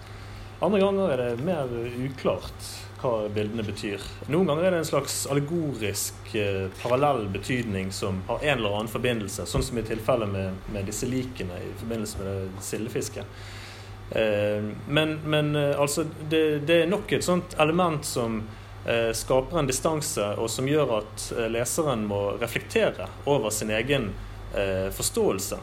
Andre 0.64 0.80
ganger 0.82 1.12
er 1.12 1.22
det 1.22 1.44
mer 1.46 1.70
uklart 2.08 2.70
hva 2.98 3.28
bildene 3.32 3.64
betyr. 3.66 4.02
Noen 4.32 4.50
ganger 4.50 4.66
er 4.68 4.74
det 4.74 4.82
en 4.82 4.88
slags 4.88 5.20
allegorisk 5.30 6.34
eh, 6.38 6.66
parallell 6.82 7.28
betydning 7.32 7.92
som 7.94 8.22
har 8.26 8.42
en 8.42 8.58
eller 8.58 8.80
annen 8.80 8.90
forbindelse, 8.92 9.46
sånn 9.46 9.64
som 9.64 9.78
i 9.78 9.86
tilfellet 9.86 10.32
med, 10.32 10.58
med 10.74 10.88
disse 10.88 11.06
likene 11.08 11.60
i 11.62 11.72
forbindelse 11.78 12.24
med 12.24 12.60
sildefisket. 12.64 13.38
Eh, 14.10 14.64
men, 14.88 15.20
men 15.24 15.56
eh, 15.56 15.80
altså, 15.80 16.04
det, 16.28 16.58
det, 16.58 16.82
er 16.82 16.88
nok 16.88 17.12
et 17.12 17.24
sånt 17.24 17.56
element 17.60 18.06
som 18.06 18.40
eh, 18.86 19.10
skaper 19.12 19.60
en 19.60 19.68
distanse, 19.68 20.24
og 20.40 20.48
som 20.50 20.68
gjør 20.68 20.98
at 21.02 21.28
leseren 21.52 22.06
må 22.08 22.22
reflektere 22.40 23.10
over 23.26 23.54
sin 23.54 23.74
egen 23.74 24.12
forståelse. 24.48 25.58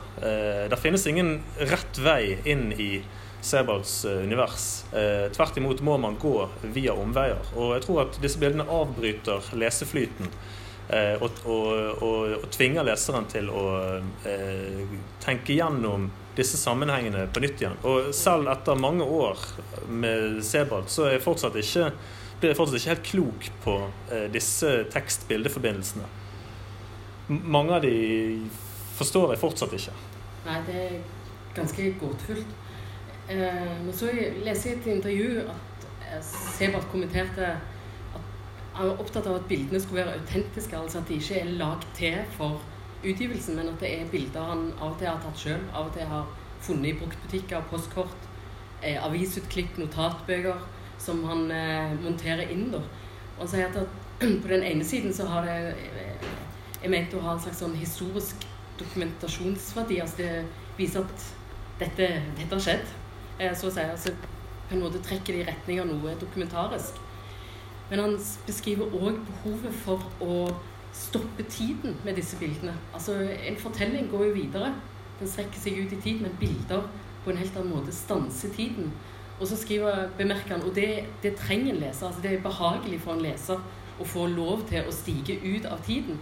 det 0.69 0.77
finnes 0.77 1.07
ingen 1.09 1.29
rett 1.57 1.97
vei 2.05 2.36
inn 2.45 2.67
i 2.69 2.99
Sebalds 3.46 4.06
eh, 4.06 4.24
univers. 4.24 4.86
Eh, 4.93 5.32
tvert 5.32 5.58
imot 5.58 5.82
må 5.82 5.98
man 5.98 6.18
gå 6.22 6.50
via 6.74 6.93
omveier. 6.98 7.43
Og 7.54 7.76
jeg 7.76 7.86
tror 7.86 8.02
at 8.08 8.18
disse 8.24 8.41
bildene 8.41 8.66
avbryter 8.66 9.52
leseflyten. 9.54 10.32
Eh, 10.89 11.14
og, 11.22 11.38
og, 11.46 11.68
og, 12.02 12.34
og, 12.39 12.48
tvinger 12.54 12.86
leseren 12.88 13.30
til 13.30 13.50
å 13.54 13.66
tenke 15.24 15.54
gjennom 15.58 16.10
disse 16.36 16.58
sammenhengene 16.60 17.28
på 17.34 17.46
nytt 17.46 17.62
igjen. 17.62 17.78
Og 17.86 18.12
selv 18.18 18.50
etter 18.52 18.82
mange 18.82 19.06
år 19.06 19.46
med 19.88 20.41
Sebald, 20.46 20.89
så 20.91 21.08
er 21.08 21.16
jeg 21.16 21.26
fortsatt 21.26 21.62
ikke, 21.62 21.91
blir 22.41 22.52
jeg 22.52 22.60
fortsatt 22.60 22.82
ikke 22.82 22.93
helt 22.96 23.08
klok 23.12 23.50
på 23.64 23.78
disse 24.34 24.74
tekst-bildeforbindelsene. 24.93 26.10
Mange 27.30 27.78
av 27.78 27.86
de 27.86 27.96
forstår 28.98 29.34
jeg 29.34 29.41
fortsatt 29.46 29.80
ikke. 29.80 29.96
Nei, 30.46 30.60
det 30.68 30.82
er 30.89 31.02
ganske 31.56 31.89
gåtefullt. 32.02 32.62
Eh, 33.30 33.78
men 33.84 33.93
så 33.93 34.11
leser 34.45 34.69
jeg 34.69 34.80
et 34.80 34.91
intervju 34.95 35.45
at 35.49 35.88
Sebert 36.26 36.86
kommenterte 36.91 37.47
at 38.15 38.28
han 38.76 38.89
var 38.91 39.01
opptatt 39.01 39.28
av 39.28 39.39
at 39.39 39.47
bildene 39.49 39.82
skulle 39.82 40.03
være 40.03 40.19
autentiske. 40.19 40.78
Altså 40.78 41.01
at 41.01 41.09
de 41.09 41.17
ikke 41.19 41.39
er 41.41 41.57
lagd 41.59 41.88
til 41.97 42.19
for 42.38 42.61
utgivelsen, 43.05 43.55
men 43.55 43.71
at 43.71 43.82
det 43.82 43.91
er 43.95 44.11
bilder 44.11 44.49
han 44.51 44.65
av 44.80 44.93
og 44.93 44.99
til 44.99 45.09
har 45.09 45.21
tatt 45.23 45.41
sjøl. 45.41 45.65
Av 45.73 45.89
og 45.89 45.93
til 45.95 46.07
har 46.09 46.30
funnet 46.65 46.91
i 46.91 46.97
bruktbutikker, 46.99 47.67
postkort, 47.69 48.30
eh, 48.82 48.97
avisutklipp, 49.05 49.78
notatbøker 49.78 50.63
som 51.01 51.23
han 51.30 51.51
eh, 51.51 51.93
monterer 52.01 52.49
inn. 52.51 52.69
da. 52.71 52.82
Og 53.36 53.45
han 53.45 53.53
sier 53.53 53.69
at, 53.69 53.95
på 54.43 54.51
den 54.51 54.63
ene 54.63 54.86
siden 54.86 55.13
så 55.13 55.28
har 55.32 55.45
det 55.45 55.76
eh, 55.76 56.28
Jeg 56.82 56.91
mente 56.93 57.17
å 57.17 57.23
ha 57.23 57.32
en 57.34 57.39
slags 57.41 57.63
sånn 57.63 57.73
historisk 57.80 58.43
dokumentasjonsverdi. 58.78 59.97
Altså 60.03 60.17
det 60.19 60.34
viser 60.78 61.01
at 61.01 61.23
dette, 61.80 62.09
dette 62.38 62.51
har 62.51 62.61
skjedd. 62.61 62.91
Eh, 63.39 63.55
så 63.55 63.69
å 63.69 63.73
si. 63.73 63.83
Altså, 63.83 64.13
på 64.65 64.75
en 64.75 64.81
måte 64.81 65.01
trekker 65.03 65.36
det 65.36 65.43
i 65.43 65.47
retning 65.49 65.81
av 65.81 65.89
noe 65.89 66.15
dokumentarisk. 66.21 67.01
Men 67.89 68.01
han 68.01 68.15
beskriver 68.47 68.93
òg 68.97 69.19
behovet 69.27 69.75
for 69.83 70.07
å 70.23 70.38
stoppe 70.95 71.43
tiden 71.51 71.97
med 72.05 72.15
disse 72.17 72.38
bildene. 72.39 72.73
Altså, 72.93 73.19
En 73.47 73.57
fortelling 73.57 74.09
går 74.11 74.25
jo 74.25 74.33
videre. 74.33 74.73
Den 75.19 75.27
strekker 75.27 75.59
seg 75.59 75.86
ut 75.86 75.93
i 75.93 76.01
tid, 76.01 76.21
men 76.21 76.38
bilder 76.39 76.88
på 77.23 77.31
en 77.31 77.38
helt 77.38 77.57
annen 77.57 77.75
måte 77.75 77.93
stanser 77.93 78.49
tiden. 78.49 78.91
Og 79.39 79.47
så 79.47 79.57
skriver, 79.59 80.09
bemerker 80.17 80.55
han, 80.55 80.63
og 80.63 80.75
det, 80.75 81.05
det 81.23 81.36
trenger 81.36 81.73
en 81.73 81.81
leser. 81.81 82.07
altså 82.07 82.21
Det 82.21 82.33
er 82.33 82.41
behagelig 82.41 83.01
for 83.01 83.13
en 83.13 83.21
leser 83.21 83.59
å 83.99 84.07
få 84.07 84.27
lov 84.27 84.65
til 84.69 84.88
å 84.88 84.91
stige 84.95 85.38
ut 85.43 85.65
av 85.65 85.83
tiden. 85.86 86.19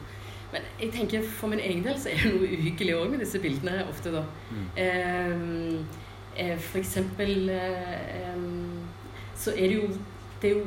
Men 0.53 0.65
jeg 0.79 0.91
tenker 0.93 1.25
for 1.25 1.49
min 1.49 1.61
egen 1.61 1.83
del 1.85 1.97
så 1.99 2.11
er 2.11 2.21
det 2.21 2.33
noe 2.33 2.49
uhyggelig 2.49 2.95
òg 2.97 3.09
med 3.09 3.23
disse 3.23 3.41
bildene 3.41 3.85
ofte, 3.89 4.11
da. 4.13 4.21
Mm. 4.51 4.65
Eh, 4.77 6.02
Eh, 6.35 6.57
for 6.57 6.79
eksempel 6.79 7.49
eh, 7.49 8.37
så 9.37 9.51
er 9.51 9.67
det 9.69 9.75
jo, 9.75 9.89
det 10.41 10.49
er 10.49 10.55
jo 10.55 10.63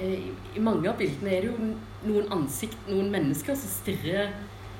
eh, 0.00 0.30
I 0.56 0.62
mange 0.64 0.88
av 0.88 0.96
bildene 0.96 1.34
er 1.34 1.44
det 1.44 1.50
jo 1.50 1.66
noen 2.08 2.32
ansikt, 2.32 2.78
noen 2.88 3.10
mennesker 3.12 3.58
som 3.58 3.72
stirrer, 3.72 4.32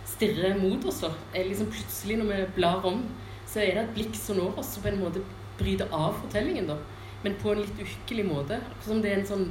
stirrer 0.08 0.56
mot 0.60 0.84
oss. 0.88 1.02
Liksom 1.34 1.68
plutselig 1.72 2.16
når 2.20 2.30
vi 2.30 2.40
blar 2.56 2.88
om, 2.88 3.02
så 3.46 3.60
er 3.60 3.76
det 3.76 3.84
et 3.84 3.94
blikk 3.98 4.16
som 4.16 4.40
når 4.40 4.56
oss, 4.62 4.72
som 4.74 4.86
på 4.86 4.92
en 4.94 5.02
måte 5.02 5.24
bryter 5.58 5.92
av 5.92 6.16
fortellingen. 6.22 6.72
da. 6.72 6.78
Men 7.22 7.36
på 7.42 7.52
en 7.52 7.60
litt 7.60 7.80
uhyggelig 7.80 8.24
måte. 8.28 8.60
Som 8.84 9.04
det 9.04 9.12
er 9.12 9.20
en 9.20 9.28
sånn 9.28 9.46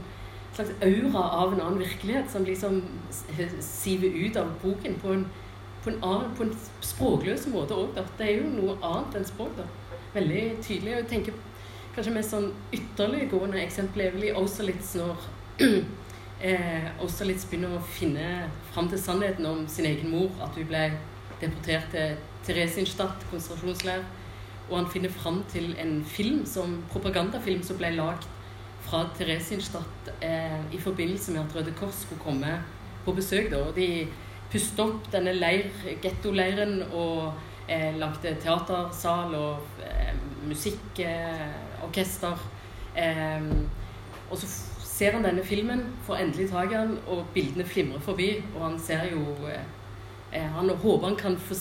slags 0.53 0.73
aura 0.85 1.21
av 1.37 1.53
en 1.53 1.61
annen 1.61 1.79
virkelighet 1.81 2.29
som 2.29 2.45
liksom 2.45 2.81
siver 3.61 4.13
ut 4.25 4.37
av 4.37 4.51
boken 4.61 4.99
på 5.01 5.13
en, 5.13 5.23
på 5.85 5.89
en, 5.89 6.01
annen, 6.01 6.35
på 6.37 6.45
en 6.45 6.57
språkløs 6.81 7.47
måte 7.53 7.77
òg. 7.77 7.97
Det 8.17 8.27
er 8.27 8.41
jo 8.41 8.51
noe 8.57 8.77
annet 8.81 9.21
enn 9.21 9.29
språk. 9.29 9.53
da 9.57 9.69
veldig 10.13 10.43
tydelig. 10.61 10.93
Og 10.93 11.01
jeg 11.01 11.09
tenker 11.11 11.37
kanskje 11.95 12.15
mest 12.15 12.33
sånn 12.33 12.49
ytterliggående 12.73 13.61
eksempel 13.61 14.05
er 14.05 14.15
vel 14.15 14.27
i 14.29 14.33
Austerlitz 14.37 14.95
når 14.97 15.27
eh, 16.49 16.89
Austerlitz 17.03 17.45
begynner 17.49 17.77
å 17.77 17.85
finne 17.95 18.49
fram 18.73 18.89
til 18.91 19.01
sannheten 19.01 19.47
om 19.49 19.65
sin 19.69 19.89
egen 19.89 20.13
mor, 20.13 20.31
at 20.41 20.57
hun 20.57 20.69
ble 20.69 20.87
deportert 21.41 21.91
til 21.93 22.17
Theresienstadt 22.43 23.25
konsentrasjonsleir. 23.31 24.03
Og 24.69 24.77
han 24.79 24.89
finner 24.91 25.11
fram 25.11 25.41
til 25.51 25.73
en 25.79 25.97
film 26.07 26.45
som, 26.49 26.79
propagandafilm 26.91 27.63
som 27.67 27.77
ble 27.79 27.91
lagd 27.97 28.27
fra 28.83 29.05
Theresienstadt 29.17 30.11
eh, 30.23 30.59
i 30.75 30.79
forbindelse 30.81 31.35
med 31.35 31.43
at 31.43 31.55
Røde 31.55 31.73
Kors 31.77 32.03
skulle 32.03 32.23
komme 32.23 32.57
på 33.05 33.15
besøk. 33.15 33.51
Da. 33.51 33.63
Og 33.67 33.75
de 33.75 34.07
puste 34.51 34.83
opp 34.83 35.09
denne 35.13 35.33
leir, 35.35 35.69
gettoleiren 36.03 36.81
og 36.91 37.33
eh, 37.69 37.95
lagde 37.99 38.35
teatersal 38.41 39.35
og 39.35 39.83
eh, 39.83 40.13
musikk, 40.47 40.99
eh, 40.99 41.51
og 44.29 44.37
så 44.37 44.47
ser 44.93 45.11
han 45.11 45.25
denne 45.25 45.43
filmen, 45.43 45.81
får 46.05 46.15
endelig 46.15 46.49
tak 46.49 46.71
i 46.71 46.75
den, 46.75 46.97
og 47.07 47.25
bildene 47.33 47.65
flimrer 47.65 47.99
forbi. 47.99 48.29
Og 48.55 48.67
han 48.67 48.79
ser 48.79 49.09
jo 49.11 49.23
eh, 49.47 49.63
eh 50.33 50.49
Han 50.55 50.69
håper 50.69 51.07
han 51.07 51.15
kan 51.15 51.37
få 51.37 51.55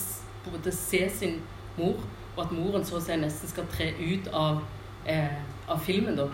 både 0.45 0.71
se 0.71 1.09
sin 1.09 1.41
mor, 1.77 1.95
og 2.35 2.45
at 2.45 2.51
moren 2.51 2.85
så 2.85 2.97
å 2.97 3.01
si 3.01 3.15
nesten 3.15 3.49
skal 3.49 3.67
tre 3.71 3.93
ut 3.99 4.27
av, 4.33 4.63
eh, 5.05 5.41
av 5.67 5.79
filmen. 5.79 6.15
da. 6.15 6.27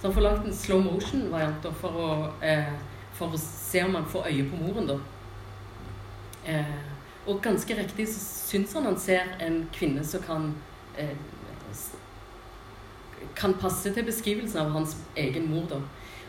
Så 0.00 0.06
han 0.06 0.14
får 0.14 0.20
lagt 0.20 0.46
en 0.46 0.54
slow 0.54 0.82
motion-variant 0.82 1.66
for, 1.74 2.32
for 3.12 3.26
å 3.26 3.38
se 3.38 3.84
om 3.84 3.94
han 3.94 4.06
får 4.06 4.26
øye 4.26 4.50
på 4.50 4.56
moren. 4.56 4.86
da. 4.86 4.98
Eh, 6.46 6.93
og 7.26 7.42
ganske 7.42 7.76
riktig 7.78 8.08
så 8.12 8.20
syns 8.20 8.74
han 8.76 8.88
han 8.88 8.98
ser 9.00 9.30
en 9.40 9.62
kvinne 9.72 10.04
som 10.04 10.22
kan 10.22 10.50
eh, 11.00 11.16
kan 13.34 13.54
passe 13.58 13.90
til 13.94 14.06
beskrivelsen 14.06 14.60
av 14.60 14.72
hans 14.74 14.96
egen 15.16 15.48
mor. 15.50 15.66
da. 15.70 15.80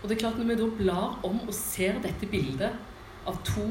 Og 0.02 0.10
det 0.10 0.16
er 0.16 0.20
klart 0.20 0.38
Når 0.38 0.46
vi 0.46 0.56
da 0.56 0.68
blar 0.78 1.20
om 1.24 1.40
og 1.48 1.54
ser 1.54 2.00
dette 2.02 2.28
bildet 2.30 2.72
av 3.26 3.38
to 3.44 3.66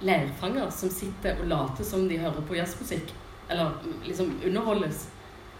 leirfanger 0.00 0.70
som 0.70 0.90
sitter 0.90 1.40
og 1.40 1.48
later 1.48 1.84
som 1.84 2.08
de 2.08 2.18
hører 2.18 2.42
på 2.46 2.54
jazzmusikk, 2.54 3.14
eller 3.50 3.72
liksom 4.04 4.40
underholdes, 4.44 5.08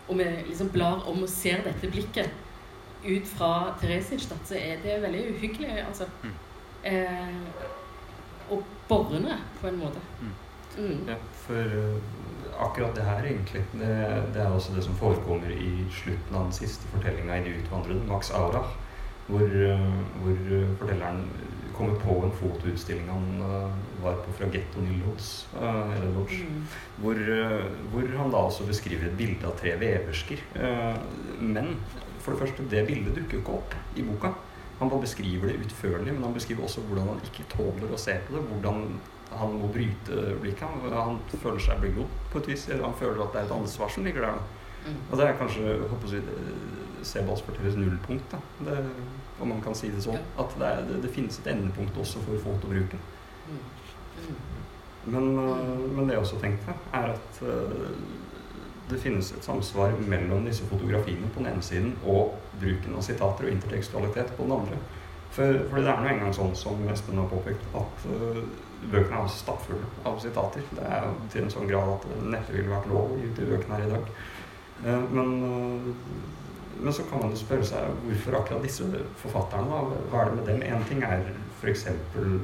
og 0.08 0.18
vi 0.18 0.24
liksom 0.48 0.68
blar 0.68 1.04
om 1.08 1.22
og 1.22 1.28
ser 1.28 1.62
dette 1.64 1.90
blikket 1.90 2.30
ut 3.04 3.26
fra 3.26 3.74
Theresienstadt, 3.80 4.48
så 4.48 4.54
er 4.54 4.80
det 4.82 5.02
veldig 5.02 5.24
uhyggelig. 5.34 5.84
altså. 5.86 6.06
Mm. 6.22 6.34
Eh, 6.84 7.36
og 8.50 8.64
borrende, 8.88 9.38
på 9.60 9.68
en 9.68 9.78
måte. 9.78 10.00
Mm. 10.20 10.32
Mm. 10.78 11.08
Ja, 11.08 11.16
for 11.46 11.54
uh, 11.54 11.96
akkurat 12.66 12.96
det 12.96 13.06
her, 13.06 13.24
egentlig, 13.24 13.64
det, 13.72 13.90
det, 14.34 14.42
er 14.42 14.50
også 14.50 14.74
det 14.74 14.84
som 14.84 14.96
forekommer 14.98 15.50
i 15.50 15.84
slutten 15.92 16.34
av 16.34 16.48
den 16.48 16.56
siste 16.56 16.88
fortellinga 16.92 17.38
i 17.38 17.44
De 17.46 17.56
utvandrede, 17.60 18.06
Max 18.08 18.30
Aura, 18.34 18.64
hvor, 19.26 19.44
uh, 19.44 19.90
hvor 20.22 20.40
uh, 20.50 20.76
fortelleren 20.78 21.26
kommer 21.74 21.98
på 21.98 22.20
en 22.22 22.34
fotoutstilling 22.38 23.08
han 23.10 23.24
var 24.02 24.20
på 24.22 24.32
fra 24.38 24.46
Getto 24.46 24.78
Nillods, 24.78 25.48
mm. 25.58 26.60
hvor, 27.02 27.18
hvor, 27.90 28.12
han 28.18 28.30
da 28.30 28.42
også 28.46 28.66
beskriver 28.68 29.08
et 29.08 29.16
bilde 29.18 29.48
av 29.48 29.56
tre 29.58 29.72
veversker. 29.80 30.44
men 31.40 31.72
for 32.20 32.32
det 32.32 32.40
første, 32.44 32.68
det 32.70 32.86
bildet 32.86 33.16
dukker 33.16 33.36
jo 33.36 33.42
ikke 33.42 33.56
opp 33.58 33.74
i 33.98 34.04
boka. 34.06 34.30
Han 34.78 34.90
bare 34.90 35.00
beskriver 35.00 35.50
det 35.50 35.58
utførlig, 35.64 36.14
men 36.14 36.22
han 36.24 36.34
beskriver 36.34 36.62
også 36.62 36.80
hvordan 36.86 37.10
han 37.12 37.20
ikke 37.26 37.44
tåler 37.52 37.92
å 37.92 37.98
se 38.00 38.16
på 38.26 38.36
det. 38.36 38.44
Hvordan 38.52 38.86
han 39.40 39.56
må 39.60 39.70
bryte 39.74 40.36
blikket. 40.42 40.68
Han, 40.68 40.94
han 40.94 41.18
føler 41.42 41.62
seg 41.62 41.82
beglodd 41.82 42.14
på 42.32 42.42
et 42.42 42.52
vis. 42.52 42.68
Han 42.70 42.96
føler 42.98 43.24
at 43.24 43.34
det 43.34 43.42
er 43.42 43.50
et 43.50 43.58
ansvar 43.58 43.92
som 43.92 44.06
ligger 44.06 44.26
der. 44.26 44.40
Mm. 44.84 44.96
Og 45.10 45.18
det 45.18 45.26
er 45.26 45.38
kanskje 45.40 45.76
håper 45.90 46.16
jeg, 46.16 46.40
Sebasfortellers 47.04 47.76
nullpunkt. 47.76 48.36
Det, 48.64 48.78
om 49.40 49.48
man 49.48 49.62
kan 49.62 49.76
si 49.76 49.90
det 49.92 50.02
sånn. 50.04 50.20
At 50.40 50.54
det, 50.58 50.66
er, 50.68 50.84
det, 50.88 51.00
det 51.04 51.12
finnes 51.12 51.38
et 51.40 51.48
endepunkt 51.52 51.96
også 52.00 52.22
for 52.24 52.40
fotobruken. 52.46 53.00
Mm. 53.48 53.62
Mm. 54.24 54.36
Men, 55.04 55.38
uh, 55.38 55.72
men, 55.92 56.06
det 56.06 56.16
jeg 56.16 56.22
også 56.22 56.40
tenkte, 56.40 56.76
er 56.96 57.12
at 57.12 57.40
uh, 57.42 57.88
det 58.90 59.00
finnes 59.00 59.32
et 59.32 59.44
samsvar 59.44 59.96
mellom 60.08 60.44
disse 60.48 60.66
fotografiene 60.68 61.28
på 61.32 61.42
den 61.42 61.52
ene 61.52 61.64
siden 61.64 61.94
og 62.04 62.36
bruken 62.60 62.96
av 62.96 63.04
sitater 63.04 63.48
og 63.48 63.52
intertekstualitet 63.52 64.34
på 64.36 64.46
den 64.46 64.56
andre. 64.58 64.80
For, 65.34 65.64
for 65.70 65.80
det 65.80 65.90
er 65.90 66.02
nå 66.04 66.12
engang 66.12 66.34
sånn 66.36 66.54
som 66.56 66.84
Espen 66.92 67.18
har 67.18 67.28
påpekt, 67.32 67.64
at 67.76 68.06
uh, 68.12 68.40
bøkene 68.92 69.24
er 69.24 69.32
stappfulle 69.32 69.90
av 70.08 70.18
sitater. 70.22 70.64
Det 70.74 70.86
er 70.96 71.10
til 71.32 71.44
en 71.44 71.52
sånn 71.52 71.68
grad 71.70 71.96
at 71.96 72.08
det 72.10 72.32
neppe 72.34 72.56
ville 72.56 72.72
vært 72.72 72.90
lov 72.90 73.12
å 73.12 73.18
gi 73.20 73.30
ut 73.30 73.38
de 73.40 73.50
bøkene 73.52 73.78
her 73.78 73.86
i 73.86 73.92
dag. 73.92 74.10
Eh, 74.84 75.06
men, 75.10 75.32
eh, 75.48 75.88
men, 76.80 76.92
så 76.92 77.06
kan 77.08 77.22
man 77.22 77.30
jo 77.30 77.40
spørre 77.40 77.64
seg 77.64 78.04
hvorfor 78.04 78.38
akkurat 78.40 78.66
disse 78.66 78.86
forfatterne. 79.22 79.80
Hva 80.10 80.22
er 80.22 80.30
det 80.30 80.38
med 80.38 80.46
dem? 80.50 80.62
Én 80.62 80.86
ting 80.88 81.02
er 81.02 81.30
f.eks. 81.60 81.86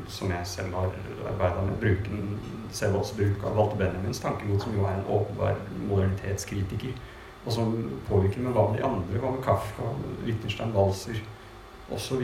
som 0.09 0.31
jeg 0.31 0.47
selv 0.47 0.75
har 0.75 0.95
arbeida 1.29 1.63
med, 1.67 1.77
bruken, 1.81 2.39
Sevals 2.73 3.11
bruk 3.17 3.45
av 3.45 3.57
Walter 3.59 3.77
Benjamins 3.77 4.21
tankegods, 4.23 4.63
som 4.65 4.77
jo 4.77 4.85
er 4.87 4.95
en 4.95 5.09
åpenbar 5.11 5.59
modernitetskritiker, 5.89 6.95
og 7.45 7.53
som 7.53 7.75
påvirker. 8.09 8.41
med 8.41 8.53
hva 8.53 8.69
med 8.71 8.79
de 8.79 8.85
andre? 8.87 9.19
Hva 9.19 9.35
med 9.35 9.43
Kafka, 9.45 9.91
Wittgenstein, 10.25 10.75
Walser 10.75 11.19
osv.? 11.91 12.23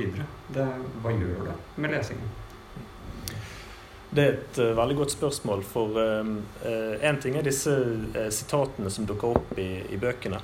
Hva 0.55 1.11
gjør 1.11 1.49
det 1.51 1.57
med 1.77 1.91
lesingen? 1.91 2.46
Det 4.17 4.25
er 4.25 4.37
et 4.37 4.59
uh, 4.63 4.73
veldig 4.79 4.97
godt 4.97 5.13
spørsmål. 5.13 5.63
For 5.69 5.99
én 6.01 6.31
uh, 6.65 7.03
uh, 7.03 7.19
ting 7.21 7.37
er 7.37 7.45
disse 7.45 7.75
sitatene 8.33 8.93
som 8.93 9.09
dukker 9.09 9.37
opp 9.37 9.59
i, 9.61 9.71
i 9.93 10.01
bøkene. 10.01 10.41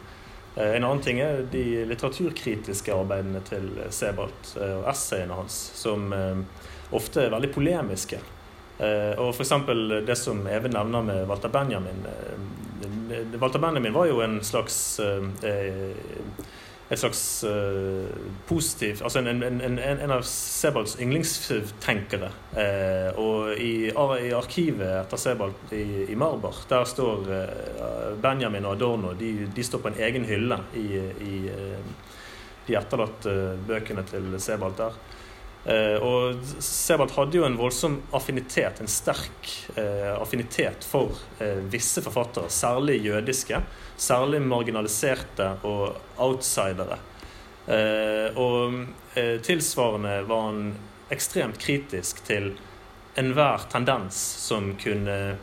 en 0.53 0.85
annen 0.85 1.01
ting 1.01 1.18
er 1.25 1.47
de 1.49 1.87
litteraturkritiske 1.89 2.93
arbeidene 2.93 3.41
til 3.41 3.70
Sebald 3.89 4.51
og 4.61 4.83
essayene 4.91 5.33
hans, 5.33 5.55
som 5.81 6.12
ofte 6.93 7.23
er 7.23 7.33
veldig 7.33 7.49
polemiske. 7.55 8.18
og 9.16 9.31
f.eks. 9.33 9.53
det 10.05 10.16
som 10.20 10.47
Even 10.47 10.77
nevner 10.77 11.03
med 11.03 11.25
Walter 11.31 11.49
Benjamin. 11.49 12.05
Walter 13.41 13.59
Benjamin 13.59 13.95
var 13.95 14.07
jo 14.07 14.20
en 14.20 14.43
slags 14.45 15.01
et 16.93 17.01
slags 17.01 17.45
uh, 17.49 18.05
positiv 18.47 19.01
Altså 19.05 19.22
en, 19.22 19.43
en, 19.43 19.61
en, 19.64 19.78
en 19.78 20.12
av 20.12 20.24
Sebalds 20.28 20.99
yndlingstenkere. 21.01 22.28
Uh, 22.53 23.20
og 23.20 23.55
i, 23.57 23.72
i, 23.88 24.32
arkivet 24.36 24.99
etter 25.01 25.20
Sebald 25.20 25.72
i, 25.72 26.12
i 26.12 26.18
Marbar, 26.18 26.61
der 26.68 26.84
står 26.88 27.30
uh, 27.30 28.18
Benjamin 28.20 28.68
og 28.68 28.76
Adorno 28.76 29.14
de, 29.16 29.32
de, 29.57 29.64
står 29.64 29.80
på 29.80 29.93
en 29.93 30.03
egen 30.05 30.28
hylle 30.28 30.59
i, 30.76 30.86
i 31.24 31.34
de 32.66 32.76
etterlatte 32.78 33.32
bøkene 33.66 34.05
til 34.07 34.28
Sebald 34.43 34.76
der. 34.78 35.01
Uh, 35.63 35.95
og 36.03 36.41
Sebald 36.59 37.13
hadde 37.15 37.39
jo 37.39 37.45
en 37.47 37.57
voldsom 37.59 38.01
affinitet, 38.19 38.81
en 38.83 38.91
sterk 38.91 39.47
uh, 39.77 40.17
affinitet 40.17 40.83
for 40.83 41.15
uh, 41.39 41.61
visse 41.71 42.03
forfattere, 42.03 42.51
særlig 42.51 42.99
jødiske, 43.05 43.61
særlig 43.97 44.41
marginaliserte 44.43 45.53
og 45.63 46.01
outsidere. 46.19 46.99
og 48.35 48.73
tilsvarende 49.47 50.15
var 50.27 50.41
han 50.49 50.73
ekstremt 51.15 51.61
kritisk 51.63 52.25
til 52.27 52.49
enhver 53.15 53.69
tendens 53.71 54.17
som 54.43 54.73
kunne 54.83 55.37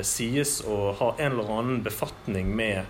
sies 0.00 0.62
å 0.64 0.94
ha 0.96 1.10
en 1.18 1.34
eller 1.34 1.52
annen 1.58 1.82
befatning 1.84 2.48
med 2.56 2.86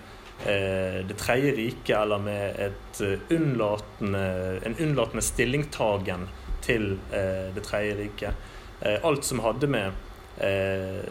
Det 1.09 1.17
tredje 1.19 1.51
riket, 1.57 1.97
eller 1.97 2.23
med 2.23 3.03
unnlatende, 3.35 4.23
en 4.65 4.77
unnlatende 4.79 5.25
stillingtagen 5.25 6.29
til 6.71 6.93
eh, 7.13 7.51
Det 7.55 7.65
tredje 7.67 7.97
riket. 7.99 8.35
Eh, 8.81 8.99
alt 9.05 9.27
som 9.27 9.43
hadde 9.45 9.69
med 9.71 9.93
eh, 10.41 11.03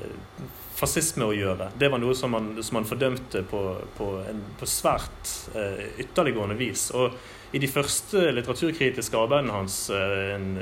fascisme 0.80 1.28
å 1.28 1.36
gjøre, 1.36 1.74
det 1.78 1.89
var 1.91 1.99
noe 1.99 2.16
som 2.16 2.32
man, 2.32 2.53
som 2.64 2.80
man 2.80 2.88
fordømte 2.88 3.43
på, 3.51 3.64
på, 3.97 4.07
en, 4.30 4.39
på 4.55 4.70
svært 4.70 5.34
ytterliggående 5.99 6.55
vis. 6.55 6.86
Og 6.95 7.18
i 7.51 7.60
de 7.60 7.68
første 7.68 8.30
litteraturkritiske 8.32 9.20
arbeidene 9.20 9.57
hans, 9.57 9.89
en 9.91 10.53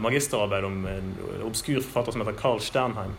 magisterarbeid 0.00 0.64
om 0.64 0.78
en 0.88 1.12
obskur 1.44 1.82
forfatter 1.82 2.16
som 2.16 2.24
heter 2.24 2.38
Carl 2.40 2.62
Sternheim, 2.64 3.12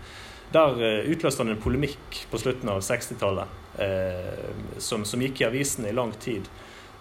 der 0.55 0.82
utløste 1.13 1.45
han 1.45 1.53
en 1.53 1.61
polemikk 1.61 2.24
på 2.32 2.41
slutten 2.41 2.74
av 2.74 2.82
60-tallet 2.89 4.82
som, 4.82 5.05
som, 5.05 5.22
gikk 5.22 5.43
i 5.43 5.49
avisene 5.51 5.91
i 5.91 5.95
lang 5.95 6.15
tid. 6.26 6.49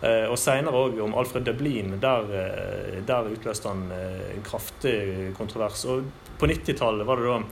Eh, 0.01 0.24
og 0.30 0.38
seinere 0.40 0.80
òg 0.86 1.01
om 1.05 1.16
Alfred 1.20 1.44
Dublin. 1.44 1.98
Der, 2.01 2.30
eh, 2.32 3.03
der 3.05 3.28
utløste 3.28 3.68
han 3.68 3.90
eh, 3.92 4.30
en 4.36 4.46
kraftig 4.46 4.96
kontrovers. 5.36 5.84
Og 5.84 6.09
på 6.40 6.48
90-tallet 6.48 7.07
var 7.07 7.20
det 7.20 7.28
da 7.28 7.42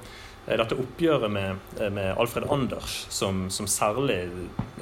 dette 0.56 0.78
oppgjøret 0.80 1.28
med, 1.28 1.58
med 1.92 2.14
Alfred 2.16 2.48
Anders 2.48 3.02
som, 3.12 3.48
som 3.52 3.66
særlig 3.68 4.22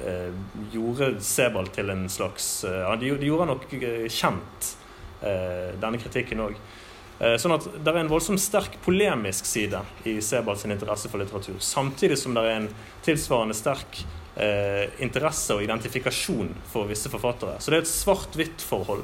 eh, 0.05 0.31
gjorde 0.71 1.17
Sebald 1.23 1.73
til 1.75 1.91
en 1.91 2.05
slags 2.11 2.63
eh, 2.63 2.93
De, 3.01 3.11
de 3.19 3.27
gjorde 3.27 3.47
han 3.47 3.51
nok 3.51 3.65
kjent, 4.07 4.69
eh, 5.21 5.73
denne 5.81 5.99
kritikken 5.99 6.45
òg. 6.47 6.59
Sånn 7.41 7.55
at 7.55 7.63
Det 7.81 7.89
er 7.89 7.97
en 8.03 8.11
voldsomt 8.11 8.37
sterk 8.37 8.75
polemisk 8.85 9.47
side 9.49 9.79
i 10.05 10.19
Sebald 10.21 10.59
sin 10.61 10.75
interesse 10.75 11.09
for 11.09 11.17
litteratur. 11.17 11.55
Samtidig 11.65 12.19
som 12.21 12.35
det 12.37 12.43
er 12.45 12.59
en 12.59 12.67
tilsvarende 13.07 13.57
sterk 13.57 14.03
eh, 14.39 14.85
interesse 15.03 15.57
og 15.57 15.65
identifikasjon 15.65 16.53
for 16.71 16.89
visse 16.89 17.11
forfattere. 17.11 17.57
Så 17.59 17.73
det 17.73 17.81
er 17.81 17.85
et 17.85 17.91
svart-hvitt-forhold. 17.91 19.03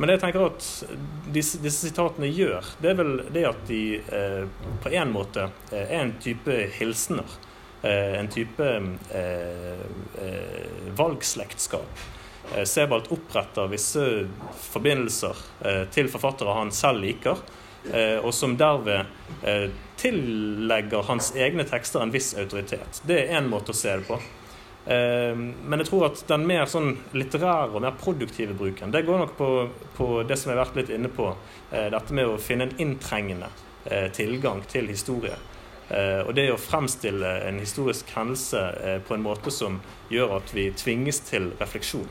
Men 0.00 0.08
det 0.08 0.16
jeg 0.16 0.24
tenker 0.24 0.48
at 0.48 0.66
disse, 1.32 1.60
disse, 1.62 1.86
sitatene 1.86 2.30
gjør, 2.32 2.74
det 2.82 2.90
er 2.90 2.98
vel 2.98 3.16
det 3.30 3.46
at 3.46 3.64
de 3.68 3.82
eh, 4.00 4.44
på 4.82 4.92
en 4.96 5.12
måte 5.14 5.50
eh, 5.70 5.84
er 5.84 5.98
en 6.02 6.14
type 6.24 6.58
hilsener. 6.78 7.40
Eh, 7.82 8.18
en 8.18 8.28
type 8.28 8.82
eh, 9.10 9.72
eh, 10.24 10.66
valgslektskap. 10.96 11.98
Sebald 12.64 13.06
oppretter 13.14 13.68
visse 13.70 14.02
forbindelser 14.60 15.38
til 15.94 16.08
forfattere 16.10 16.52
han 16.56 16.72
selv 16.74 17.00
liker, 17.00 17.38
og 18.20 18.32
som 18.34 18.56
derved 18.60 19.06
tillegger 20.02 21.06
hans 21.06 21.30
egne 21.38 21.64
tekster 21.70 22.02
en 22.02 22.12
viss 22.12 22.32
autoritet. 22.36 23.00
Det 23.08 23.20
er 23.22 23.38
én 23.38 23.48
måte 23.48 23.72
å 23.72 23.78
se 23.78 23.94
det 23.94 24.04
på. 24.10 24.18
Eh, 24.86 25.36
men 25.36 25.78
jeg 25.78 25.86
tror 25.86 26.08
at 26.08 26.22
den 26.26 26.46
mer 26.48 26.66
sånn 26.70 26.96
litterære 27.14 27.70
og 27.70 27.84
mer 27.84 27.94
produktive 27.98 28.56
bruken, 28.58 28.90
det 28.94 29.04
går 29.06 29.20
nok 29.22 29.36
på, 29.38 29.50
på 29.96 30.08
det 30.26 30.38
som 30.40 30.50
jeg 30.50 30.58
har 30.58 30.64
vært 30.64 30.80
litt 30.80 30.94
inne 30.96 31.10
på. 31.12 31.28
Eh, 31.70 31.88
dette 31.94 32.16
med 32.16 32.30
å 32.30 32.40
finne 32.42 32.66
en 32.66 32.74
inntrengende 32.82 33.50
eh, 33.86 34.08
tilgang 34.14 34.64
til 34.70 34.90
historie. 34.90 35.38
og 35.92 36.30
det 36.32 36.46
å 36.48 36.56
fremstille 36.56 37.28
en 37.44 37.58
historisk 37.60 38.08
hendelse 38.16 38.60
på 39.04 39.12
en 39.12 39.24
måte 39.26 39.50
som 39.52 39.74
gjør 40.08 40.38
at 40.38 40.52
vi 40.56 40.70
tvinges 40.72 41.18
til 41.26 41.50
refleksjon. 41.60 42.08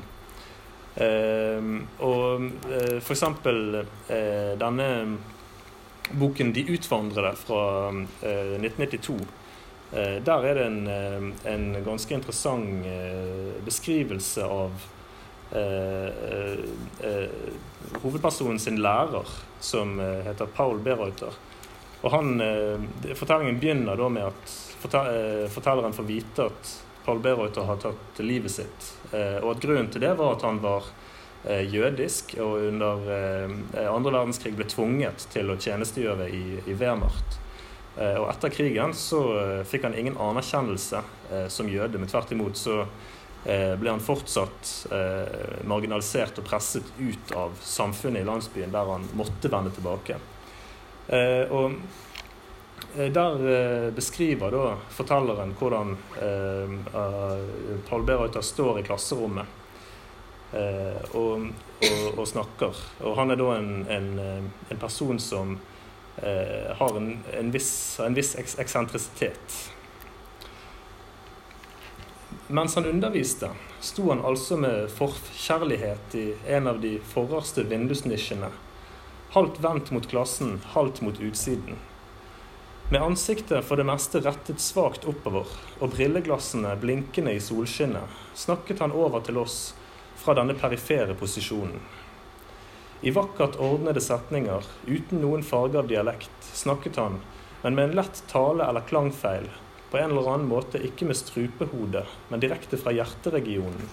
og 2.10 2.44
f.eks. 3.02 3.24
denne 4.62 4.90
boken 6.14 6.54
'De 6.54 6.66
utvandrede' 6.76 7.36
fra 7.42 7.64
1992 7.90 9.18
Eh, 9.18 9.41
der 9.92 10.46
er 10.48 10.56
det 10.56 10.66
en, 10.66 10.88
eh, 10.88 11.54
en 11.54 11.84
ganske 11.84 12.14
interessant 12.16 12.86
eh, 12.86 13.64
beskrivelse 13.66 14.46
av 14.48 14.90
hovedpersonen 18.02 18.60
sin 18.60 18.78
lærer, 18.80 19.28
som 19.60 19.98
heter 20.00 20.48
Paul 20.56 20.80
Bereuter. 20.80 21.36
Og 22.02 22.14
han, 22.14 22.40
Fortellingen 23.20 23.60
begynner 23.60 24.00
da 24.00 24.08
med 24.08 24.30
at 24.30 24.54
fortelleren 24.80 25.92
får 25.92 26.08
vite 26.08 26.46
at 26.48 26.72
Paul 27.04 27.20
Bereuter 27.20 27.68
har 27.68 27.84
tatt 27.84 28.24
livet 28.24 28.56
sitt. 28.56 28.88
Og 29.12 29.50
at 29.52 29.62
grunnen 29.68 29.92
til 29.92 30.06
det 30.08 30.14
var 30.16 30.38
at 30.38 30.48
han 30.48 30.64
var 30.64 30.88
jødisk 31.68 32.38
og 32.40 32.70
under 32.72 33.12
andre 33.76 34.16
verdenskrig 34.22 34.56
ble 34.56 34.72
tvunget 34.72 35.28
til 35.36 35.52
å 35.52 35.60
tjenestegjøre 35.60 36.32
i, 36.32 36.46
i 36.64 36.80
Wehrmacht. 36.80 37.41
Eh, 37.98 38.16
og 38.16 38.30
etter 38.32 38.54
krigen 38.54 38.94
så 38.96 39.22
eh, 39.36 39.64
fikk 39.68 39.84
han 39.90 39.98
ingen 40.00 40.20
anerkjennelse 40.20 41.02
eh, 41.32 41.48
som 41.52 41.70
jøde, 41.70 42.00
men 42.00 42.12
tvert 42.12 42.32
imot 42.32 42.60
så 42.60 42.86
ble 43.42 43.90
han 43.90 44.04
fortsatt 44.06 44.92
marginalisert 45.66 46.38
og 46.38 46.44
presset 46.46 46.86
ut 47.00 47.32
av 47.34 47.56
samfunnet 47.66 48.22
i 48.22 48.28
landsbyen, 48.28 48.70
der 48.70 48.86
han 48.86 49.08
måtte 49.18 49.50
vende 49.50 49.72
tilbake. 49.74 50.14
Og 51.50 51.74
der 53.18 53.90
beskriver 53.98 54.54
da 54.54 54.76
fortelleren 54.94 55.56
hvordan 55.58 55.98
Paul 57.90 58.06
Bereuter 58.06 58.46
står 58.46 58.84
i 58.84 58.86
klasserommet 58.86 60.54
og, 60.54 61.50
og, 61.50 62.06
og, 62.14 62.26
snakker. 62.30 62.86
Og 63.02 63.18
han 63.18 63.34
er 63.34 63.42
da 63.42 63.58
en, 63.58 63.74
en, 63.90 64.10
en 64.70 64.86
person 64.86 65.18
som 65.18 65.58
eh, 66.18 66.76
har 66.78 66.98
en, 66.98 67.20
en, 67.34 67.52
viss, 67.52 68.00
en 68.00 68.14
viss 68.14 68.36
eksentrisitet. 68.36 69.60
Mens 72.48 72.76
han 72.76 72.86
underviste, 72.86 73.50
sto 73.80 74.10
han 74.10 74.26
altså 74.28 74.58
med 74.60 74.90
forkjærlighet 74.92 76.16
i 76.20 76.26
en 76.52 76.68
av 76.68 76.82
de 76.84 76.98
forreste 77.14 77.64
vindusnisjene, 77.64 78.50
halvt 79.32 79.62
vendt 79.64 79.92
mot 79.96 80.10
klassen, 80.12 80.58
halvt 80.74 81.00
mot 81.06 81.22
utsiden. 81.24 81.80
Med 82.92 83.02
ansiktet 83.02 83.64
for 83.64 83.80
det 83.80 83.88
meste 83.88 84.20
rettet 84.20 84.60
svakt 84.60 85.06
oppover 85.08 85.48
og 85.80 85.94
brilleglassene 85.94 86.74
blinkende 86.82 87.38
i 87.38 87.40
solskinnet, 87.40 88.20
snakket 88.36 88.84
han 88.84 88.92
over 88.92 89.24
til 89.24 89.40
oss 89.40 89.60
fra 90.20 90.36
denne 90.36 90.58
perifere 90.60 91.16
posisjonen. 91.16 91.80
I 93.02 93.12
vakkert 93.12 93.56
ordnede 93.58 94.02
setninger, 94.02 94.66
uten 94.86 95.24
noen 95.24 95.42
farge 95.42 95.80
av 95.80 95.88
dialekt, 95.90 96.44
snakket 96.54 97.00
han, 97.02 97.16
men 97.64 97.74
med 97.76 97.88
en 97.88 97.96
lett 97.98 98.20
tale- 98.30 98.68
eller 98.70 98.86
klangfeil, 98.86 99.48
på 99.90 99.98
en 99.98 100.12
eller 100.12 100.30
annen 100.30 100.46
måte 100.46 100.78
ikke 100.86 101.08
med 101.10 101.18
strupehodet, 101.18 102.06
men 102.30 102.44
direkte 102.44 102.78
fra 102.78 102.94
hjerteregionen. 102.94 103.90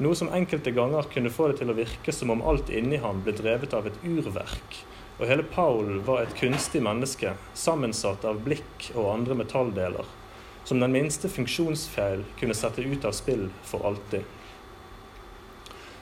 Noe 0.00 0.16
som 0.16 0.32
enkelte 0.32 0.72
ganger 0.72 1.10
kunne 1.12 1.28
få 1.28 1.50
det 1.50 1.58
til 1.60 1.68
å 1.68 1.76
virke 1.76 2.14
som 2.16 2.32
om 2.32 2.40
alt 2.40 2.72
inni 2.72 2.96
ham 3.04 3.20
ble 3.26 3.36
drevet 3.36 3.76
av 3.76 3.90
et 3.90 4.00
urverk, 4.08 4.78
og 5.18 5.28
hele 5.28 5.44
Paul 5.44 5.98
var 6.08 6.22
et 6.24 6.32
kunstig 6.40 6.80
menneske, 6.80 7.34
sammensatt 7.52 8.24
av 8.24 8.40
blikk 8.46 8.88
og 8.94 9.10
andre 9.18 9.36
metalldeler, 9.42 10.08
som 10.64 10.80
den 10.80 10.96
minste 10.96 11.28
funksjonsfeil 11.28 12.24
kunne 12.40 12.56
sette 12.56 12.80
ut 12.80 13.04
av 13.04 13.12
spill 13.20 13.50
for 13.68 13.84
alltid. 13.84 14.24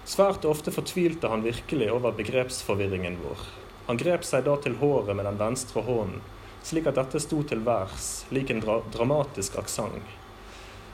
Svært 0.09 0.46
ofte 0.48 0.72
fortvilte 0.72 1.28
han 1.28 1.42
virkelig 1.44 1.90
over 1.92 2.14
begrepsforvirringen 2.16 3.18
vår. 3.20 3.42
Han 3.90 3.98
grep 4.00 4.22
seg 4.24 4.46
da 4.46 4.54
til 4.64 4.78
håret 4.80 5.12
med 5.16 5.28
den 5.28 5.36
venstre 5.36 5.82
hånden, 5.84 6.22
slik 6.64 6.88
at 6.88 6.96
dette 6.96 7.20
sto 7.20 7.42
til 7.44 7.61
værs, 7.66 8.24
lik 8.32 8.48
en 8.52 8.62
dra 8.64 8.78
dramatisk 8.94 9.59
aksent. 9.61 10.14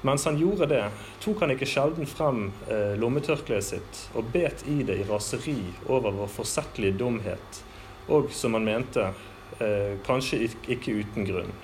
Mens 0.05 0.27
han 0.27 0.37
gjorde 0.37 0.67
det, 0.69 0.83
tok 1.23 1.45
han 1.45 1.55
ikke 1.55 1.69
sjelden 1.71 2.11
frem 2.11 2.49
eh, 2.67 2.97
lommetørkleet 3.01 3.65
sitt 3.65 4.01
og 4.19 4.35
bet 4.35 4.67
i 4.69 4.83
det 4.85 4.99
i 5.01 5.07
raseri 5.09 5.61
over 5.87 6.11
vår 6.19 6.35
forsettlige 6.35 6.99
dumhet, 6.99 7.62
og, 8.11 8.29
som 8.35 8.59
han 8.59 8.67
mente, 8.67 9.07
eh, 9.62 9.95
kanskje 10.05 10.43
ikke 10.75 10.99
uten 10.99 11.31
grunn. 11.31 11.55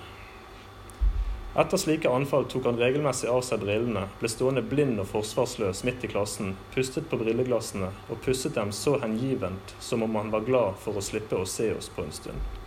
Etter 1.51 1.77
slike 1.77 2.09
anfall 2.09 2.45
tok 2.47 2.65
han 2.69 2.77
regelmessig 2.79 3.27
av 3.27 3.41
seg 3.43 3.59
brillene, 3.65 4.05
ble 4.21 4.29
stående 4.31 4.61
blind 4.63 5.01
og 5.03 5.09
forsvarsløs 5.11 5.83
midt 5.83 6.05
i 6.07 6.09
klassen, 6.13 6.53
pustet 6.71 7.09
på 7.11 7.19
brilleglassene 7.19 7.89
og 8.07 8.21
pusset 8.23 8.55
dem 8.55 8.71
så 8.71 8.95
hengivent 9.01 9.73
som 9.83 10.05
om 10.05 10.15
han 10.15 10.31
var 10.31 10.45
glad 10.47 10.79
for 10.79 10.95
å 10.95 11.03
slippe 11.03 11.35
å 11.35 11.47
se 11.49 11.73
oss 11.75 11.91
på 11.91 12.05
en 12.05 12.15
stund. 12.15 12.59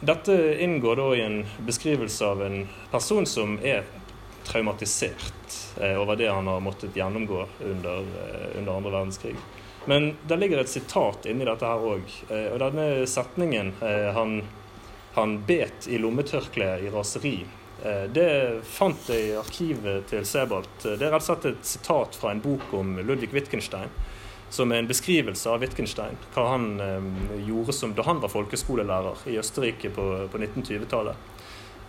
Dette 0.00 0.32
inngår 0.64 0.96
da 0.96 1.08
i 1.12 1.20
en 1.20 1.42
beskrivelse 1.68 2.24
av 2.24 2.40
en 2.46 2.62
person 2.88 3.26
som 3.28 3.58
er 3.60 3.84
traumatisert 4.48 5.56
eh, 5.80 6.00
over 6.00 6.16
det 6.16 6.30
han 6.32 6.48
har 6.48 6.62
måttet 6.64 6.96
gjennomgå 6.96 7.42
under, 7.60 7.98
eh, 7.98 8.46
under 8.58 8.78
andre 8.78 8.94
verdenskrig. 8.94 9.34
Men 9.84 10.14
det 10.28 10.40
ligger 10.40 10.64
et 10.64 10.72
sitat 10.72 11.28
inni 11.28 11.44
dette 11.44 11.68
her 11.68 11.84
òg. 11.84 12.08
Eh, 12.30 12.48
og 12.54 12.58
denne 12.64 13.04
setningen 13.04 13.74
han 14.16 14.40
han 15.16 15.40
bet 15.46 15.88
i 15.88 15.98
lommetørkleet 15.98 16.84
i 16.86 16.92
raseri. 16.92 17.34
Eh, 17.84 18.06
det 18.12 18.28
fant 18.66 19.08
jeg 19.08 19.30
i 19.30 19.36
arkivet 19.40 20.08
til 20.12 20.26
Sebald. 20.26 20.68
Det 20.82 20.96
er 20.98 21.10
rett 21.10 21.22
og 21.22 21.28
slett 21.28 21.50
et 21.52 21.66
sitat 21.66 22.18
fra 22.18 22.34
en 22.34 22.42
bok 22.44 22.72
om 22.76 22.98
Ludvig 23.00 23.32
Wittgenstein. 23.34 23.92
Som 24.50 24.72
er 24.74 24.82
en 24.82 24.90
beskrivelse 24.90 25.46
av 25.46 25.62
Wittgenstein, 25.62 26.16
hva 26.34 26.48
han 26.50 26.70
eh, 26.82 27.10
gjorde 27.46 27.74
som, 27.76 27.94
da 27.94 28.06
han 28.06 28.22
var 28.22 28.32
folkeskolelærer 28.32 29.28
i 29.30 29.38
Østerrike 29.38 29.92
på, 29.94 30.06
på 30.32 30.42
1920-tallet. 30.42 31.28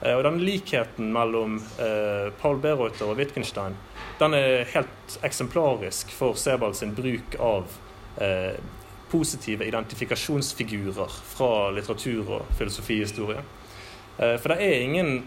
Eh, 0.01 0.15
og 0.17 0.23
Den 0.23 0.41
likheten 0.45 1.13
mellom 1.13 1.59
eh, 1.81 2.29
Paul 2.41 2.61
Bereuter 2.61 3.11
og 3.11 3.19
Wittgenstein 3.21 3.77
den 4.21 4.35
er 4.37 4.67
helt 4.75 5.17
eksemplarisk 5.25 6.11
for 6.13 6.37
Sebald 6.37 6.77
sin 6.77 6.93
bruk 6.97 7.37
av 7.41 7.69
eh, 8.21 8.57
positive 9.11 9.65
identifikasjonsfigurer 9.67 11.15
fra 11.35 11.69
litteratur 11.75 12.29
og 12.37 12.53
filosofihistorie. 12.57 13.43
Eh, 14.17 14.37
for 14.39 14.53
det 14.53 14.61
er 14.63 14.85
ingen 14.85 15.23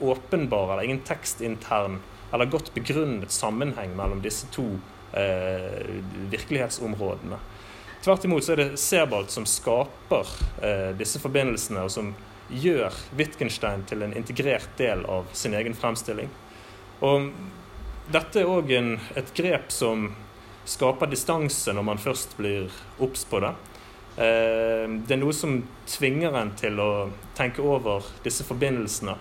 åpenbar 0.00 0.72
eller 0.72 0.88
ingen 0.88 1.04
tekstintern 1.06 2.00
eller 2.32 2.50
godt 2.50 2.74
begrunnet 2.74 3.30
sammenheng 3.30 3.94
mellom 3.96 4.22
disse 4.22 4.48
to 4.54 4.66
eh, 5.12 6.02
virkelighetsområdene. 6.30 7.38
Tvert 8.00 8.24
imot 8.24 8.44
så 8.44 8.54
er 8.54 8.62
det 8.62 8.80
Sebald 8.80 9.30
som 9.30 9.46
skaper 9.46 10.28
eh, 10.64 10.90
disse 10.96 11.20
forbindelsene, 11.20 11.84
og 11.84 11.92
som 11.92 12.14
gjør 12.50 12.94
Wittgenstein 13.18 13.84
til 13.86 14.02
en 14.02 14.14
integrert 14.16 14.70
del 14.78 15.04
av 15.06 15.28
sin 15.36 15.54
egen 15.54 15.76
fremstilling. 15.76 16.30
Og 17.04 17.28
dette 18.10 18.40
er 18.40 18.48
òg 18.50 18.72
et 18.72 19.34
grep 19.36 19.70
som 19.74 20.08
skaper 20.70 21.10
distanse 21.10 21.74
når 21.74 21.86
man 21.86 22.00
først 22.00 22.36
blir 22.38 22.70
obs 23.02 23.24
på 23.28 23.42
det. 23.42 23.54
Eh, 24.16 24.86
det 25.06 25.14
er 25.14 25.20
noe 25.22 25.34
som 25.34 25.60
tvinger 25.88 26.34
en 26.36 26.52
til 26.58 26.80
å 26.82 26.90
tenke 27.38 27.62
over 27.62 28.06
disse 28.24 28.44
forbindelsene, 28.46 29.14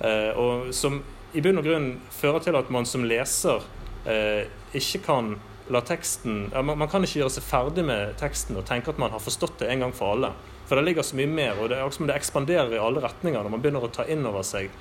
eh, 0.00 0.30
og 0.38 0.72
som 0.74 1.00
i 1.32 1.42
bunn 1.44 1.60
og 1.60 1.68
grunn 1.68 1.88
fører 2.12 2.44
til 2.44 2.58
at 2.58 2.72
man 2.72 2.88
som 2.88 3.06
leser 3.08 3.64
eh, 4.08 4.48
ikke 4.76 5.02
kan 5.06 5.34
la 5.72 5.78
teksten 5.86 6.50
Man 6.50 6.88
kan 6.90 7.04
ikke 7.06 7.20
gjøre 7.20 7.32
seg 7.36 7.44
ferdig 7.46 7.84
med 7.86 8.16
teksten 8.20 8.58
og 8.58 8.66
tenke 8.68 8.90
at 8.90 8.98
man 9.00 9.12
har 9.14 9.22
forstått 9.22 9.60
det 9.62 9.70
en 9.70 9.86
gang 9.86 9.94
for 9.94 10.16
alle. 10.16 10.32
For 10.66 10.76
det 10.76 10.84
ligger 10.88 11.06
så 11.06 11.16
mye 11.16 11.30
mer, 11.30 11.54
og 11.62 11.70
det 11.70 11.78
er 11.78 11.94
som 11.94 12.08
det 12.08 12.16
ekspanderer 12.18 12.74
i 12.74 12.82
alle 12.82 13.00
retninger 13.00 13.40
når 13.40 13.54
man 13.54 13.62
begynner 13.62 13.86
å 13.86 13.92
ta 13.94 14.04
inn 14.10 14.26
over 14.26 14.44
seg 14.44 14.72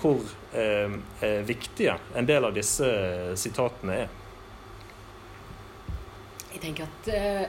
hvor 0.00 0.24
viktige 1.44 1.96
en 2.16 2.26
del 2.26 2.48
av 2.48 2.56
disse 2.56 2.88
sitatene 3.38 4.00
er. 4.06 4.12
Tenker 6.64 6.86
at 6.88 7.08
eh, 7.12 7.46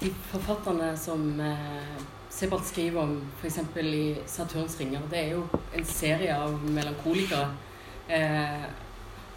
de 0.00 0.10
forfatterne 0.28 0.90
som 1.00 1.40
eh, 1.40 2.00
Sebald 2.34 2.64
skriver 2.66 3.00
om 3.00 3.14
f.eks. 3.40 3.58
i 3.80 4.16
'Saturns 4.26 4.76
ringer', 4.80 5.06
det 5.10 5.18
er 5.18 5.30
jo 5.30 5.46
en 5.74 5.84
serie 5.84 6.34
av 6.36 6.58
melankolikere. 6.66 7.54
Eh, 8.08 8.66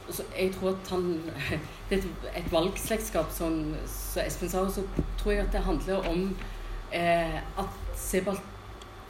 så 0.09 0.23
jeg 0.35 0.51
tror 0.55 0.73
at 0.73 0.89
han 0.89 1.21
Det 1.89 1.97
er 1.97 2.03
et, 2.03 2.25
et 2.35 2.51
valgslektskap, 2.51 3.31
som 3.31 3.75
så 3.87 4.25
Espen 4.25 4.49
sa. 4.49 4.65
Så 4.67 4.83
tror 5.17 5.31
jeg 5.31 5.45
at 5.45 5.53
det 5.53 5.61
handler 5.63 6.09
om 6.09 6.35
eh, 6.91 7.37
at 7.37 7.77
Sebald 7.95 8.43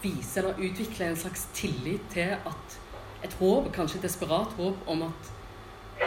viser 0.03 0.43
eller 0.43 0.69
utvikler 0.69 1.09
en 1.09 1.17
slags 1.17 1.47
tillit 1.57 2.05
til 2.13 2.35
at 2.37 2.77
et 3.25 3.33
håp, 3.39 3.71
kanskje 3.73 3.97
et 3.97 4.05
desperat 4.05 4.53
håp, 4.59 4.77
om 4.85 5.01
at 5.09 5.33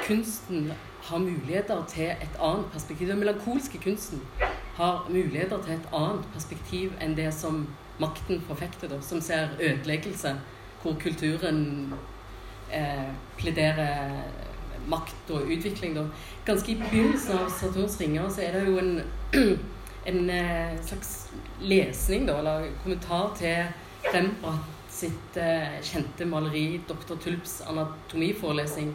kunsten 0.07 0.71
har 1.03 1.19
muligheter 1.19 1.85
til 1.89 2.11
et 2.11 2.37
annet 2.41 2.67
perspektiv. 2.73 3.09
Den 3.09 3.19
melankolske 3.19 3.79
kunsten 3.79 4.23
har 4.77 5.07
muligheter 5.09 5.63
til 5.63 5.75
et 5.75 5.89
annet 5.93 6.27
perspektiv 6.35 6.93
enn 7.01 7.17
det 7.17 7.33
som 7.35 7.67
makten 8.01 8.41
forfekter, 8.49 8.89
da, 8.89 9.01
som 9.01 9.21
ser 9.21 9.57
ødeleggelse, 9.61 10.35
hvor 10.83 10.97
kulturen 11.01 11.95
eh, 12.73 13.13
plederer 13.37 14.23
makt 14.89 15.31
og 15.31 15.51
utvikling. 15.53 15.95
Da. 15.97 16.07
Ganske 16.47 16.73
i 16.73 16.81
begynnelsen 16.81 17.39
av 17.39 17.51
Saturns 17.53 18.01
ringer 18.01 18.29
så 18.33 18.47
er 18.47 18.57
det 18.57 18.67
jo 18.69 18.79
en, 18.81 19.01
en 20.11 20.31
eh, 20.31 20.77
slags 20.87 21.15
lesning, 21.61 22.27
da, 22.29 22.39
eller 22.41 22.71
kommentar 22.83 23.35
til 23.39 23.65
Rembrandt 24.15 24.77
sitt 25.01 25.37
eh, 25.37 25.81
kjente 25.85 26.27
maleri 26.29 26.81
'Dr. 26.89 27.17
Tulps 27.21 27.61
anatomiforelesning', 27.69 28.95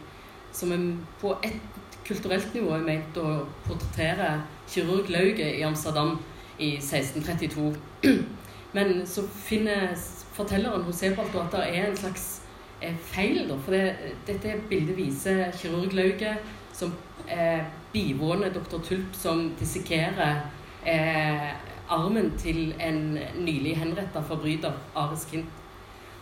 som 0.52 0.72
en, 0.72 1.06
på 1.20 1.34
et 1.44 1.75
kulturelt 2.06 2.54
nivå 2.54 2.72
er 2.76 2.84
ment 2.86 3.18
å 3.18 3.30
portrettere 3.66 4.30
kirurg 4.70 5.10
Lauge 5.10 5.46
i 5.58 5.64
Amsterdam 5.66 6.16
i 6.58 6.76
1632. 6.78 7.72
Men 8.76 9.00
så 9.08 9.24
finner 9.46 9.94
fortelleren 10.36 10.84
hos 10.86 11.00
Sebald 11.02 11.34
at 11.40 11.54
det 11.54 11.64
er 11.72 11.88
en 11.88 11.98
slags 11.98 12.26
eh, 12.80 12.94
feil. 13.12 13.44
Da, 13.48 13.58
for 13.64 13.76
det, 13.76 14.14
dette 14.28 14.58
bildet 14.70 14.96
viser 14.98 15.50
kirurg 15.56 15.96
Lauge 15.96 16.36
som 16.76 16.92
eh, 17.28 17.64
bivåner 17.92 18.52
dr. 18.54 18.78
Tulp, 18.84 19.14
som 19.16 19.48
dissekerer 19.58 20.42
eh, 20.86 21.52
armen 21.88 22.32
til 22.38 22.74
en 22.82 23.18
nylig 23.38 23.76
henretta 23.78 24.22
forbryter, 24.26 24.74
Ares 24.94 25.26
Kint. 25.30 25.62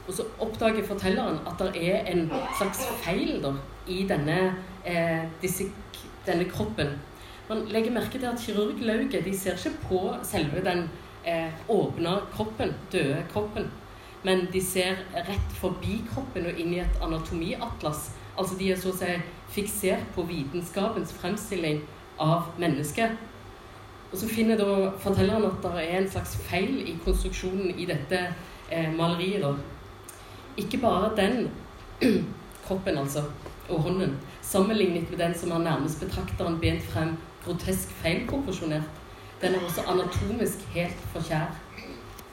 Og 0.04 0.12
så 0.12 0.26
oppdager 0.44 0.84
fortelleren 0.84 1.40
at 1.48 1.60
det 1.60 1.88
er 1.88 2.10
en 2.12 2.26
slags 2.58 2.82
feil 3.02 3.38
da, 3.42 3.54
i 3.86 4.04
denne, 4.08 4.56
eh, 4.84 5.24
disse, 5.42 5.64
denne 6.26 6.44
kroppen. 6.44 6.94
Man 7.48 7.66
legger 7.68 7.92
merke 7.92 8.18
til 8.18 8.26
at 8.26 8.40
kirurglauget 8.40 9.24
de 9.24 9.38
ser 9.38 9.52
ikke 9.52 9.76
på 9.88 10.14
selve 10.22 10.64
den 10.64 10.88
eh, 11.26 11.52
åpna 11.68 12.20
kroppen, 12.32 12.74
døde 12.92 13.24
kroppen, 13.32 13.70
men 14.22 14.48
de 14.52 14.60
ser 14.64 14.96
rett 15.14 15.52
forbi 15.60 16.00
kroppen 16.08 16.46
og 16.46 16.60
inn 16.60 16.72
i 16.74 16.80
et 16.80 17.02
anatomiatlas. 17.02 18.10
Altså 18.38 18.56
de 18.58 18.70
er 18.72 18.80
så 18.80 18.90
å 18.90 18.96
si 18.96 19.12
fiksert 19.54 20.08
på 20.14 20.24
vitenskapens 20.26 21.12
fremstilling 21.12 21.82
av 22.18 22.48
mennesket. 22.58 23.12
Og 24.12 24.18
så 24.18 24.28
finner 24.30 24.58
da 24.58 24.90
fortelleren 25.02 25.44
at 25.48 25.60
det 25.62 25.84
er 25.84 25.96
en 25.98 26.10
slags 26.10 26.36
feil 26.48 26.80
i 26.86 26.96
konstruksjonen 27.04 27.74
i 27.76 27.86
dette 27.90 28.20
eh, 28.70 28.90
maleriet. 28.94 29.42
da. 29.42 29.54
Ikke 30.56 30.78
bare 30.78 31.12
den 31.16 31.50
kroppen, 32.66 32.98
altså, 32.98 33.24
og 33.68 33.82
hånden, 33.82 34.16
sammenlignet 34.42 35.10
med 35.10 35.18
den 35.18 35.34
som 35.38 35.50
er 35.50 35.58
nærmest 35.58 36.00
betrakteren 36.00 36.58
bent 36.60 36.82
frem 36.82 37.16
grotesk 37.44 37.88
feilproporsjonert. 38.02 38.88
Den 39.42 39.54
er 39.54 39.64
også 39.64 39.84
anatomisk 39.88 40.58
helt 40.74 41.06
for 41.12 41.24
kjær. 41.24 41.52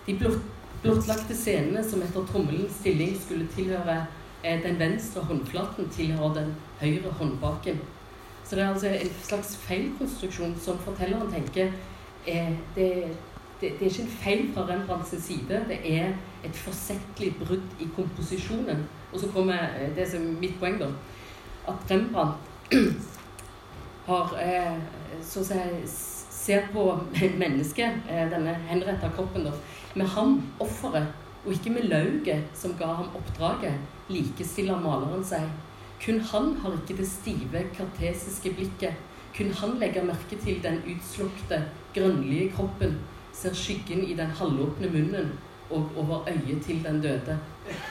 De 0.07 0.17
blott, 0.17 0.41
blottlagte 0.81 1.35
scenene 1.37 1.83
som 1.85 2.01
etter 2.01 2.25
trommelens 2.27 2.79
stilling 2.79 3.15
skulle 3.21 3.47
tilhøre 3.55 4.05
eh, 4.43 4.61
den 4.63 4.79
venstre 4.79 5.23
håndflaten, 5.29 5.89
tilhører 5.89 6.33
den 6.33 6.53
høyre 6.79 7.11
håndbaken. 7.19 7.81
Så 8.43 8.55
det 8.55 8.63
er 8.63 8.69
altså 8.69 8.87
en 8.87 9.13
slags 9.23 9.55
feilkonstruksjon 9.57 10.55
som 10.59 10.79
fortelleren 10.79 11.31
tenker 11.31 11.69
eh, 12.27 12.53
det, 12.75 12.89
det, 13.61 13.71
det, 13.79 13.81
er 13.81 13.89
ikke 13.91 14.01
en 14.07 14.17
feil 14.23 14.47
fra 14.53 14.65
Rembrandts 14.67 15.13
side, 15.23 15.65
det 15.69 15.79
er 15.85 16.13
et 16.43 16.55
forsettlig 16.55 17.35
brudd 17.39 17.79
i 17.79 17.87
komposisjonen. 17.95 18.87
Og 19.13 19.19
så 19.19 19.27
kommer 19.27 19.53
eh, 19.53 19.95
det 19.95 20.07
som 20.09 20.25
er 20.27 20.39
mitt 20.41 20.59
poeng, 20.59 20.79
da. 20.81 20.89
At 21.67 21.91
Rembrandt 21.91 22.37
har 24.07 24.33
eh, 24.41 24.77
så 25.21 25.43
å 25.43 25.45
si 25.45 25.59
ser 26.41 26.67
på 26.73 26.85
mennesket, 27.43 28.07
eh, 28.09 28.29
denne 28.31 28.55
henretta 28.69 29.11
kroppen, 29.15 29.45
da, 29.45 29.51
med 29.95 30.09
ham, 30.15 30.39
offeret, 30.59 31.11
og 31.45 31.53
ikke 31.53 31.73
med 31.75 31.89
lauget 31.89 32.49
som 32.57 32.73
ga 32.79 32.89
ham 33.01 33.13
oppdraget, 33.17 33.77
likestiller 34.09 34.81
maleren 34.81 35.23
seg. 35.25 35.45
Kun 36.01 36.19
han 36.31 36.55
har 36.63 36.75
ikke 36.79 36.97
det 36.97 37.07
stive, 37.09 37.63
kartesiske 37.77 38.53
blikket. 38.57 38.97
Kun 39.37 39.53
han 39.61 39.77
legger 39.81 40.05
merke 40.05 40.37
til 40.41 40.57
den 40.63 40.81
utslukte, 40.89 41.61
grønnlige 41.93 42.49
kroppen 42.55 42.97
ser 43.33 43.53
skyggen 43.55 44.03
i 44.03 44.17
den 44.17 44.33
halvåpne 44.37 44.89
munnen 44.91 45.31
og 45.71 45.97
over 45.97 46.27
øyet 46.29 46.63
til 46.65 46.83
den 46.83 47.01
døde. 47.01 47.37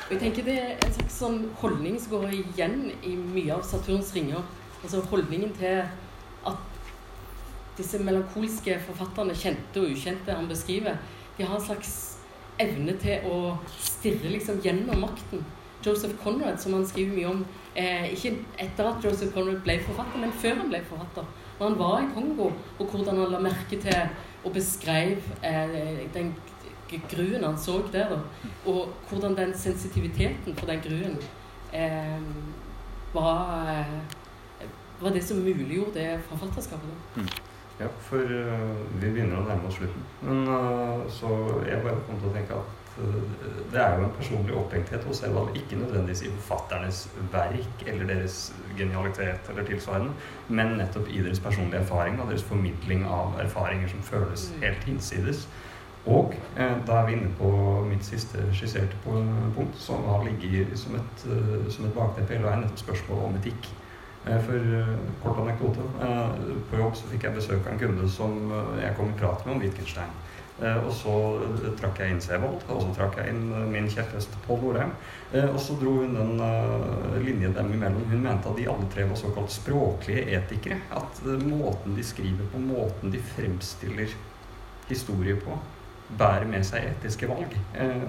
Og 0.07 0.13
jeg 0.13 0.21
tenker 0.21 0.45
Det 0.45 0.59
er 0.59 0.87
en 0.87 0.93
slags 0.93 1.19
sånn 1.23 1.41
holdning 1.61 2.01
som 2.01 2.19
går 2.19 2.35
igjen 2.35 2.91
i 3.03 3.15
mye 3.17 3.55
av 3.55 3.65
Saturns 3.67 4.15
ringer. 4.15 4.43
Altså 4.83 5.01
holdningen 5.11 5.53
til 5.59 5.83
at 6.47 6.67
disse 7.79 7.99
melankolske 8.03 8.79
forfatterne, 8.87 9.35
kjente 9.37 9.81
og 9.81 9.95
ukjente 9.95 10.37
han 10.37 10.49
beskriver, 10.49 10.99
de 11.39 11.47
har 11.47 11.57
en 11.57 11.65
slags 11.65 11.95
evne 12.61 12.97
til 13.01 13.25
å 13.31 13.37
stirre 13.81 14.33
liksom 14.35 14.61
gjennom 14.65 15.01
makten. 15.07 15.45
Joseph 15.85 16.19
Conrad, 16.21 16.59
som 16.61 16.75
han 16.77 16.85
skriver 16.87 17.15
mye 17.17 17.29
om, 17.31 17.45
eh, 17.75 18.11
ikke 18.13 18.35
etter 18.59 18.85
at 18.85 19.05
Joseph 19.05 19.33
Conrad 19.33 19.63
ble 19.65 19.79
forfatter, 19.81 20.21
men 20.21 20.33
før 20.33 20.59
han 20.61 20.69
ble 20.69 20.83
forfatter. 20.85 21.25
Når 21.59 21.69
han 21.69 21.79
var 21.79 22.03
i 22.03 22.11
Kongo, 22.15 22.51
og 22.79 22.87
hvordan 22.87 23.17
han 23.17 23.33
la 23.33 23.41
merke 23.41 23.81
til 23.81 24.11
og 24.45 24.53
beskrev 24.53 25.19
eh, 25.45 26.09
den 26.15 26.35
gruen 27.11 27.45
han 27.45 27.59
så 27.59 27.79
der, 27.93 28.09
da, 28.09 28.19
og 28.67 28.89
hvordan 29.09 29.37
den 29.37 29.55
sensitiviteten 29.59 30.57
for 30.57 30.67
den 30.67 30.83
gruen 30.85 31.19
eh, 31.73 32.25
var, 33.15 33.45
eh, 33.71 34.67
var 35.01 35.15
det 35.15 35.25
som 35.25 35.37
muliggjorde 35.45 35.95
det 35.95 36.21
forfatterskapet. 36.29 36.91
Da. 36.91 37.23
Mm. 37.23 37.29
Ja, 37.81 37.87
for 38.01 38.21
uh, 38.21 38.77
vi 39.01 39.09
begynner 39.09 39.41
å 39.41 39.47
nærme 39.47 39.71
oss 39.71 39.79
slutten. 39.79 40.03
Men 40.21 40.45
uh, 40.51 41.07
så 41.09 41.31
jeg 41.65 41.81
bare 41.81 42.03
kom 42.05 42.19
til 42.21 42.29
å 42.29 42.33
tenke 42.35 42.59
at 42.59 42.99
uh, 43.01 43.55
det 43.73 43.81
er 43.81 43.95
jo 43.97 44.05
en 44.05 44.13
personlig 44.19 44.57
opphengthet 44.61 45.07
hos 45.09 45.23
Evald, 45.25 45.55
ikke 45.57 45.79
nødvendigvis 45.81 46.27
i 46.27 46.33
forfatternes 46.35 47.07
verk 47.33 47.87
eller 47.87 48.11
deres 48.11 48.37
genialitet 48.77 49.49
eller 49.49 49.65
tilsvarende, 49.71 50.13
men 50.53 50.77
nettopp 50.77 51.09
i 51.09 51.23
deres 51.25 51.41
personlige 51.41 51.81
erfaring 51.81 52.21
og 52.21 52.29
deres 52.29 52.45
formidling 52.45 53.07
av 53.09 53.41
erfaringer 53.41 53.89
som 53.95 54.05
føles 54.11 54.51
mm. 54.51 54.63
helt 54.67 54.87
hinsides. 54.91 55.49
Og 56.09 56.33
eh, 56.57 56.77
da 56.87 57.01
er 57.01 57.07
vi 57.09 57.19
inne 57.19 57.35
på 57.37 57.51
mitt 57.89 58.07
siste 58.07 58.47
skisserte 58.57 58.97
punkt, 59.05 59.77
som 59.77 60.07
har 60.09 60.25
ligget 60.25 60.73
som 60.79 60.97
et, 60.97 61.29
som 61.69 61.85
et 61.85 61.95
bakteppe 61.97 62.37
hele 62.37 62.49
veien, 62.49 62.65
nettopp 62.65 62.87
spørsmålet 62.87 63.29
om 63.29 63.39
etikk. 63.43 63.73
Eh, 64.27 64.41
for 64.41 64.55
eh, 64.55 64.97
kort 65.23 65.39
anekdote. 65.39 65.81
Eh, 66.03 66.29
på 66.71 66.81
jobb 66.81 66.97
så 66.97 67.09
fikk 67.09 67.25
jeg 67.25 67.37
besøk 67.39 67.65
av 67.65 67.73
en 67.73 67.81
kunde 67.81 68.09
som 68.13 68.37
jeg 68.81 68.97
kom 68.99 69.13
i 69.13 69.17
prat 69.17 69.47
med 69.47 69.57
om 69.57 69.65
Wittgenstein. 69.65 70.19
Og 70.61 70.91
så 70.93 71.13
trakk 71.81 72.03
jeg 72.03 72.13
inn 72.13 72.19
Sevold, 72.21 72.67
og 72.69 72.83
så 72.83 72.91
trakk 72.99 73.15
jeg 73.17 73.33
inn 73.33 73.47
min 73.73 73.87
kjepphest 73.89 74.35
Pål 74.45 74.59
Norheim. 74.61 74.91
Og 75.55 75.57
så 75.65 75.73
dro 75.81 75.95
hun 76.03 76.13
den 76.13 76.43
linjen 77.25 77.55
dem 77.57 77.71
imellom. 77.73 78.03
Hun 78.11 78.21
mente 78.27 78.51
at 78.51 78.59
de 78.59 78.67
alle 78.69 78.91
tre 78.93 79.07
var 79.09 79.17
såkalt 79.17 79.55
språklige 79.55 80.27
etikere. 80.37 80.77
At 80.93 81.23
måten 81.47 81.97
de 81.97 82.05
skriver 82.05 82.53
på, 82.53 82.61
måten 82.61 83.15
de 83.15 83.23
fremstiller 83.31 84.13
historie 84.91 85.41
på, 85.41 85.57
bærer 86.19 86.47
med 86.51 86.65
seg 86.67 86.89
etiske 86.91 87.29
valg. 87.31 87.55
Eh, 87.79 88.05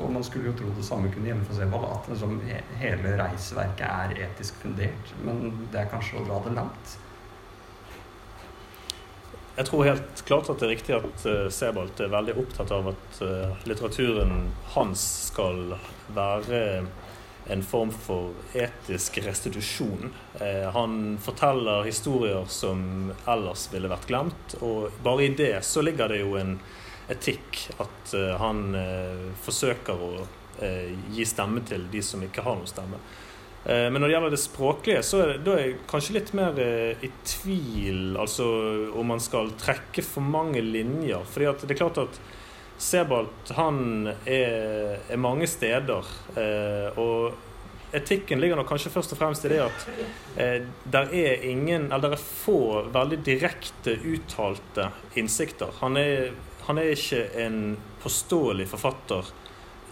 og 0.00 0.12
man 0.12 0.24
skulle 0.26 0.50
jo 0.50 0.56
tro 0.58 0.72
det 0.76 0.86
samme 0.86 1.10
kunne 1.12 1.30
gjelde 1.30 1.46
for 1.48 1.58
Sebald, 1.58 1.86
at 1.90 2.10
liksom, 2.12 2.36
hele 2.80 3.16
reisverket 3.20 3.86
er 3.88 4.18
etisk 4.28 4.60
fundert. 4.62 5.14
Men 5.26 5.66
det 5.72 5.84
er 5.84 5.90
kanskje 5.92 6.20
å 6.20 6.26
dra 6.28 6.40
det 6.46 6.54
langt. 6.56 6.98
Jeg 9.54 9.68
tror 9.68 9.86
helt 9.86 10.24
klart 10.26 10.48
at 10.50 10.58
det 10.58 10.66
er 10.66 10.72
riktig 10.72 10.96
at 10.96 11.26
uh, 11.30 11.46
Sebald 11.52 12.00
er 12.02 12.10
veldig 12.10 12.34
opptatt 12.42 12.72
av 12.74 12.88
at 12.90 13.20
uh, 13.22 13.66
litteraturen 13.68 14.48
hans 14.74 15.04
skal 15.28 15.76
være 16.16 16.64
en 17.46 17.62
form 17.62 17.90
for 17.92 18.32
etisk 18.56 19.18
restitusjon. 19.24 20.12
Eh, 20.40 20.70
han 20.72 21.18
forteller 21.22 21.84
historier 21.84 22.46
som 22.48 23.12
ellers 23.28 23.66
ville 23.72 23.90
vært 23.90 24.08
glemt, 24.08 24.56
og 24.64 24.94
bare 25.04 25.26
i 25.26 25.34
det 25.36 25.58
så 25.68 25.84
ligger 25.84 26.08
det 26.08 26.22
jo 26.22 26.38
en 26.40 26.56
etikk 27.12 27.66
at 27.82 28.14
uh, 28.16 28.34
han 28.40 28.66
uh, 28.76 29.28
forsøker 29.44 30.00
å 30.00 30.10
uh, 30.24 30.90
gi 31.14 31.26
stemme 31.28 31.64
til 31.68 31.86
de 31.92 32.02
som 32.04 32.22
ikke 32.24 32.44
har 32.46 32.58
noen 32.58 32.70
stemme. 32.70 33.00
men 33.64 33.96
når 33.96 34.10
det 34.10 34.12
gjelder 34.12 34.32
det 34.34 34.38
språklige, 34.42 35.02
så 35.08 35.18
er 35.22 35.30
det, 35.40 35.52
er 35.52 35.60
jeg 35.62 35.76
kanskje 35.88 36.14
litt 36.18 36.32
mer 36.36 36.58
i 37.00 37.08
tvil 37.24 38.18
altså 38.20 38.44
om 38.92 39.08
man 39.08 39.22
skal 39.24 39.54
trekke 39.56 40.04
for 40.04 40.20
mange 40.20 40.60
linjer. 40.60 41.24
fordi 41.24 41.48
det 41.62 41.72
er 41.72 41.80
klart 41.80 42.02
at 42.02 42.18
Sebald 42.76 43.54
han 43.56 44.10
er, 44.26 45.00
er 45.08 45.16
mange 45.16 45.48
steder. 45.48 46.04
og 47.00 47.38
etikken 47.94 48.40
ligger 48.40 48.58
nok 48.58 48.68
kanskje 48.72 48.92
først 48.92 49.14
og 49.14 49.20
fremst 49.20 49.44
i 49.46 49.52
det 49.52 49.60
at 49.62 49.84
eh, 50.40 50.66
der 50.90 51.12
er 51.14 51.44
ingen, 51.46 51.90
eller 51.90 52.08
der 52.08 52.16
er 52.16 52.24
få 52.24 52.58
veldig 52.94 53.20
direkte 53.26 53.96
uttalte 54.00 54.90
innsikter. 55.18 55.74
Han 55.80 55.98
er 56.00 56.32
han 56.66 56.78
er 56.80 56.94
ikke 56.94 57.26
en 57.44 57.58
påståelig 58.02 58.66
forfatter 58.70 59.32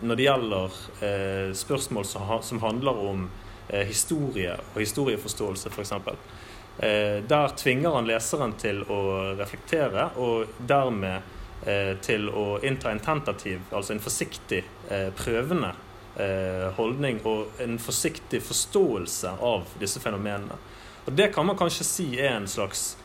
når 0.03 0.19
det 0.19 0.25
gjelder 0.27 0.79
eh, 1.07 1.51
spørsmål 1.55 2.07
som, 2.09 2.31
som, 2.43 2.61
handler 2.63 3.03
om 3.11 3.27
eh, 3.69 3.85
historie 3.87 4.55
og 4.73 4.81
historieforståelse, 4.81 5.71
f.eks. 5.71 5.93
Eh, 5.93 7.19
der 7.29 7.55
tvinger 7.59 7.99
han 7.99 8.09
leseren 8.09 8.57
til 8.59 8.83
å 8.91 9.03
reflektere, 9.39 10.09
og 10.19 10.57
dermed 10.59 11.21
eh, 11.67 11.93
til 12.03 12.29
å 12.29 12.57
innta 12.65 12.91
en 12.91 13.03
tentativ, 13.05 13.61
altså 13.71 13.95
en 13.95 14.03
forsiktig, 14.03 14.63
eh, 14.91 15.11
prøvende 15.17 15.75
eh, 16.17 16.67
holdning 16.79 17.21
og 17.29 17.63
en 17.63 17.79
forsiktig 17.79 18.43
forståelse 18.43 19.37
av 19.41 19.77
disse 19.81 20.03
fenomenene. 20.03 20.59
Og 21.07 21.13
Det 21.13 21.29
kan 21.35 21.47
man 21.47 21.59
kanskje 21.59 21.87
si 21.87 22.09
er 22.19 22.37
en 22.37 22.49
slags 22.49 22.97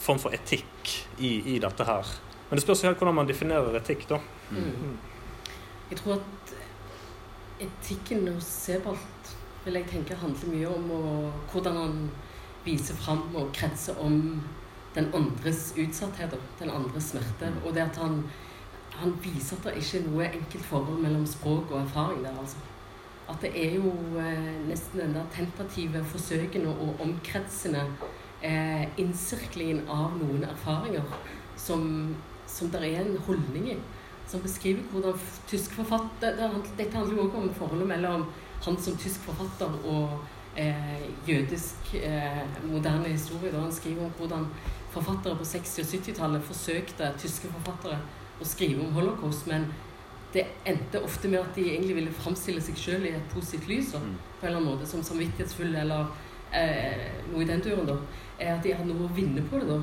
form 0.00 0.18
for 0.18 0.34
etikk 0.34 0.96
i, 1.18 1.54
i 1.54 1.60
dette 1.62 1.84
her. 1.86 2.10
Men 2.50 2.58
det 2.58 2.64
spørs 2.64 2.82
helt 2.82 2.98
hvordan 2.98 3.14
man 3.14 3.28
definerer 3.30 3.76
etikk, 3.78 4.08
da. 4.10 4.18
Mm. 4.50 4.96
Jeg 5.90 5.98
tror 6.00 6.16
at 6.18 6.54
etikken 7.62 8.26
hos 8.28 8.44
Sebald 8.44 9.30
vil 9.64 9.76
jeg 9.78 9.86
tenke 9.90 10.16
handler 10.18 10.50
mye 10.50 10.72
om 10.72 10.90
å, 10.96 11.02
hvordan 11.52 11.76
han 11.78 11.98
viser 12.64 12.96
fram 12.98 13.22
og 13.38 13.52
kretser 13.56 13.98
om 14.02 14.16
den 14.94 15.10
andres 15.14 15.70
utsattheter, 15.78 16.40
den 16.58 16.72
andres 16.74 17.12
smerte. 17.12 17.52
Og 17.64 17.74
det 17.76 17.84
at 17.84 18.00
han, 18.02 18.24
han 18.98 19.14
viser 19.22 19.58
at 19.58 19.68
det 19.68 19.76
ikke 19.84 20.00
er 20.00 20.08
noe 20.08 20.30
enkelt 20.30 20.66
forhold 20.72 21.02
mellom 21.04 21.26
språk 21.28 21.70
og 21.70 21.84
erfaring 21.84 22.24
der, 22.24 22.34
altså. 22.40 22.58
At 23.30 23.44
det 23.44 23.52
er 23.54 23.76
jo 23.76 23.92
eh, 24.18 24.54
nesten 24.66 25.04
den 25.04 25.12
der 25.14 25.28
tentative 25.30 26.02
forsøkene 26.10 26.72
og 26.72 26.98
omkretsende 27.04 27.84
eh, 28.42 28.88
innsirklingen 28.98 29.84
av 29.86 30.16
noen 30.18 30.42
erfaringer 30.48 31.06
som, 31.54 31.84
som 32.50 32.70
det 32.72 32.82
er 32.88 33.04
en 33.04 33.16
holdning 33.26 33.70
i. 33.74 33.78
Som 34.30 34.42
beskriver 34.44 34.86
hvordan 34.92 35.18
tysk 35.50 35.72
forfatter 35.74 36.36
det, 36.38 36.50
Dette 36.78 36.96
handler 36.96 37.16
jo 37.16 37.24
også 37.26 37.40
om 37.42 37.54
forholdet 37.54 37.88
mellom 37.88 38.28
han 38.64 38.76
som 38.78 38.96
tysk 39.00 39.24
forfatter 39.26 39.72
og 39.88 40.20
eh, 40.56 41.06
jødisk 41.28 41.94
eh, 41.94 42.42
moderne 42.64 43.08
historie. 43.08 43.52
Da 43.52 43.64
han 43.64 43.72
skriver 43.72 44.04
om 44.04 44.12
hvordan 44.18 44.46
forfattere 44.90 45.36
på 45.36 45.42
60- 45.42 45.80
og 45.80 45.86
70-tallet 45.94 46.42
forsøkte, 46.42 47.12
tyske 47.18 47.50
forfattere, 47.52 48.00
å 48.40 48.46
skrive 48.48 48.80
om 48.80 48.94
holocaust, 48.96 49.46
men 49.50 49.66
det 50.32 50.46
endte 50.64 51.02
ofte 51.04 51.28
med 51.28 51.42
at 51.42 51.56
de 51.56 51.66
egentlig 51.68 51.96
ville 51.98 52.14
framstille 52.14 52.62
seg 52.62 52.78
sjøl 52.78 53.08
i 53.08 53.14
et 53.16 53.32
positivt 53.34 53.68
lys. 53.68 53.94
Og, 53.98 54.04
mm. 54.04 54.14
på 54.40 54.46
en 54.46 54.48
eller 54.48 54.60
annen 54.60 54.70
måte, 54.72 54.86
Som 54.86 55.02
samvittighetsfulle 55.02 55.80
eller 55.80 56.06
eh, 56.54 57.10
noe 57.32 57.42
i 57.42 57.48
den 57.48 57.60
turen, 57.60 57.86
da, 57.88 57.98
er 58.38 58.54
At 58.54 58.64
de 58.64 58.74
hadde 58.74 58.94
noe 58.94 59.08
å 59.08 59.14
vinne 59.14 59.42
på 59.50 59.58
det. 59.58 59.68
da. 59.68 59.80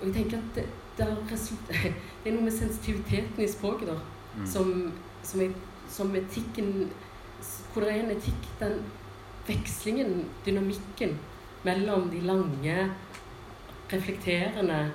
Og 0.00 0.06
jeg 0.06 0.14
tenker 0.14 0.38
at 0.38 0.54
det, 0.54 0.66
det, 0.96 1.06
er, 2.26 2.32
noe 2.32 2.44
med 2.44 2.52
sensitiviteten 2.54 3.42
i 3.44 3.48
språket 3.48 3.88
da, 3.92 3.98
mm. 4.36 4.46
som, 4.46 4.72
som, 5.22 5.44
er, 5.44 5.54
som, 5.88 6.14
etikken 6.16 6.90
Hvor 7.72 7.84
det 7.84 7.92
er 7.92 8.02
en 8.02 8.10
etikk, 8.12 8.48
den 8.60 8.80
vekslingen, 9.46 10.24
dynamikken 10.44 11.16
mellom 11.64 12.10
de 12.10 12.20
lange, 12.20 12.90
reflekterende 13.92 14.92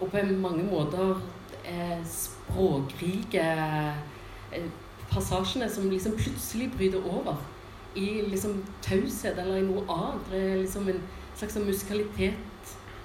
og 0.00 0.10
på 0.10 0.22
mange 0.38 0.64
måter 0.64 1.20
eh, 1.66 2.00
språkrike 2.06 3.44
eh, 4.54 4.68
passasjene 5.10 5.68
som 5.70 5.90
liksom 5.90 6.16
plutselig 6.18 6.70
bryter 6.76 7.04
over 7.04 7.36
i 7.96 8.22
liksom 8.28 8.62
taushet 8.82 9.38
eller 9.38 9.58
i 9.58 9.66
noe 9.66 9.84
annet. 9.90 10.30
Det 10.30 10.42
er 10.42 10.60
liksom 10.62 10.88
en 10.88 11.00
slags 11.36 11.58
musikalitet 11.64 12.47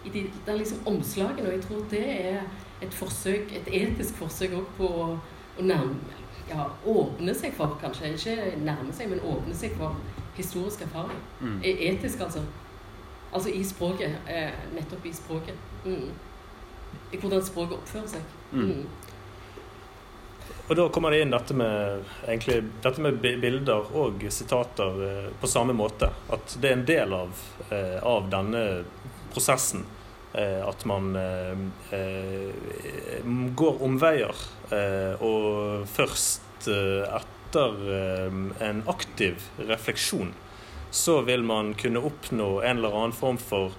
i 0.06 0.10
de, 0.10 0.26
er 0.47 0.58
liksom 0.58 0.88
omslagene. 0.88 1.47
Og 1.47 1.54
jeg 1.54 1.62
tror 1.68 1.86
det 1.91 2.04
er 2.10 2.41
et 2.82 2.93
forsøk, 2.93 3.54
et 3.56 3.70
etisk 3.84 4.20
forsøk 4.20 4.58
òg 4.58 4.74
på 4.78 4.89
å, 4.89 5.08
å 5.60 5.66
nærme, 5.66 6.20
ja, 6.49 6.68
åpne 6.89 7.36
seg 7.38 7.56
for, 7.58 7.78
kanskje. 7.82 8.14
Ikke 8.18 8.58
nærme 8.64 8.93
seg, 8.93 9.12
men 9.14 9.24
åpne 9.24 9.56
seg 9.56 9.78
for 9.80 9.95
historisk 10.36 10.82
erfaring. 10.88 11.22
Mm. 11.41 11.62
E, 11.64 11.78
etisk, 11.91 12.22
altså. 12.26 12.43
Altså 13.34 13.49
i 13.49 13.64
språket. 13.66 14.20
Eh, 14.30 14.51
nettopp 14.76 15.06
i 15.06 15.14
språket. 15.14 15.56
Mm. 15.86 16.12
I 17.12 17.18
hvordan 17.18 17.41
språket 17.45 17.80
oppfører 17.80 18.14
seg. 18.18 18.36
Mm. 18.51 18.70
mm. 18.70 18.86
Og 20.68 20.78
da 20.80 20.86
kommer 20.95 21.12
det 21.12 21.24
inn 21.24 21.34
dette 21.34 21.56
med, 21.60 22.06
egentlig, 22.24 22.62
dette 22.84 23.01
med 23.04 23.18
bilder 23.20 23.89
og 23.99 24.24
sitater 24.32 25.01
eh, 25.08 25.26
på 25.39 25.47
samme 25.51 25.76
måte. 25.76 26.08
At 26.32 26.56
det 26.62 26.70
er 26.70 26.78
en 26.78 26.86
del 26.88 27.16
av, 27.18 27.41
eh, 27.70 27.97
av 27.99 28.30
denne 28.32 28.64
prosessen. 29.34 29.84
Eh, 30.34 30.61
at 30.65 30.86
man 30.89 31.13
går 33.55 33.84
omveier, 33.86 34.39
og 35.21 35.84
først 35.93 36.65
etter 36.65 37.84
en 38.65 38.79
aktiv 38.89 39.43
refleksjon 39.69 40.31
så 40.93 41.21
vil 41.21 41.43
man 41.43 41.73
kunne 41.73 42.01
oppnå 42.05 42.61
en 42.61 42.77
eller 42.77 42.95
annen 42.97 43.15
form 43.17 43.39
for 43.41 43.73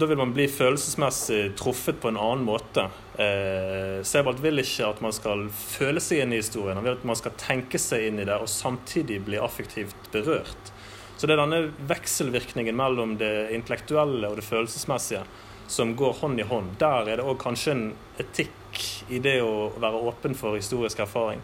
da 0.00 0.06
vil 0.08 0.16
man 0.16 0.32
bli 0.32 0.46
følelsesmessig 0.48 1.52
truffet 1.58 1.98
på 2.00 2.08
en 2.08 2.16
annen 2.16 2.46
måte. 2.46 2.86
Eh, 3.20 3.98
Sebald 4.06 4.40
vil 4.40 4.62
ikke 4.62 4.86
at 4.88 5.02
man 5.04 5.12
skal 5.12 5.44
føle 5.52 6.00
seg 6.00 6.22
inn 6.22 6.32
i 6.32 6.40
historien, 6.40 6.78
han 6.78 6.86
vil 6.86 6.96
at 6.96 7.04
man 7.08 7.18
skal 7.18 7.34
tenke 7.36 7.80
seg 7.82 8.06
inn 8.08 8.22
i 8.22 8.24
det 8.24 8.38
og 8.40 8.48
samtidig 8.48 9.20
bli 9.26 9.36
affektivt 9.42 10.08
berørt. 10.14 10.72
Så 11.18 11.28
det 11.28 11.36
er 11.36 11.42
denne 11.42 11.60
vekselvirkningen 11.90 12.78
mellom 12.78 13.18
det 13.20 13.50
intellektuelle 13.58 14.30
og 14.30 14.38
det 14.40 14.46
følelsesmessige 14.46 15.26
som 15.68 15.94
går 15.96 16.18
hånd 16.22 16.40
i 16.40 16.46
hånd. 16.48 16.74
Der 16.80 17.12
er 17.12 17.20
det 17.20 17.26
òg 17.28 17.38
kanskje 17.42 17.74
en 17.76 17.86
etikk 18.18 18.82
i 19.12 19.20
det 19.24 19.38
å 19.44 19.70
være 19.80 20.02
åpen 20.10 20.36
for 20.38 20.58
historisk 20.58 21.04
erfaring. 21.04 21.40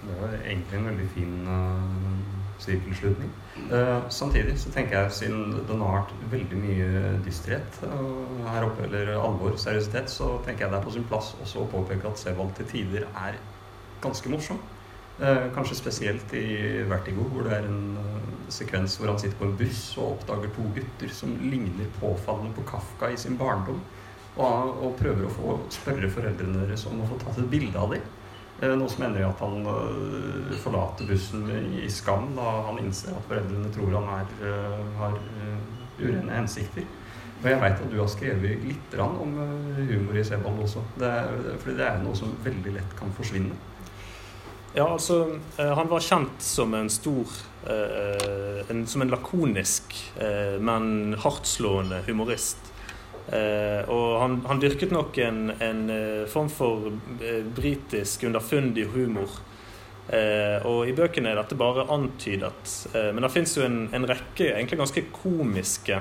Det 0.00 0.16
var 0.16 0.36
egentlig 0.38 0.78
en 0.78 0.90
veldig 0.90 1.08
fin 1.14 1.34
uh 1.44 2.20
sirkelslutning. 2.60 3.30
Uh, 3.72 4.08
samtidig 4.08 4.58
så 4.60 4.70
tenker 4.70 4.98
jeg, 4.98 5.12
siden 5.12 5.54
den 5.68 5.82
har 5.84 6.00
vært 6.00 6.12
veldig 6.32 6.58
mye 6.60 6.88
dysterhet 7.24 7.80
uh, 7.84 8.50
her 8.50 8.66
oppe, 8.66 8.84
eller 8.88 9.14
alvor, 9.16 9.56
seriøsitet, 9.60 10.10
så 10.12 10.34
tenker 10.46 10.66
jeg 10.66 10.74
det 10.74 10.80
er 10.80 10.84
på 10.84 10.94
sin 10.96 11.06
plass 11.08 11.32
også 11.40 11.64
å 11.64 11.70
påpeke 11.72 12.10
at 12.10 12.20
Sevald 12.20 12.52
til 12.58 12.68
tider 12.70 13.08
er 13.08 13.40
ganske 14.04 14.32
morsom. 14.32 14.60
Uh, 15.20 15.50
kanskje 15.52 15.76
spesielt 15.76 16.32
i 16.32 16.80
Vertigo, 16.88 17.26
hvor 17.28 17.44
det 17.44 17.58
er 17.58 17.66
en 17.68 17.98
sekvens 18.48 18.94
hvor 18.98 19.10
han 19.12 19.18
sitter 19.20 19.36
på 19.38 19.50
en 19.50 19.58
buss 19.58 19.82
og 20.00 20.14
oppdager 20.14 20.52
to 20.56 20.64
gutter 20.76 21.12
som 21.14 21.34
ligner 21.42 21.90
påfallende 22.00 22.54
på 22.56 22.64
Kafka 22.70 23.10
i 23.12 23.18
sin 23.20 23.36
barndom, 23.38 23.82
og, 24.36 24.80
og 24.80 24.96
prøver 24.98 25.26
å 25.26 25.34
få 25.34 25.58
spørre 25.74 26.08
foreldrene 26.10 26.64
deres 26.64 26.86
om 26.88 27.02
å 27.02 27.10
få 27.10 27.20
tatt 27.20 27.42
et 27.42 27.52
bilde 27.52 27.78
av 27.78 27.92
dem. 27.94 28.08
Eh, 28.60 28.74
noe 28.76 28.90
som 28.92 29.06
ender 29.06 29.22
i 29.22 29.24
at 29.24 29.40
han 29.40 29.68
eh, 29.72 30.56
forlater 30.60 31.08
bussen 31.08 31.46
i 31.80 31.88
skam 31.92 32.28
da 32.36 32.48
han 32.66 32.80
innser 32.82 33.14
at 33.16 33.28
foreldrene 33.28 33.70
tror 33.72 33.94
han 33.96 34.10
er, 34.18 34.34
eh, 34.44 34.82
har 35.00 35.16
urene 36.00 36.34
hensikter. 36.34 36.84
Og 37.40 37.46
jeg 37.48 37.60
veit 37.62 37.78
at 37.80 37.88
du 37.88 37.96
har 37.96 38.10
skrevet 38.12 38.66
litt 38.68 38.94
om 39.00 39.32
humor 39.78 40.18
i 40.20 40.24
Sebald 40.28 40.60
også. 40.60 40.82
Det 41.00 41.12
fordi 41.62 41.76
det 41.78 41.86
er 41.86 42.02
noe 42.02 42.18
som 42.18 42.34
veldig 42.44 42.74
lett 42.74 42.96
kan 42.98 43.14
forsvinne. 43.16 43.56
Ja, 44.74 44.92
altså 44.92 45.38
Han 45.56 45.88
var 45.90 46.00
kjent 46.00 46.42
som 46.42 46.74
en 46.74 46.90
stor 46.90 47.26
en, 48.70 48.86
Som 48.86 49.02
en 49.02 49.10
lakonisk, 49.10 49.96
men 50.60 51.14
hardtslående 51.20 51.98
humorist. 52.06 52.70
Og 53.30 54.06
han, 54.22 54.38
han, 54.46 54.62
dyrket 54.62 54.94
nok 54.94 55.18
en, 55.20 55.50
en 55.60 55.82
form 56.30 56.48
for 56.50 56.88
britisk 57.54 58.24
underfundig 58.30 58.86
humor. 58.94 59.28
og 60.64 60.88
i 60.88 60.94
bøkene 60.96 61.30
er 61.30 61.38
dette 61.42 61.58
bare 61.58 61.84
antydet. 61.92 62.72
men 62.94 63.22
det 63.22 63.32
fins 63.34 63.58
jo 63.58 63.66
en, 63.66 63.82
en, 63.92 64.08
rekke 64.08 64.54
egentlig 64.54 64.80
ganske 64.80 65.04
komiske 65.12 66.00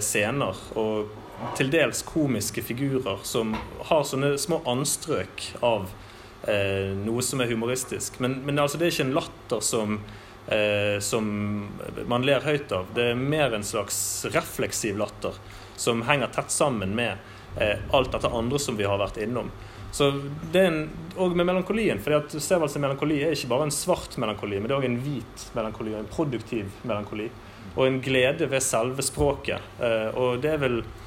scener 0.00 0.62
og 0.78 1.10
til 1.58 1.72
dels 1.74 2.04
komiske 2.06 2.62
figurer 2.62 3.20
som 3.26 3.52
har 3.90 4.06
sånne 4.06 4.36
små 4.40 4.62
anstrøk 4.70 5.50
av 5.60 5.90
noe 7.06 7.22
som 7.24 7.40
er 7.40 7.48
humoristisk. 7.48 8.18
Men, 8.20 8.38
men 8.44 8.58
altså, 8.60 8.76
det 8.76 8.86
er 8.86 8.94
ikke 8.94 9.06
en 9.08 9.16
latter 9.16 9.64
som 9.64 9.98
som 11.00 11.28
man 12.04 12.26
ler 12.28 12.44
høyt 12.44 12.72
av. 12.76 12.90
Det 12.92 13.06
er 13.14 13.16
mer 13.16 13.54
en 13.56 13.62
slags 13.64 13.96
refleksiv 14.28 14.98
latter 15.00 15.38
som 15.76 16.02
henger 16.02 16.26
tett 16.26 16.50
sammen 16.50 16.94
med 16.94 17.16
eh, 17.56 17.78
alt 17.90 18.12
dette 18.12 18.28
andre 18.28 18.58
som 18.58 18.76
vi 18.76 18.84
har 18.84 18.98
vært 18.98 19.16
innom. 19.22 19.50
Så 19.94 20.10
det 20.52 20.60
er 20.60 20.70
en, 20.72 20.90
Og 21.16 21.36
med 21.36 21.46
melankolien. 21.46 22.00
for 22.02 22.40
Sevalds 22.40 22.76
melankoli 22.76 23.22
er 23.22 23.32
ikke 23.32 23.48
bare 23.48 23.68
en 23.68 23.70
svart 23.70 24.16
melankoli, 24.18 24.58
men 24.58 24.68
det 24.68 24.74
er 24.74 24.80
òg 24.80 24.88
en 24.88 25.00
hvit 25.04 25.44
melankoli, 25.54 25.94
en 25.94 26.10
produktiv 26.10 26.70
melankoli. 26.82 27.28
Og 27.76 27.86
en 27.86 28.00
glede 28.02 28.50
ved 28.50 28.62
selve 28.62 29.02
språket. 29.02 29.62
Eh, 29.80 30.10
og 30.18 30.42
det 30.42 30.50
er 30.50 30.58
vel 30.62 30.80
eh, 30.80 31.03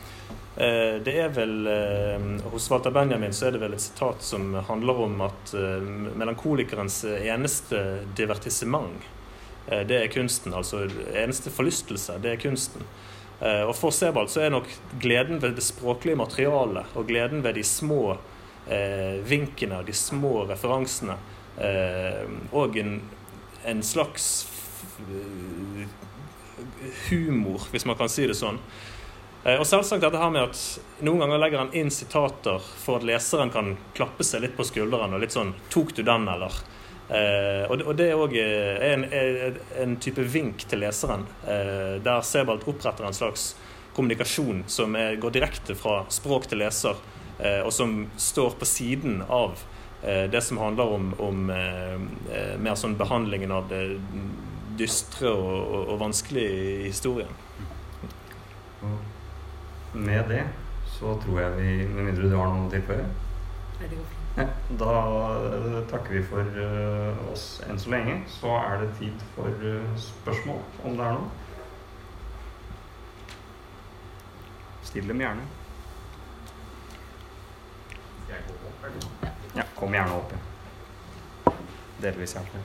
det 0.58 1.14
er 1.22 1.30
vel 1.36 1.68
eh, 1.70 2.24
Hos 2.50 2.66
Walter 2.72 2.92
Benjamin 2.92 3.34
så 3.34 3.46
er 3.48 3.54
det 3.54 3.62
vel 3.62 3.76
et 3.78 3.84
sitat 3.84 4.24
som 4.26 4.56
handler 4.70 5.02
om 5.04 5.20
at 5.28 5.54
eh, 5.54 5.84
melankolikerens 6.18 7.04
eneste 7.06 7.84
divertissement, 8.18 9.06
eh, 9.68 9.84
det 9.86 10.00
er 10.02 10.10
kunsten. 10.10 10.56
Altså 10.58 10.88
eneste 11.14 11.54
forlystelse, 11.54 12.18
det 12.24 12.34
er 12.34 12.42
kunsten. 12.42 12.88
Eh, 13.38 13.62
og 13.68 13.76
For 13.78 13.94
Sebald 13.94 14.34
så 14.34 14.48
er 14.48 14.56
nok 14.56 14.72
gleden 15.02 15.42
ved 15.44 15.60
det 15.60 15.66
språklige 15.68 16.18
materialet 16.18 16.98
og 16.98 17.06
gleden 17.06 17.46
ved 17.46 17.60
de 17.60 17.66
små 17.68 18.18
eh, 18.66 19.22
vinkene 19.30 19.84
og 19.84 19.86
de 19.92 19.94
små 19.94 20.48
referansene. 20.50 21.20
Eh, 21.62 22.26
og 22.50 22.78
en, 22.82 22.98
en 23.66 23.86
slags 23.86 24.48
humor, 27.10 27.68
hvis 27.72 27.86
man 27.86 27.98
kan 28.00 28.10
si 28.10 28.26
det 28.26 28.38
sånn. 28.38 28.58
Eh, 29.48 29.60
Og 29.60 29.68
selvsagt 29.68 30.04
dette 30.04 30.20
her 30.20 30.32
med 30.34 30.50
at 30.50 31.04
noen 31.08 31.22
ganger 31.24 31.40
legger 31.40 31.62
han 31.64 31.76
inn 31.78 31.92
sitater 31.94 32.60
for 32.82 33.00
at 33.00 33.06
leseren 33.08 33.52
kan 33.54 33.76
klappe 33.96 34.26
seg 34.28 34.44
litt 34.44 34.58
på 34.58 34.66
skulderen 34.68 35.16
og 35.16 35.24
litt 35.24 35.36
sånn 35.36 35.54
'Tok 35.70 35.94
du 35.96 36.04
den, 36.04 36.28
eller?' 36.28 36.58
Eh, 37.10 37.64
og, 37.72 37.96
det- 37.96 38.10
er 38.12 38.18
òg 38.20 38.34
en, 38.36 39.06
en, 39.06 39.58
en 39.80 39.96
type 39.96 40.20
vink 40.28 40.66
til 40.68 40.80
leseren, 40.80 41.24
eh, 41.48 42.00
der 42.04 42.20
Sebald 42.22 42.68
oppretter 42.68 43.06
en 43.08 43.14
slags 43.14 43.56
kommunikasjon 43.96 44.66
som 44.68 44.94
er, 44.96 45.16
går 45.16 45.32
direkte 45.32 45.74
fra 45.74 46.04
språk 46.10 46.50
til 46.50 46.58
leser, 46.60 46.96
eh, 47.40 47.62
og 47.64 47.72
som 47.72 48.10
står 48.18 48.60
på 48.60 48.66
siden 48.66 49.24
av 49.30 49.56
eh, 50.04 50.28
det 50.28 50.44
som 50.44 50.58
handler 50.58 50.84
om, 50.98 51.14
om 51.20 51.50
eh, 51.50 51.96
eh, 52.34 52.58
mer 52.60 52.76
sånn 52.76 52.98
behandlingen 53.00 53.52
av 53.56 53.70
det 53.70 53.98
dystre 54.78 55.32
og, 55.32 55.72
og, 55.72 55.88
og 55.94 56.00
vanskelige 56.00 56.52
i 56.52 56.88
historien. 56.90 57.32
Med 59.98 60.30
det 60.30 60.44
så 60.98 61.18
tror 61.22 61.40
jeg 61.42 61.58
vi, 61.58 61.88
med 61.88 62.04
mindre 62.10 62.30
du 62.30 62.36
har 62.38 62.50
noe 62.54 62.68
å 62.68 62.72
tilføye, 62.72 63.06
går. 63.80 64.14
Ja, 64.38 64.46
da 64.80 64.94
eh, 65.58 65.78
takker 65.90 66.14
vi 66.14 66.22
for 66.26 66.58
eh, 66.62 67.22
oss 67.32 67.46
enn 67.66 67.80
så 67.82 67.90
lenge. 67.94 68.20
Så 68.30 68.52
er 68.58 68.84
det 68.84 68.90
tid 69.00 69.24
for 69.36 69.66
eh, 69.70 69.96
spørsmål, 70.02 70.62
om 70.86 70.98
det 70.98 71.06
er 71.08 71.18
noe. 71.18 71.30
Still 74.88 75.10
dem 75.10 75.22
gjerne. 75.26 75.48
Jeg 78.30 78.46
gå 78.48 78.60
opp, 78.70 78.86
eller? 78.90 79.34
Ja, 79.58 79.66
kom 79.78 79.98
gjerne 79.98 80.22
opp. 80.22 80.38
Ja. 80.38 81.56
Delvis, 82.06 82.38
iallfall. 82.38 82.62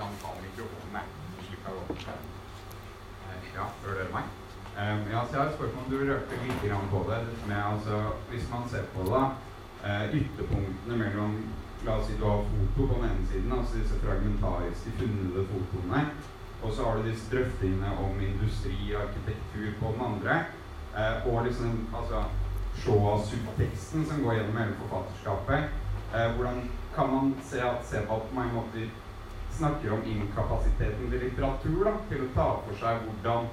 Ja, 3.52 3.66
hører 3.82 3.98
dere 4.00 4.12
meg? 4.12 4.41
Um, 4.72 5.00
ja, 5.12 5.20
så 5.26 5.34
jeg 5.34 5.40
har 5.42 5.48
et 5.50 5.58
spørsmål. 5.58 5.90
Du 5.90 5.96
rørte 6.00 6.38
litt 6.44 6.62
på 6.92 7.00
det. 7.10 7.20
Med, 7.48 7.60
altså, 7.72 7.96
hvis 8.30 8.46
man 8.52 8.68
ser 8.68 8.84
på 8.94 9.04
det, 9.08 9.24
uh, 9.84 10.04
ytterpunktene 10.20 10.96
mellom 11.04 11.36
La 11.82 11.96
oss 11.98 12.06
si 12.06 12.14
du 12.14 12.24
har 12.24 12.44
foto 12.46 12.84
på 12.86 12.94
den 13.00 13.08
ene 13.10 13.24
siden, 13.26 13.52
altså 13.52 13.78
disse 13.78 13.96
fragmentariske, 14.04 14.92
funnede 14.98 15.46
fotoene. 15.50 16.02
Og 16.62 16.72
så 16.72 16.84
har 16.84 16.96
du 16.96 17.08
disse 17.08 17.30
drøftingene 17.32 17.90
om 18.04 18.20
industri 18.22 18.76
og 18.94 19.02
arkitektur 19.02 19.72
på 19.80 19.90
den 19.94 20.04
andre. 20.10 20.36
Eh, 20.94 21.26
og 21.26 21.44
liksom 21.46 21.88
altså 21.98 22.22
se 22.84 22.94
av 23.12 23.24
subteksten 23.30 24.06
som 24.06 24.22
går 24.22 24.36
gjennom 24.38 24.60
hele 24.60 24.76
forfatterskapet. 24.84 25.74
Eh, 26.14 26.28
hvordan 26.36 26.62
kan 26.94 27.10
man 27.14 27.34
se 27.50 27.64
at 27.66 27.82
Sebald 27.90 28.28
på 28.28 28.38
mange 28.38 28.54
måter 28.54 28.86
snakker 29.58 29.92
om 29.96 30.06
inkapasiteten 30.06 31.10
til 31.10 31.24
litteratur 31.26 31.82
da, 31.88 31.96
til 32.08 32.22
å 32.22 32.30
ta 32.36 32.48
for 32.66 32.78
seg 32.84 33.02
hvordan 33.08 33.50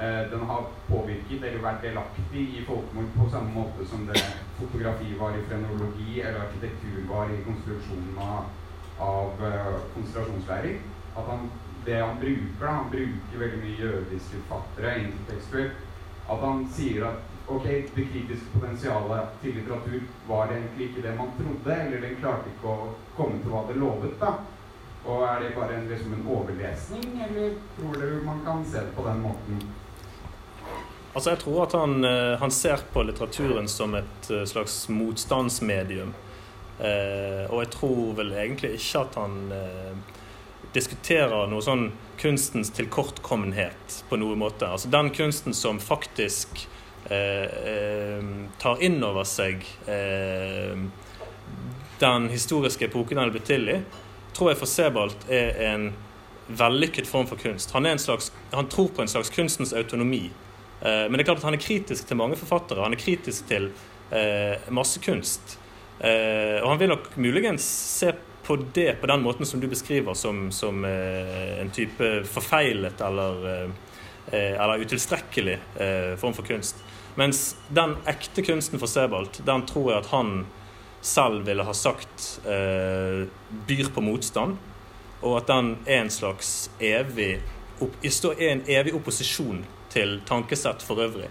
den 0.00 0.42
har 0.48 0.68
påvirket 0.88 1.42
eller 1.44 1.60
vært 1.60 1.82
delaktig 1.84 2.44
i 2.56 2.62
folkemord 2.64 3.10
på 3.16 3.26
samme 3.32 3.52
måte 3.52 3.84
som 3.88 4.06
det 4.08 4.22
fotografi 4.60 5.14
var 5.18 5.36
i 5.36 5.42
frenologi 5.48 6.20
eller 6.20 6.40
arkitektur 6.40 7.02
var 7.08 7.32
i 7.32 7.42
konstruksjonen 7.44 8.18
av, 8.24 8.44
av 8.98 9.44
eh, 9.48 9.74
konsentrasjonsleirer. 9.94 10.78
Han, 11.14 11.50
det 11.84 12.00
han 12.00 12.20
bruker, 12.20 12.60
da, 12.60 12.70
han 12.78 12.90
bruker 12.92 13.42
veldig 13.42 13.60
mye 13.64 13.80
jødiske 13.80 14.40
forfattere, 14.46 14.94
intertekstuelt, 15.02 15.84
at 16.30 16.46
han 16.46 16.64
sier 16.76 17.06
at 17.08 17.26
ok, 17.50 17.66
det 17.96 18.06
kritiske 18.12 18.52
potensialet 18.54 19.36
til 19.42 19.56
litteratur 19.58 20.00
var 20.28 20.54
egentlig 20.54 20.90
ikke 20.90 21.04
det 21.08 21.16
man 21.18 21.34
trodde, 21.38 21.76
eller 21.76 22.04
den 22.06 22.16
klarte 22.22 22.52
ikke 22.52 22.72
å 22.72 22.90
komme 23.16 23.40
til 23.42 23.52
hva 23.52 23.66
det 23.68 23.78
lovet. 23.80 24.16
da. 24.20 24.34
Og 25.00 25.24
er 25.24 25.38
det 25.42 25.54
bare 25.56 25.76
en, 25.78 25.86
liksom 25.88 26.12
en 26.12 26.26
overlesning, 26.28 27.06
eller 27.26 27.54
tror 27.76 27.94
du 28.00 28.20
man 28.24 28.42
kan 28.44 28.64
se 28.64 28.84
det 28.84 28.96
på 28.96 29.06
den 29.08 29.22
måten? 29.24 29.62
Altså 31.12 31.30
Jeg 31.30 31.40
tror 31.42 31.64
at 31.64 31.72
han, 31.74 32.04
eh, 32.04 32.38
han 32.38 32.52
ser 32.54 32.82
på 32.92 33.02
litteraturen 33.02 33.68
som 33.68 33.96
et 33.98 34.30
eh, 34.30 34.44
slags 34.46 34.84
motstandsmedium. 34.88 36.12
Eh, 36.78 37.44
og 37.50 37.64
jeg 37.64 37.70
tror 37.74 38.12
vel 38.20 38.30
egentlig 38.32 38.76
ikke 38.78 39.02
at 39.02 39.16
han 39.18 39.34
eh, 39.52 40.20
diskuterer 40.74 41.50
noe 41.50 41.64
sånn 41.66 41.88
kunstens 42.20 42.70
tilkortkommenhet 42.76 44.04
på 44.08 44.18
noen 44.20 44.38
måte. 44.38 44.68
Altså 44.70 44.90
den 44.92 45.10
kunsten 45.16 45.56
som 45.56 45.80
faktisk 45.82 46.62
eh, 47.10 47.48
eh, 47.74 48.30
tar 48.62 48.84
inn 48.84 49.02
over 49.02 49.26
seg 49.26 49.66
den 52.00 52.28
historiske 52.32 52.86
epoken 52.86 53.18
den 53.18 53.26
er 53.26 53.34
blitt 53.34 53.48
til 53.50 53.66
i, 53.68 53.80
tror 54.32 54.52
jeg 54.52 54.60
for 54.60 54.70
Sebald 54.70 55.26
er 55.28 55.58
en 55.66 55.90
vellykket 56.46 57.08
form 57.10 57.26
for 57.28 57.36
kunst. 57.40 57.74
Han, 57.74 57.86
en 57.86 57.98
slags, 58.00 58.30
han 58.54 58.70
tror 58.70 58.88
på 58.94 59.02
en 59.02 59.10
slags 59.10 59.30
kunstens 59.34 59.74
autonomi. 59.76 60.30
Eh, 60.82 61.06
Men 61.08 61.12
det 61.12 61.24
er 61.24 61.30
klart 61.32 61.42
at 61.42 61.48
han 61.48 61.58
er 61.58 61.62
kritisk 61.64 62.08
til 62.08 62.16
mange 62.20 62.38
forfattere. 62.40 62.84
Han 62.84 62.96
er 62.96 63.00
kritisk 63.00 63.46
til 63.50 63.70
eh, 64.12 64.56
masse 64.68 65.00
kunst. 65.04 65.58
Eh, 66.00 66.58
og 66.62 66.70
han 66.72 66.80
vil 66.80 66.92
nok 66.94 67.10
muligens 67.16 67.66
se 68.00 68.14
på 68.46 68.56
det 68.74 68.96
på 69.00 69.06
den 69.06 69.22
måten 69.22 69.46
som 69.46 69.60
du 69.60 69.68
beskriver, 69.68 70.14
som, 70.14 70.48
som 70.50 70.84
en 70.84 71.70
type 71.70 72.24
forfeilet 72.26 72.98
eller, 73.04 73.68
eller 74.32 74.80
utilstrekkelig 74.80 75.58
form 76.18 76.34
for 76.34 76.48
kunst. 76.48 76.80
Mens 77.20 77.52
den 77.68 77.94
ekte 78.10 78.42
kunsten 78.42 78.80
for 78.80 78.90
Sebald, 78.90 79.42
den 79.46 79.66
tror 79.68 79.92
jeg 79.92 80.00
at 80.00 80.10
han 80.10 80.32
selv 81.00 81.46
ville 81.46 81.64
ha 81.64 81.74
sagt 81.76 82.40
eh, 82.48 83.26
byr 83.68 83.90
på 83.94 84.04
motstand, 84.04 84.56
og 85.20 85.36
at 85.40 85.50
den 85.50 85.74
er 85.86 86.04
en 86.04 86.12
slags 86.12 86.70
evig 86.80 87.40
er 87.80 88.48
en 88.50 88.62
evig 88.68 88.92
opposisjon 88.92 89.62
til 89.92 90.18
tankesett 90.28 90.84
for 90.86 91.02
øvrig. 91.04 91.30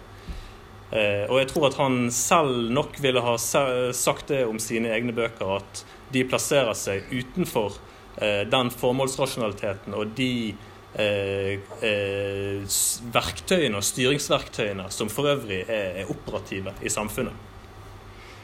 Eh, 0.92 1.26
og 1.30 1.38
jeg 1.38 1.50
tror 1.52 1.68
at 1.70 1.78
han 1.78 2.08
selv 2.14 2.72
nok 2.74 2.98
ville 3.04 3.22
ha 3.22 3.36
sagt 3.38 4.32
det 4.32 4.46
om 4.50 4.58
sine 4.62 4.90
egne 4.96 5.14
bøker, 5.14 5.60
at 5.60 5.84
de 6.14 6.24
plasserer 6.26 6.74
seg 6.78 7.12
utenfor 7.14 7.78
eh, 8.18 8.42
den 8.50 8.72
formålsrasjonaliteten 8.74 9.94
og 9.94 10.16
de 10.18 10.56
eh, 10.98 11.60
eh, 11.86 12.80
verktøyene 13.14 13.78
og 13.78 13.86
styringsverktøyene 13.86 14.90
som 14.94 15.14
for 15.14 15.30
øvrig 15.30 15.62
er, 15.68 16.02
er 16.02 16.10
operative 16.10 16.74
i 16.82 16.90
samfunnet. 16.90 17.46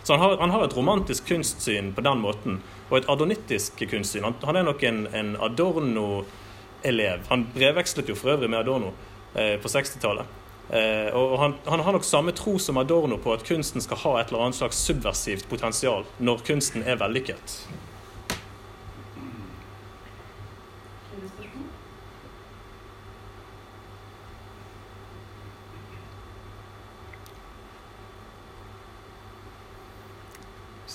Så 0.06 0.14
han 0.14 0.22
har, 0.22 0.38
han 0.38 0.54
har 0.54 0.68
et 0.68 0.78
romantisk 0.78 1.26
kunstsyn 1.26 1.90
på 1.98 2.04
den 2.06 2.20
måten, 2.22 2.60
og 2.92 3.00
et 3.00 3.08
adonittisk 3.10 3.82
kunstsyn. 3.90 4.28
Han, 4.28 4.36
han 4.46 4.60
er 4.60 4.68
nok 4.68 4.84
en, 4.86 5.00
en 5.18 5.32
Adorno-elev. 5.42 7.24
Han 7.32 7.48
brevvekslet 7.56 8.12
jo 8.14 8.18
for 8.20 8.36
øvrig 8.36 8.52
med 8.54 8.60
Adorno 8.60 8.92
på 9.36 9.68
60-tallet. 9.68 10.42
Eh, 10.70 11.14
og 11.14 11.40
han, 11.40 11.54
han 11.66 11.80
har 11.80 11.94
nok 11.94 12.04
samme 12.04 12.32
tro 12.34 12.58
som 12.60 12.78
Adorno 12.82 13.20
på 13.22 13.34
at 13.34 13.46
kunsten 13.46 13.82
skal 13.82 14.02
ha 14.02 14.14
et 14.20 14.32
eller 14.32 14.48
annet 14.48 14.58
slags 14.58 14.82
subversivt 14.82 15.50
potensial 15.50 16.08
når 16.18 16.42
kunsten 16.48 16.82
er 16.82 16.98
vellykket. 16.98 17.60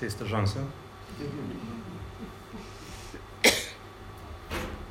Siste 0.01 0.27
sjanse. 0.27 0.65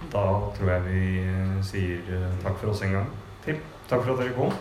Da 0.09 0.27
tror 0.55 0.69
jeg 0.69 0.85
vi 0.85 1.01
eh, 1.25 1.57
sier 1.65 2.13
eh, 2.13 2.29
takk 2.45 2.61
for 2.61 2.71
oss 2.71 2.85
en 2.85 2.95
gang 3.01 3.17
til. 3.45 3.59
Takk 3.89 4.03
for 4.03 4.11
at 4.13 4.19
dere 4.19 4.33
kom. 4.33 4.53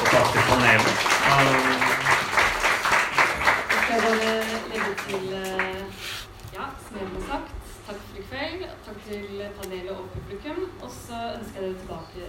Og 0.00 0.06
takk 0.12 0.28
til 0.34 0.42
panelet. 0.48 0.96
Eh, 1.30 1.84
Jeg 3.70 3.80
skal 3.84 3.98
bare 4.04 4.32
legge 4.72 4.92
til 5.06 5.24
ja, 6.54 6.66
som 6.86 6.96
jeg 7.00 7.08
har 7.14 7.22
sagt, 7.30 7.48
takk 7.86 8.00
for 8.08 8.16
i 8.18 8.26
kveld. 8.30 8.66
Takk 8.86 8.98
til 9.08 9.42
panelet 9.60 9.90
og 9.96 10.04
publikum. 10.14 10.58
Og 10.82 10.90
så 10.90 11.16
ønsker 11.38 11.60
jeg 11.60 11.70
dere 11.70 11.78
tilbake 11.78 12.22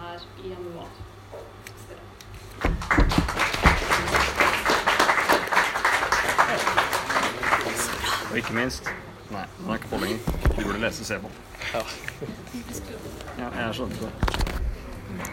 her 0.00 0.18
i 0.44 0.48
januar. 0.48 0.88
Og 8.30 8.36
ikke 8.36 8.54
minst 8.54 8.90
Nei, 9.34 9.46
den 9.58 9.70
er 9.70 9.74
ikke 9.80 9.88
på 9.90 9.98
lenger. 9.98 10.18
Du 10.56 10.60
burde 10.62 10.80
lese 10.80 11.04
Se 11.04 11.16
på. 11.18 11.30
Ja, 11.74 13.48
jeg 13.58 13.74
skjønte 13.74 13.96
det. 14.04 14.10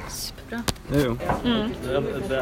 Superbra. 0.09 0.61
Jo, 0.93 0.99
jo. 0.99 1.13
Det, 1.83 2.01
det, 2.29 2.39